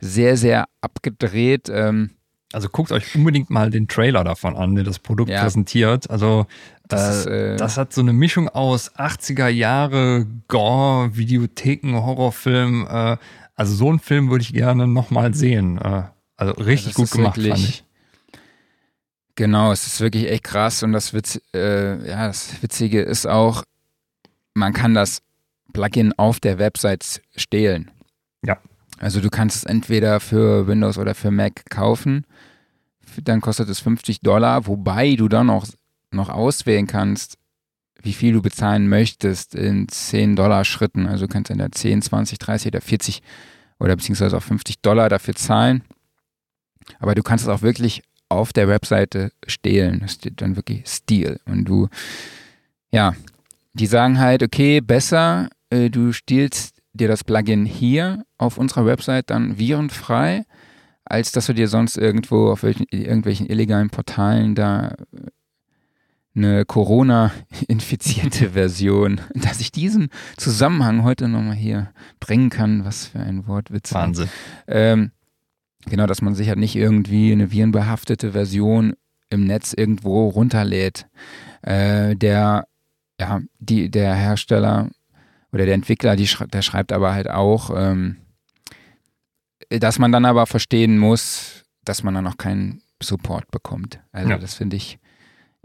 [0.00, 1.68] sehr, sehr abgedreht.
[1.70, 2.10] Ähm,
[2.52, 5.42] also guckt euch unbedingt mal den Trailer davon an, der das Produkt ja.
[5.42, 6.10] präsentiert.
[6.10, 6.46] Also
[6.88, 12.86] das, äh, ist, das, hat so eine Mischung aus 80er Jahre Gore, Videotheken, Horrorfilm.
[12.88, 13.16] Äh,
[13.56, 15.78] also so einen Film würde ich gerne nochmal sehen.
[15.78, 16.04] Äh,
[16.36, 17.84] also richtig gut gemacht, wirklich, fand ich.
[19.36, 23.64] Genau, es ist wirklich echt krass und das, Witz, äh, ja, das Witzige ist auch,
[24.54, 25.20] man kann das
[25.74, 27.90] Plugin auf der Website stehlen.
[28.42, 28.58] Ja.
[28.98, 32.24] Also du kannst es entweder für Windows oder für Mac kaufen.
[33.22, 35.66] Dann kostet es 50 Dollar, wobei du dann auch
[36.12, 37.36] noch auswählen kannst,
[38.02, 41.06] wie viel du bezahlen möchtest in 10 Dollar Schritten.
[41.06, 43.22] Also du kannst entweder 10, 20, 30 oder 40
[43.78, 45.84] oder beziehungsweise auch 50 Dollar dafür zahlen.
[47.00, 50.00] Aber du kannst es auch wirklich auf der Webseite stehlen.
[50.00, 51.40] Das steht dann wirklich Stil.
[51.46, 51.88] Und du,
[52.90, 53.14] ja,
[53.74, 59.30] die sagen halt, okay, besser, äh, du stiehlst dir das Plugin hier auf unserer Website
[59.30, 60.44] dann virenfrei,
[61.04, 64.94] als dass du dir sonst irgendwo auf welchen, irgendwelchen illegalen Portalen da
[66.34, 72.84] eine Corona-infizierte Version, dass ich diesen Zusammenhang heute nochmal hier bringen kann.
[72.84, 73.94] Was für ein Wortwitz.
[73.94, 74.28] Wahnsinn.
[74.66, 75.12] Ähm,
[75.88, 78.94] genau, dass man sich halt nicht irgendwie eine virenbehaftete Version
[79.30, 81.06] im Netz irgendwo runterlädt.
[81.62, 82.66] Äh, der,
[83.20, 84.90] ja, die, der Hersteller
[85.52, 88.16] oder der Entwickler, die, der schreibt aber halt auch, ähm,
[89.68, 94.00] dass man dann aber verstehen muss, dass man dann noch keinen Support bekommt.
[94.12, 94.38] Also ja.
[94.38, 94.98] das finde ich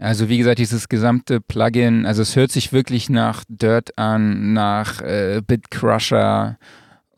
[0.02, 5.00] also wie gesagt, dieses gesamte Plugin, also es hört sich wirklich nach Dirt an, nach
[5.00, 6.58] äh, Bitcrusher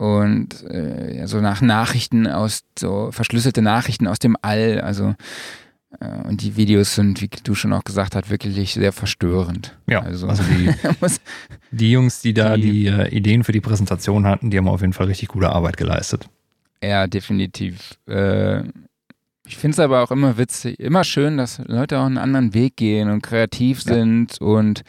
[0.05, 4.81] und äh, ja, so nach Nachrichten aus, so verschlüsselte Nachrichten aus dem All.
[4.81, 5.15] Also
[6.01, 9.77] äh, und die Videos sind, wie du schon auch gesagt hast, wirklich sehr verstörend.
[9.87, 10.71] Ja, also, also die,
[11.71, 14.81] die, Jungs, die da die, die äh, Ideen für die Präsentation hatten, die haben auf
[14.81, 16.29] jeden Fall richtig gute Arbeit geleistet.
[16.83, 17.99] Ja, definitiv.
[18.07, 18.65] Äh,
[19.47, 22.77] ich finde es aber auch immer witzig, immer schön, dass Leute auch einen anderen Weg
[22.77, 24.47] gehen und kreativ sind ja.
[24.47, 24.83] und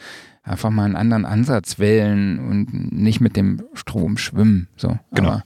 [0.46, 4.68] einfach mal einen anderen Ansatz wählen und nicht mit dem Strom schwimmen.
[4.76, 4.98] So.
[5.12, 5.28] Genau.
[5.28, 5.44] Aber,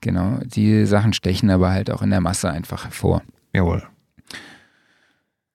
[0.00, 0.38] genau.
[0.44, 3.22] Die Sachen stechen aber halt auch in der Masse einfach hervor.
[3.52, 3.82] Jawohl.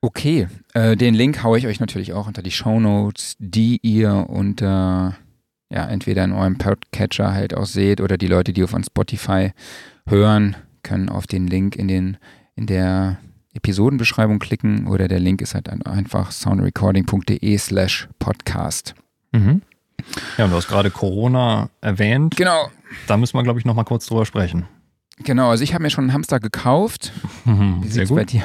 [0.02, 4.26] Okay, äh, den Link haue ich euch natürlich auch unter die Show Notes, die ihr
[4.28, 5.16] unter
[5.70, 9.52] ja entweder in eurem Podcatcher halt auch seht oder die Leute, die auf Spotify
[10.06, 12.18] hören, können auf den Link in den
[12.56, 13.18] in der
[13.54, 18.96] Episodenbeschreibung klicken oder der Link ist halt einfach soundrecording.de slash podcast.
[19.32, 19.62] Mhm.
[20.38, 22.36] Ja, und du hast gerade Corona erwähnt.
[22.36, 22.70] Genau.
[23.08, 24.66] Da müssen wir, glaube ich, nochmal kurz drüber sprechen.
[25.20, 27.14] Genau, also ich habe mir schon einen Hamster gekauft.
[27.46, 28.44] Wie sieht es bei dir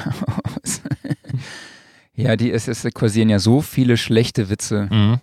[0.63, 0.81] aus?
[2.13, 4.87] ja, die, es, es kursieren ja so viele schlechte Witze.
[4.91, 5.19] Mhm.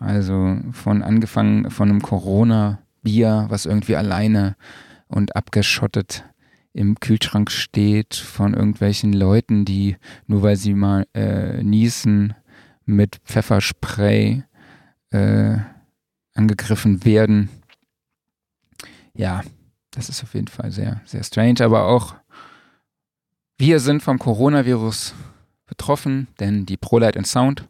[0.00, 4.56] Also von angefangen von einem Corona-Bier, was irgendwie alleine
[5.08, 6.24] und abgeschottet
[6.76, 9.96] im Kühlschrank steht, von irgendwelchen Leuten, die
[10.26, 12.34] nur weil sie mal äh, niesen
[12.84, 14.44] mit Pfefferspray
[15.10, 15.56] äh,
[16.34, 17.48] angegriffen werden.
[19.14, 19.42] Ja,
[19.90, 22.14] das ist auf jeden Fall sehr, sehr strange, aber auch
[23.56, 25.14] wir sind vom Coronavirus
[25.64, 27.66] betroffen, denn die ProLight and Sound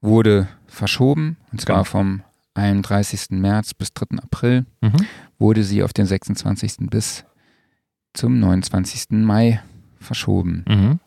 [0.00, 1.84] wurde verschoben, und zwar genau.
[1.84, 2.22] vom
[2.54, 3.30] 31.
[3.30, 4.18] März bis 3.
[4.18, 5.06] April, mhm.
[5.38, 6.90] wurde sie auf den 26.
[6.90, 7.24] bis
[8.14, 9.10] zum 29.
[9.10, 9.60] Mai
[10.00, 10.64] verschoben.
[10.66, 11.00] Mhm.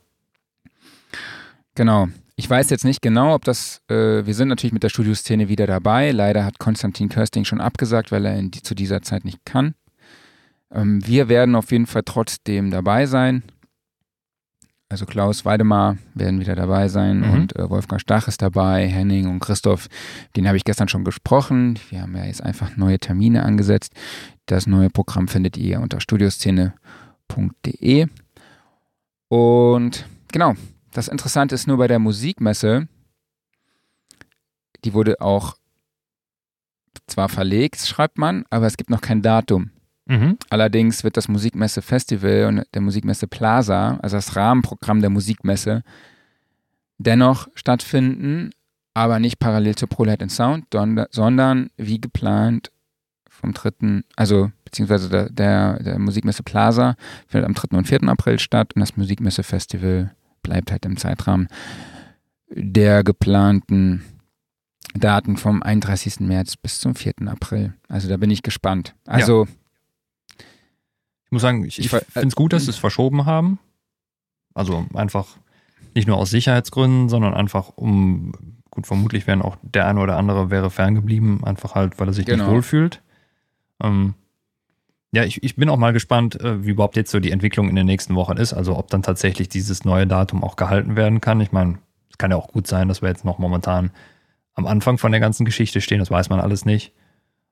[1.75, 2.07] Genau.
[2.35, 5.65] Ich weiß jetzt nicht genau, ob das, äh, wir sind natürlich mit der Studioszene wieder
[5.65, 6.11] dabei.
[6.11, 9.73] Leider hat Konstantin Kösting schon abgesagt, weil er die, zu dieser Zeit nicht kann.
[10.71, 13.43] Ähm, wir werden auf jeden Fall trotzdem dabei sein.
[14.89, 17.31] Also Klaus Weidemar werden wieder dabei sein mhm.
[17.31, 19.89] und äh, Wolfgang Stach ist dabei, Henning und Christoph,
[20.37, 21.77] den habe ich gestern schon gesprochen.
[21.89, 23.91] Wir haben ja jetzt einfach neue Termine angesetzt.
[24.45, 28.07] Das neue Programm findet ihr unter studioszene.de.
[29.27, 30.53] Und genau,
[30.91, 32.87] das Interessante ist nur bei der Musikmesse,
[34.85, 35.57] die wurde auch
[37.07, 39.71] zwar verlegt, schreibt man, aber es gibt noch kein Datum.
[40.07, 40.37] Mhm.
[40.49, 45.83] Allerdings wird das Musikmesse Festival und der Musikmesse Plaza, also das Rahmenprogramm der Musikmesse,
[46.97, 48.51] dennoch stattfinden,
[48.93, 50.65] aber nicht parallel zur ProLight and Sound,
[51.11, 52.71] sondern wie geplant
[53.29, 56.95] vom 3., also beziehungsweise der, der, der, Musikmesse Plaza
[57.27, 57.77] findet am 3.
[57.77, 58.03] und 4.
[58.03, 61.47] April statt und das Musikmesse Festival bleibt halt im Zeitrahmen
[62.49, 64.03] der geplanten
[64.95, 66.21] Daten vom 31.
[66.21, 67.13] März bis zum 4.
[67.27, 67.73] April.
[67.87, 68.95] Also da bin ich gespannt.
[69.05, 69.51] Also ja.
[71.27, 73.59] Ich muss sagen, ich, ich finde es gut, dass sie es verschoben haben.
[74.53, 75.27] Also einfach
[75.93, 78.31] nicht nur aus Sicherheitsgründen, sondern einfach um,
[78.71, 82.25] gut, vermutlich wären auch der eine oder andere wäre ferngeblieben, einfach halt, weil er sich
[82.25, 82.45] genau.
[82.45, 83.01] nicht wohlfühlt.
[83.83, 84.13] Ähm,
[85.11, 87.75] ja, ich, ich bin auch mal gespannt, äh, wie überhaupt jetzt so die Entwicklung in
[87.75, 88.53] den nächsten Wochen ist.
[88.53, 91.41] Also ob dann tatsächlich dieses neue Datum auch gehalten werden kann.
[91.41, 91.79] Ich meine,
[92.09, 93.91] es kann ja auch gut sein, dass wir jetzt noch momentan
[94.53, 95.99] am Anfang von der ganzen Geschichte stehen.
[95.99, 96.93] Das weiß man alles nicht.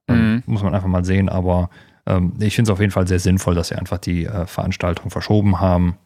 [0.08, 0.44] Ähm, mhm.
[0.46, 1.30] Muss man einfach mal sehen.
[1.30, 1.70] Aber
[2.06, 5.10] ähm, ich finde es auf jeden Fall sehr sinnvoll, dass sie einfach die äh, Veranstaltung
[5.10, 5.98] verschoben haben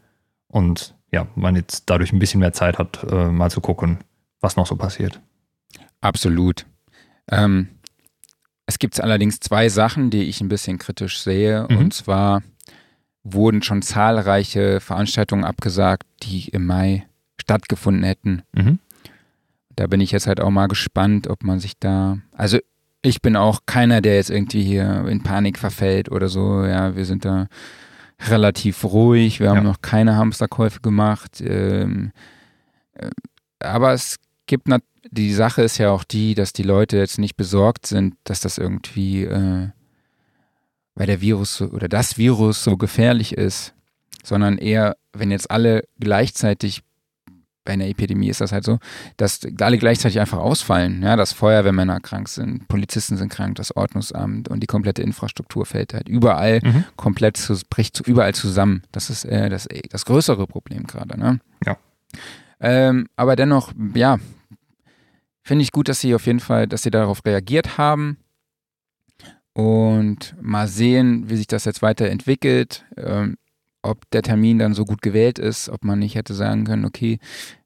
[0.47, 3.99] und ja, man jetzt dadurch ein bisschen mehr Zeit hat, äh, mal zu gucken,
[4.41, 5.19] was noch so passiert.
[6.01, 6.65] Absolut.
[7.31, 7.69] Ähm,
[8.65, 11.65] es gibt allerdings zwei Sachen, die ich ein bisschen kritisch sehe.
[11.69, 11.77] Mhm.
[11.77, 12.43] Und zwar
[13.23, 17.07] wurden schon zahlreiche Veranstaltungen abgesagt, die im Mai
[17.41, 18.43] stattgefunden hätten.
[18.53, 18.79] Mhm.
[19.75, 22.19] Da bin ich jetzt halt auch mal gespannt, ob man sich da.
[22.31, 22.59] Also
[23.01, 26.65] ich bin auch keiner, der jetzt irgendwie hier in Panik verfällt oder so.
[26.65, 27.47] Ja, wir sind da
[28.27, 29.39] relativ ruhig.
[29.39, 29.63] Wir haben ja.
[29.63, 31.41] noch keine Hamsterkäufe gemacht.
[31.41, 32.11] Ähm,
[32.93, 33.09] äh,
[33.59, 34.17] aber es
[34.47, 34.67] gibt,
[35.09, 38.57] die Sache ist ja auch die, dass die Leute jetzt nicht besorgt sind, dass das
[38.57, 39.69] irgendwie, äh,
[40.95, 43.73] weil der Virus oder das Virus so gefährlich ist,
[44.23, 46.83] sondern eher, wenn jetzt alle gleichzeitig
[47.69, 48.79] bei einer Epidemie ist das halt so,
[49.17, 51.03] dass alle gleichzeitig einfach ausfallen.
[51.03, 55.93] Ja, dass Feuerwehrmänner krank sind, Polizisten sind krank, das Ordnungsamt und die komplette Infrastruktur fällt
[55.93, 56.83] halt überall mhm.
[56.95, 58.81] komplett zu, bricht überall zusammen.
[58.91, 61.19] Das ist äh, das, das größere Problem gerade.
[61.19, 61.41] Ne?
[61.63, 61.77] Ja.
[62.59, 64.17] Ähm, aber dennoch, ja,
[65.43, 68.17] finde ich gut, dass sie auf jeden Fall, dass sie darauf reagiert haben
[69.53, 72.83] und mal sehen, wie sich das jetzt weiterentwickelt.
[72.97, 73.37] Ähm,
[73.81, 77.19] ob der Termin dann so gut gewählt ist, ob man nicht hätte sagen können, okay,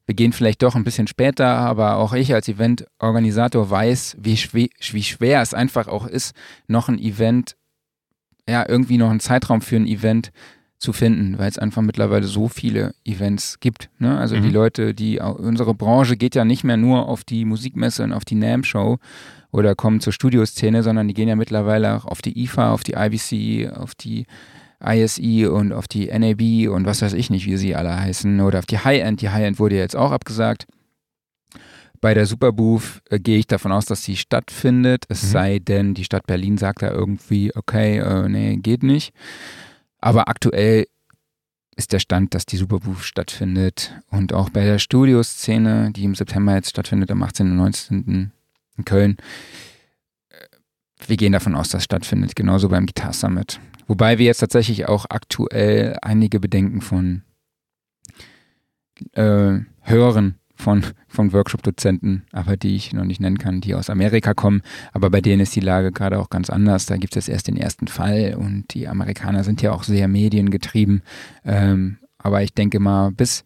[0.06, 4.68] wir gehen vielleicht doch ein bisschen später, aber auch ich als Eventorganisator weiß, wie, schwer,
[4.78, 6.34] wie schwer es einfach auch ist,
[6.66, 7.56] noch ein Event,
[8.48, 10.30] ja, irgendwie noch einen Zeitraum für ein Event
[10.78, 13.88] zu finden, weil es einfach mittlerweile so viele Events gibt.
[13.98, 14.18] Ne?
[14.18, 14.42] Also mhm.
[14.42, 18.26] die Leute, die unsere Branche geht ja nicht mehr nur auf die Musikmesse und auf
[18.26, 18.98] die NAM-Show
[19.50, 22.94] oder kommen zur Studioszene, sondern die gehen ja mittlerweile auch auf die IFA, auf die
[22.94, 24.26] IBC, auf die
[24.82, 28.58] ISE und auf die NAB und was weiß ich nicht, wie sie alle heißen, oder
[28.58, 29.20] auf die High-End.
[29.20, 30.66] Die High-End wurde jetzt auch abgesagt.
[32.00, 35.28] Bei der Superbooth äh, gehe ich davon aus, dass sie stattfindet, es mhm.
[35.28, 39.14] sei denn, die Stadt Berlin sagt da irgendwie, okay, äh, nee, geht nicht.
[40.00, 40.86] Aber aktuell
[41.76, 46.54] ist der Stand, dass die Superbooth stattfindet und auch bei der Studioszene, die im September
[46.54, 47.52] jetzt stattfindet, am 18.
[47.52, 48.32] und 19.
[48.76, 49.16] in Köln,
[50.28, 50.34] äh,
[51.06, 53.60] wir gehen davon aus, dass es stattfindet, genauso beim Guitar Summit.
[53.86, 57.22] Wobei wir jetzt tatsächlich auch aktuell einige Bedenken von
[59.12, 64.34] äh, Hörern von, von Workshop-Dozenten, aber die ich noch nicht nennen kann, die aus Amerika
[64.34, 64.62] kommen.
[64.92, 66.86] Aber bei denen ist die Lage gerade auch ganz anders.
[66.86, 71.02] Da gibt es erst den ersten Fall und die Amerikaner sind ja auch sehr mediengetrieben.
[71.44, 73.44] Ähm, aber ich denke mal, bis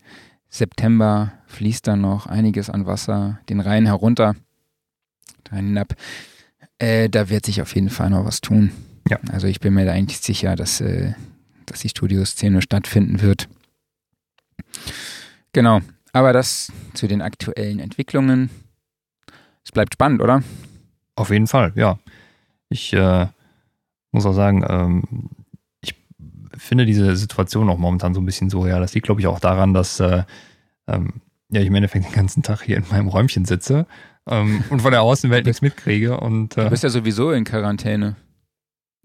[0.48, 4.36] September fließt da noch einiges an Wasser den Rhein herunter.
[5.50, 5.94] hinab.
[6.78, 8.70] Äh, da wird sich auf jeden Fall noch was tun.
[9.08, 9.18] Ja.
[9.32, 11.12] Also ich bin mir da eigentlich sicher, dass, äh,
[11.66, 13.48] dass die Studioszene stattfinden wird.
[15.52, 15.80] Genau.
[16.12, 18.50] Aber das zu den aktuellen Entwicklungen.
[19.64, 20.42] Es bleibt spannend, oder?
[21.14, 21.98] Auf jeden Fall, ja.
[22.70, 23.26] Ich äh,
[24.12, 25.02] muss auch sagen, ähm,
[25.80, 25.94] ich
[26.56, 28.80] finde diese Situation auch momentan so ein bisschen surreal.
[28.80, 30.24] Das liegt, glaube ich, auch daran, dass äh,
[30.86, 31.20] ähm,
[31.50, 33.86] ja, ich im Endeffekt den ganzen Tag hier in meinem Räumchen sitze
[34.26, 36.18] ähm, und von der Außenwelt nichts mitkriege.
[36.18, 38.16] Und, äh, du bist ja sowieso in Quarantäne.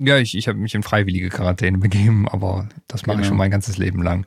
[0.05, 3.21] Ja, ich, ich habe mich in freiwillige Quarantäne begeben, aber das mache genau.
[3.21, 4.25] ich schon mein ganzes Leben lang.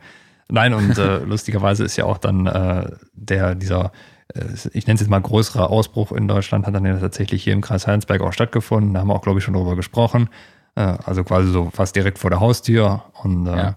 [0.48, 3.92] Nein, und äh, lustigerweise ist ja auch dann äh, der, dieser,
[4.34, 7.52] äh, ich nenne es jetzt mal größere Ausbruch in Deutschland, hat dann ja tatsächlich hier
[7.52, 8.94] im Kreis Heinsberg auch stattgefunden.
[8.94, 10.30] Da haben wir auch, glaube ich, schon drüber gesprochen.
[10.76, 13.02] Äh, also quasi so fast direkt vor der Haustür.
[13.22, 13.76] Und äh, ja.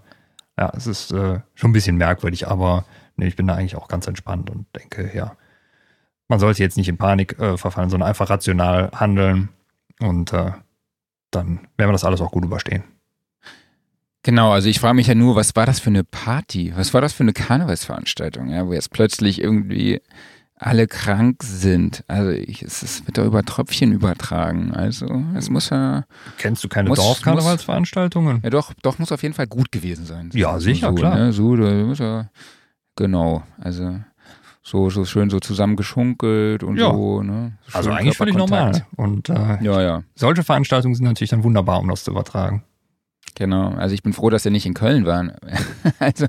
[0.58, 2.86] ja, es ist äh, schon ein bisschen merkwürdig, aber
[3.16, 5.36] nee, ich bin da eigentlich auch ganz entspannt und denke, ja,
[6.28, 9.48] man sollte jetzt nicht in Panik verfallen, sondern einfach rational handeln
[9.98, 10.32] und
[11.30, 12.84] dann werden wir das alles auch gut überstehen.
[14.22, 16.72] Genau, also ich frage mich ja nur, was war das für eine Party?
[16.76, 20.00] Was war das für eine Karnevalsveranstaltung, ja, wo jetzt plötzlich irgendwie
[20.60, 22.04] alle krank sind.
[22.06, 24.72] Also ich, es, es wird da über Tröpfchen übertragen.
[24.72, 26.04] Also es muss ja.
[26.36, 28.40] Kennst du keine Dorfkarnevalsveranstaltungen?
[28.44, 30.30] Ja, doch, doch muss auf jeden Fall gut gewesen sein.
[30.34, 31.16] Ja, sicher, so, klar.
[31.16, 31.32] Ne?
[31.32, 32.28] So, da muss ja,
[32.94, 33.42] genau.
[33.58, 34.00] Also
[34.70, 36.92] so, so schön so zusammengeschunkelt und ja.
[36.92, 37.22] so.
[37.22, 37.52] Ne?
[37.66, 38.86] So also eigentlich völlig normal.
[38.96, 40.02] Und äh, ja, ja.
[40.14, 42.62] solche Veranstaltungen sind natürlich dann wunderbar, um das zu übertragen.
[43.34, 45.32] Genau, also ich bin froh, dass wir nicht in Köln waren.
[45.98, 46.26] also,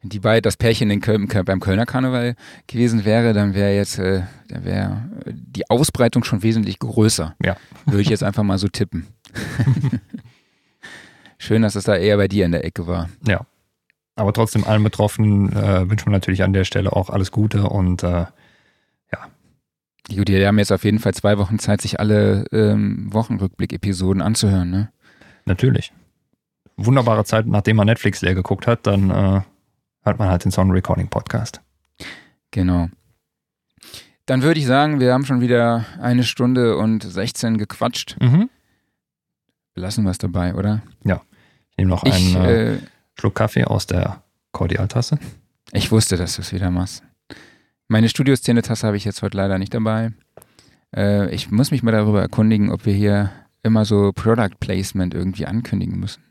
[0.00, 2.36] wenn die beiden, das Pärchen in Köln, beim Kölner Karneval
[2.66, 7.34] gewesen wäre, dann wäre jetzt, äh, dann wäre die Ausbreitung schon wesentlich größer.
[7.44, 7.56] Ja.
[7.84, 9.08] Würde ich jetzt einfach mal so tippen.
[11.38, 13.10] Schön, dass es da eher bei dir in der Ecke war.
[13.26, 13.46] Ja.
[14.18, 18.02] Aber trotzdem allen Betroffenen äh, wünschen wir natürlich an der Stelle auch alles Gute und
[18.02, 18.26] äh,
[19.12, 19.28] ja.
[20.12, 24.70] Gut, die haben jetzt auf jeden Fall zwei Wochen Zeit, sich alle ähm, Wochenrückblick-Episoden anzuhören,
[24.70, 24.90] ne?
[25.44, 25.92] Natürlich.
[26.76, 29.40] Wunderbare Zeit, nachdem man Netflix leer geguckt hat, dann äh,
[30.04, 31.60] hat man halt den Sound Recording Podcast.
[32.50, 32.88] Genau.
[34.26, 38.16] Dann würde ich sagen, wir haben schon wieder eine Stunde und 16 gequatscht.
[38.20, 38.50] Mhm.
[39.76, 40.82] Lassen wir es dabei, oder?
[41.04, 41.22] Ja.
[41.70, 42.78] Ich nehme noch ich, einen äh, äh,
[43.18, 44.22] Schluck Kaffee aus der
[44.52, 45.18] Kordialtasse.
[45.72, 47.02] Ich wusste, dass du es wieder machst.
[47.88, 50.12] Meine Studioszene-Tasse habe ich jetzt heute leider nicht dabei.
[50.94, 53.32] Äh, ich muss mich mal darüber erkundigen, ob wir hier
[53.62, 56.22] immer so Product Placement irgendwie ankündigen müssen.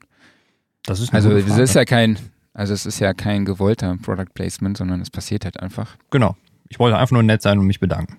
[0.84, 2.18] Das ist also es ist ja kein,
[2.54, 5.98] also es ist ja kein gewollter Product Placement, sondern es passiert halt einfach.
[6.10, 6.38] Genau.
[6.70, 8.16] Ich wollte einfach nur nett sein und mich bedanken.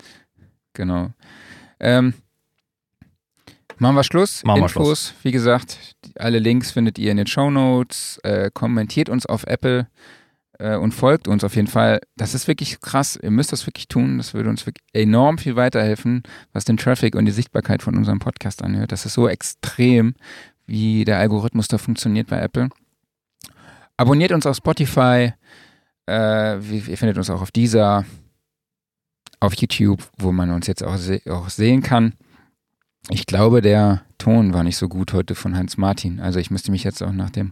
[0.75, 1.11] Genau.
[1.81, 2.15] Ähm,
[3.81, 4.45] machen wir Schluss.
[4.45, 5.15] Machen Infos, wir Schluss.
[5.23, 8.19] wie gesagt, alle Links findet ihr in den Show Notes.
[8.23, 9.87] Äh, kommentiert uns auf Apple
[10.59, 12.01] äh, und folgt uns auf jeden Fall.
[12.17, 13.19] Das ist wirklich krass.
[13.21, 14.19] Ihr müsst das wirklich tun.
[14.19, 16.23] Das würde uns wirklich enorm viel weiterhelfen,
[16.53, 18.93] was den Traffic und die Sichtbarkeit von unserem Podcast anhört.
[18.93, 20.15] Das ist so extrem,
[20.67, 22.69] wie der Algorithmus da funktioniert bei Apple.
[23.97, 25.33] Abonniert uns auf Spotify.
[26.09, 28.05] Äh, ihr findet uns auch auf dieser,
[29.41, 32.15] auf YouTube, wo man uns jetzt auch, se auch sehen kann.
[33.11, 36.21] Ich glaube, der Ton war nicht so gut heute von Hans Martin.
[36.21, 37.51] Also ich müsste mich jetzt auch nach dem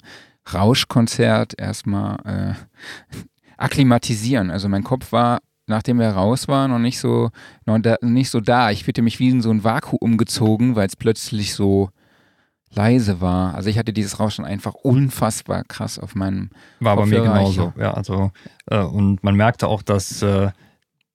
[0.52, 3.16] Rauschkonzert erstmal äh,
[3.56, 4.50] akklimatisieren.
[4.50, 7.30] Also mein Kopf war, nachdem wir raus waren, noch nicht so,
[7.64, 8.70] noch da, nicht so da.
[8.70, 11.90] Ich fühlte mich wie in so ein Vakuum gezogen, weil es plötzlich so
[12.70, 13.54] leise war.
[13.54, 16.50] Also ich hatte dieses Rauschen einfach unfassbar krass auf meinem
[16.80, 17.72] War bei mir genauso.
[17.78, 18.30] Ja, also
[18.66, 20.50] äh, und man merkte auch, dass äh,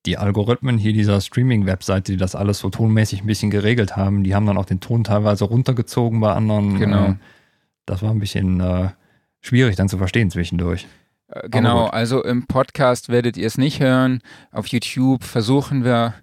[0.06, 4.34] die Algorithmen hier dieser Streaming-Webseite, die das alles so tonmäßig ein bisschen geregelt haben, die
[4.34, 6.80] haben dann auch den Ton teilweise runtergezogen bei anderen.
[6.80, 7.06] Genau.
[7.10, 7.15] Äh,
[7.86, 8.90] das war ein bisschen äh,
[9.41, 10.88] schwierig dann zu verstehen zwischendurch.
[11.28, 14.22] Äh, genau, also im Podcast werdet ihr es nicht hören.
[14.52, 16.15] Auf YouTube versuchen wir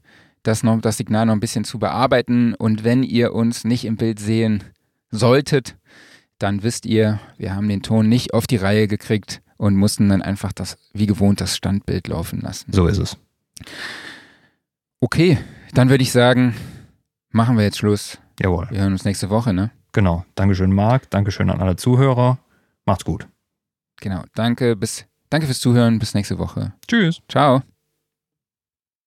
[0.43, 2.55] das, noch, das Signal noch ein bisschen zu bearbeiten.
[2.55, 4.65] Und wenn ihr uns nicht im Bild sehen
[5.11, 5.77] solltet,
[6.39, 10.23] dann wisst ihr, wir haben den Ton nicht auf die Reihe gekriegt und mussten dann
[10.23, 12.73] einfach das, wie gewohnt, das Standbild laufen lassen.
[12.73, 13.17] So ist es.
[15.01, 15.39] Okay,
[15.75, 16.55] dann würde ich sagen,
[17.31, 18.19] machen wir jetzt Schluss.
[18.41, 18.69] Jawohl.
[18.71, 19.71] Wir hören uns nächste Woche, ne?
[19.93, 20.25] Genau.
[20.35, 21.11] Dankeschön, Marc.
[21.11, 22.39] Dankeschön an alle Zuhörer.
[22.85, 23.27] Macht's gut.
[24.01, 24.23] Genau.
[24.35, 25.99] Danke, bis, danke fürs Zuhören.
[25.99, 26.73] Bis nächste Woche.
[26.87, 27.21] Tschüss.
[27.29, 27.63] Ciao.